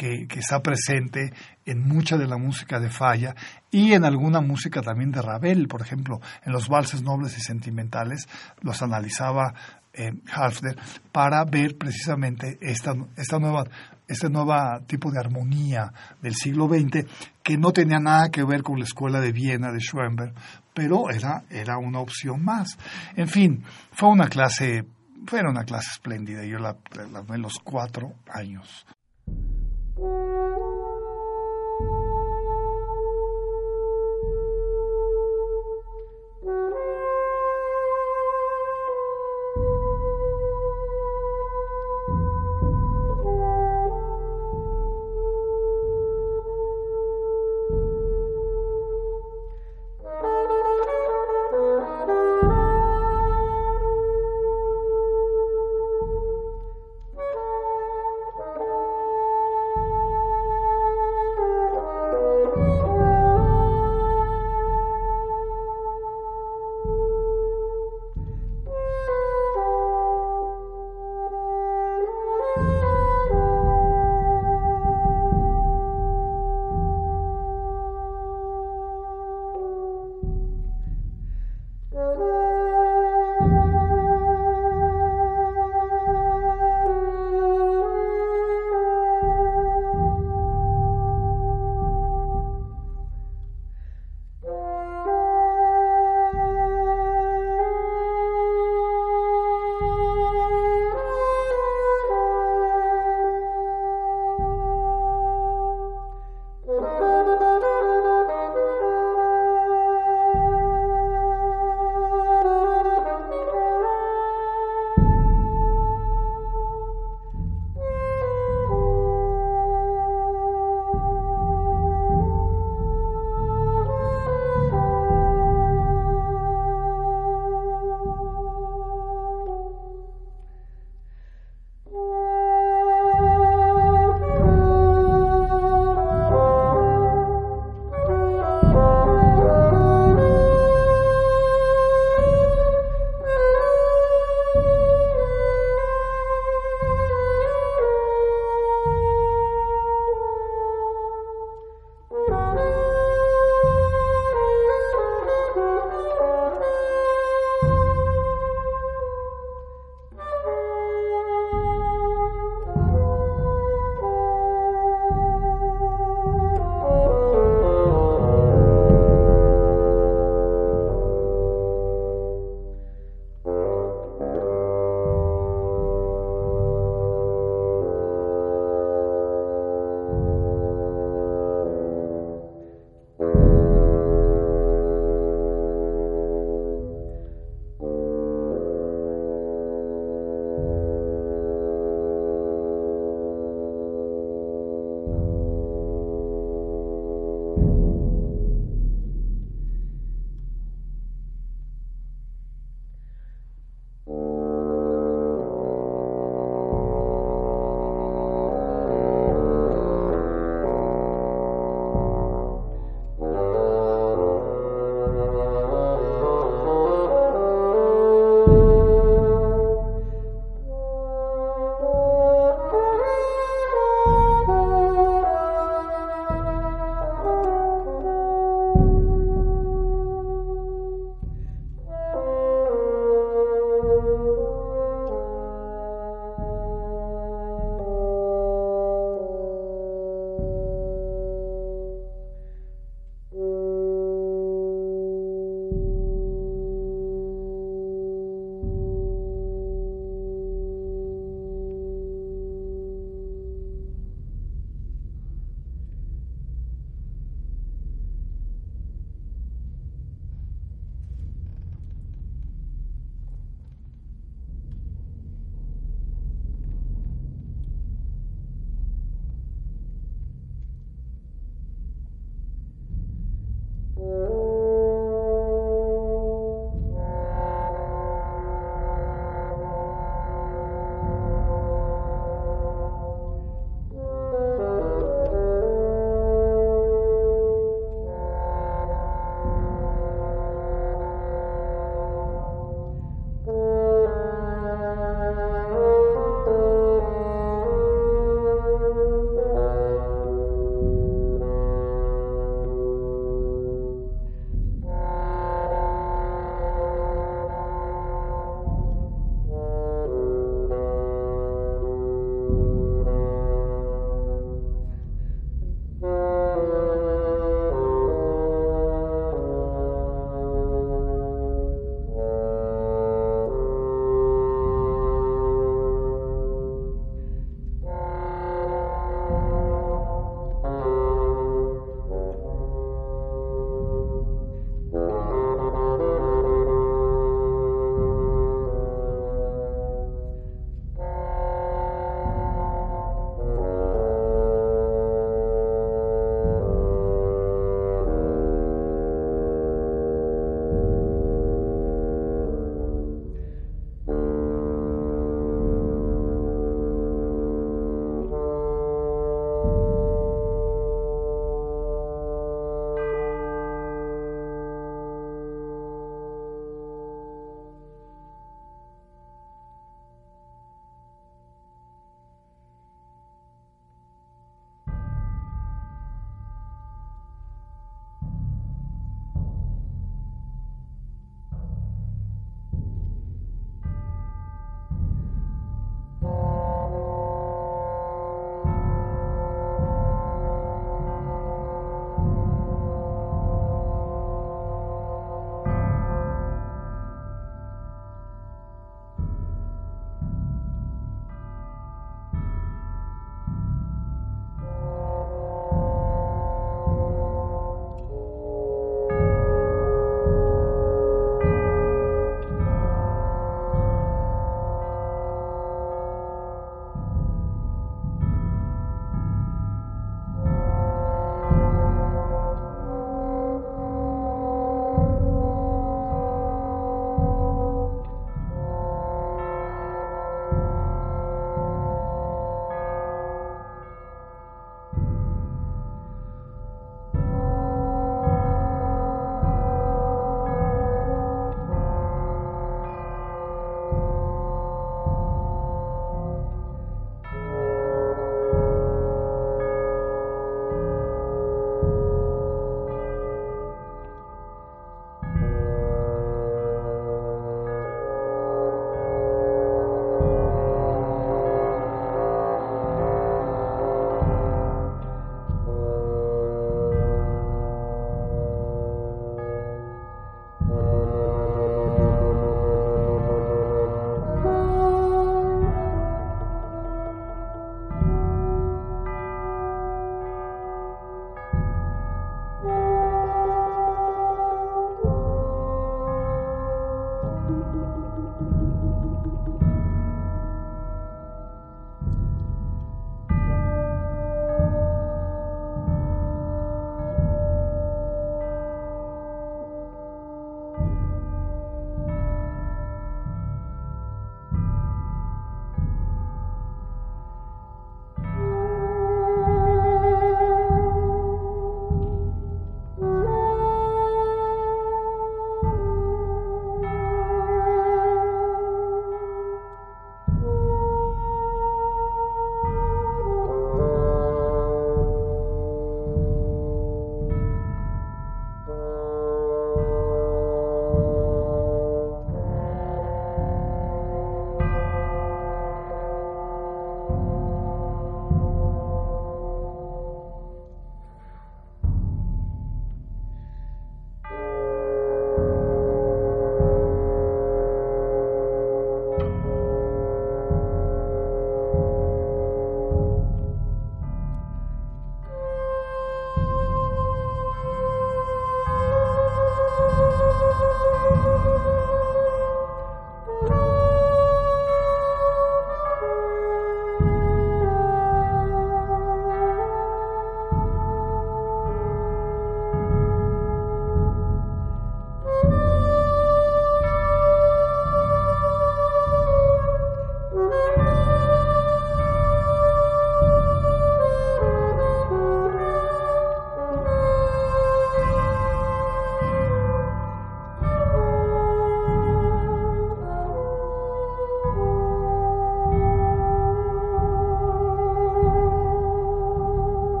que, 0.00 0.38
está 0.38 0.62
presente 0.62 1.30
en 1.66 1.86
mucha 1.86 2.16
de 2.16 2.26
la 2.26 2.38
música 2.38 2.80
de 2.80 2.88
Falla 2.88 3.34
y 3.70 3.92
en 3.92 4.06
alguna 4.06 4.40
música 4.40 4.80
también 4.80 5.10
de 5.10 5.20
Ravel, 5.20 5.68
por 5.68 5.82
ejemplo, 5.82 6.20
en 6.42 6.52
los 6.52 6.68
valses 6.68 7.02
nobles 7.02 7.36
y 7.36 7.42
sentimentales, 7.42 8.26
los 8.62 8.80
analizaba 8.80 9.52
eh, 9.92 10.12
para 11.12 11.44
ver 11.44 11.76
precisamente 11.76 12.56
esta, 12.62 12.94
esta 13.16 13.38
nueva 13.38 13.64
este 14.08 14.28
nuevo 14.28 14.54
tipo 14.88 15.12
de 15.12 15.20
armonía 15.20 15.92
del 16.20 16.34
siglo 16.34 16.66
XX 16.66 17.06
que 17.44 17.56
no 17.56 17.72
tenía 17.72 18.00
nada 18.00 18.30
que 18.30 18.42
ver 18.42 18.62
con 18.62 18.78
la 18.78 18.84
escuela 18.84 19.20
de 19.20 19.30
Viena 19.30 19.70
de 19.70 19.78
Schoenberg, 19.78 20.34
pero 20.74 21.10
era, 21.10 21.44
era 21.48 21.78
una 21.78 22.00
opción 22.00 22.44
más. 22.44 22.76
En 23.14 23.28
fin, 23.28 23.62
fue 23.92 24.08
una 24.08 24.26
clase, 24.26 24.84
fue 25.26 25.42
una 25.42 25.62
clase 25.62 25.90
espléndida, 25.92 26.44
yo 26.44 26.58
la, 26.58 26.76
la, 26.96 27.22
la 27.22 27.36
los 27.36 27.60
cuatro 27.62 28.14
años. 28.32 28.84
Thank 30.00 30.12
you. 30.12 30.79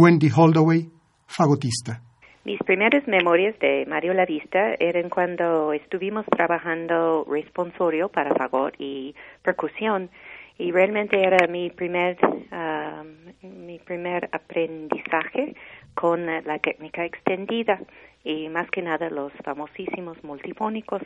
Wendy 0.00 0.30
Holdaway, 0.34 0.88
fagotista. 1.26 2.00
Mis 2.46 2.58
primeras 2.60 3.06
memorias 3.06 3.54
de 3.58 3.84
Mario 3.86 4.14
La 4.14 4.24
Vista 4.24 4.74
eran 4.80 5.10
cuando 5.10 5.74
estuvimos 5.74 6.24
trabajando 6.24 7.26
responsorio 7.30 8.08
para 8.08 8.34
fagot 8.34 8.74
y 8.78 9.14
percusión 9.42 10.08
y 10.56 10.72
realmente 10.72 11.20
era 11.20 11.46
mi 11.48 11.68
primer 11.68 12.16
um, 12.24 13.66
mi 13.66 13.78
primer 13.78 14.30
aprendizaje 14.32 15.54
con 15.92 16.24
la 16.24 16.58
técnica 16.60 17.04
extendida 17.04 17.78
y 18.24 18.48
más 18.48 18.70
que 18.70 18.80
nada 18.80 19.10
los 19.10 19.34
famosísimos 19.44 20.16
multifónicos. 20.24 21.02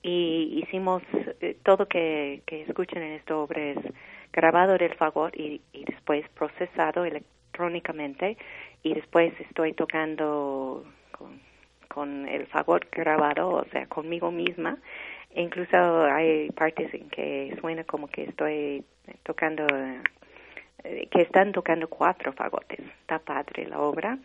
Y 0.02 0.62
hicimos 0.64 1.04
eh, 1.42 1.58
todo 1.64 1.88
que, 1.88 2.42
que 2.46 2.64
escuchan 2.64 3.04
en 3.04 3.14
esta 3.14 3.38
obra 3.38 3.62
es 3.62 3.78
grabado 4.32 4.78
del 4.78 4.94
fagot 4.96 5.36
y, 5.36 5.62
después 5.86 6.28
procesado 6.30 7.06
electrónicamente. 7.06 8.38
Y 8.84 8.94
después 8.94 9.34
estoy 9.40 9.74
tocando 9.74 10.86
con 11.88 12.28
el 12.28 12.46
fagot 12.48 12.90
grabado, 12.92 13.50
o 13.50 13.66
sea, 13.72 13.88
conmigo 13.88 14.32
misma. 14.32 14.78
Incluso 15.36 16.06
hay 16.06 16.50
partes 16.52 16.94
en 16.94 17.10
que 17.10 17.58
suena 17.60 17.84
como 17.84 18.08
que 18.08 18.24
estoy 18.24 18.86
tocando, 19.24 19.68
eh, 20.84 21.08
que 21.12 21.22
están 21.22 21.52
tocando 21.52 21.90
cuatro 21.90 22.32
fagotes. 22.32 22.80
Está 23.02 23.20
padre 23.20 23.68
la 23.68 23.80
obra. 23.80 24.18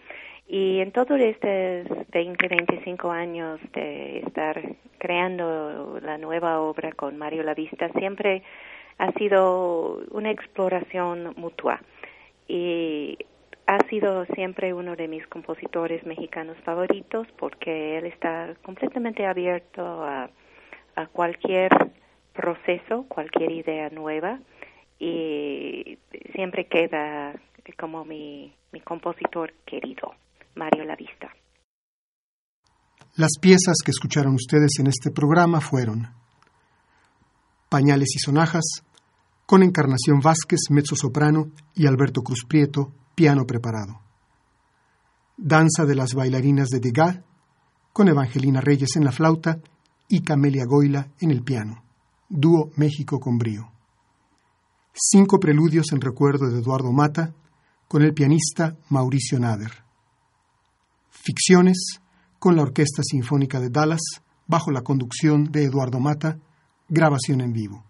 Y 0.47 0.81
en 0.81 0.93
todos 0.93 1.21
estos 1.21 2.07
20, 2.11 2.49
25 2.49 3.11
años 3.11 3.61
de 3.73 4.21
estar 4.21 4.61
creando 4.99 5.99
la 6.01 6.17
nueva 6.17 6.61
obra 6.61 6.93
con 6.93 7.19
Mario 7.19 7.43
La 7.43 7.55
Vista, 7.55 7.89
siempre 7.99 8.43
ha 8.99 9.11
sido 9.13 10.05
una 10.13 10.31
exploración 10.31 11.35
mutua. 11.37 11.81
Y 12.47 13.19
ha 13.67 13.79
sido 13.89 14.27
siempre 14.27 14.75
uno 14.75 14.95
de 14.95 15.09
mis 15.09 15.27
compositores 15.27 16.05
mexicanos 16.05 16.57
favoritos 16.65 17.27
porque 17.37 17.99
él 17.99 18.07
está 18.07 18.55
completamente 18.63 19.27
abierto 19.27 20.05
a, 20.05 20.29
cualquier 21.13 21.71
proceso, 22.33 23.05
cualquier 23.09 23.53
idea 23.53 23.89
nueva 23.91 24.41
y 24.99 25.99
siempre 26.35 26.67
queda 26.67 27.35
como 27.79 28.05
mi, 28.05 28.55
compositor 28.85 29.53
querido, 29.65 30.13
Mario 30.55 30.85
Lavista. 30.85 31.29
Las 33.17 33.39
piezas 33.41 33.77
que 33.85 33.91
escucharon 33.91 34.35
ustedes 34.35 34.79
en 34.79 34.87
este 34.87 35.11
programa 35.11 35.61
fueron 35.61 36.09
Pañales 37.69 38.15
y 38.17 38.19
Sonajas, 38.19 38.85
con 39.47 39.63
Encarnación 39.63 40.21
Vázquez, 40.21 40.61
mezzo 40.71 40.95
soprano, 40.97 41.51
y 41.75 41.87
Alberto 41.87 42.23
Cruz 42.23 42.45
Prieto, 42.49 42.93
piano 43.15 43.45
preparado. 43.47 44.01
Danza 45.37 45.85
de 45.87 45.95
las 45.95 46.15
bailarinas 46.15 46.69
de 46.69 46.81
Degas, 46.81 47.21
con 47.93 48.09
Evangelina 48.09 48.61
Reyes 48.61 48.97
en 48.97 49.05
la 49.05 49.13
flauta 49.13 49.59
y 50.11 50.21
Camelia 50.23 50.67
Goila 50.67 51.09
en 51.21 51.31
el 51.31 51.43
piano. 51.43 51.83
Dúo 52.29 52.71
México 52.77 53.21
con 53.21 53.39
brío. 53.39 53.71
Cinco 54.93 55.39
preludios 55.39 55.93
en 55.93 56.01
recuerdo 56.01 56.51
de 56.51 56.59
Eduardo 56.59 56.93
Mata, 56.93 57.33
con 57.87 58.03
el 58.03 58.13
pianista 58.13 58.77
Mauricio 58.89 59.39
Nader. 59.39 59.85
Ficciones, 61.11 62.01
con 62.41 62.57
la 62.57 62.63
Orquesta 62.63 63.03
Sinfónica 63.05 63.61
de 63.61 63.71
Dallas, 63.71 64.01
bajo 64.47 64.73
la 64.73 64.83
conducción 64.83 65.45
de 65.45 65.65
Eduardo 65.65 66.01
Mata, 66.01 66.39
grabación 66.89 67.41
en 67.41 67.53
vivo. 67.53 67.85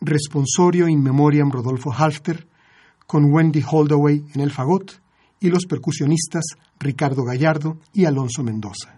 Responsorio 0.00 0.88
in 0.88 1.02
memoriam 1.02 1.50
Rodolfo 1.50 1.92
Halfter, 1.92 2.48
con 3.06 3.32
Wendy 3.32 3.62
Holdaway 3.70 4.24
en 4.34 4.40
el 4.40 4.50
fagot 4.50 5.02
y 5.40 5.50
los 5.50 5.66
percusionistas 5.66 6.44
Ricardo 6.78 7.24
Gallardo 7.24 7.78
y 7.92 8.06
Alonso 8.06 8.42
Mendoza. 8.42 8.97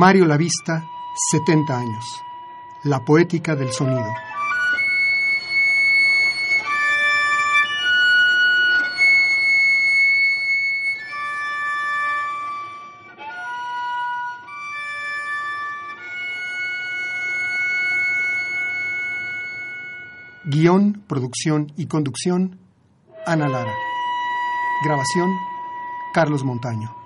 Mario 0.00 0.24
Lavista, 0.24 0.88
70 1.30 1.78
años. 1.78 2.22
La 2.84 3.04
poética 3.04 3.54
del 3.54 3.70
sonido. 3.70 4.10
Guión, 20.44 21.04
producción 21.06 21.74
y 21.76 21.84
conducción, 21.88 22.58
Ana 23.26 23.50
Lara. 23.50 23.74
Grabación, 24.82 25.28
Carlos 26.14 26.42
Montaño. 26.42 26.99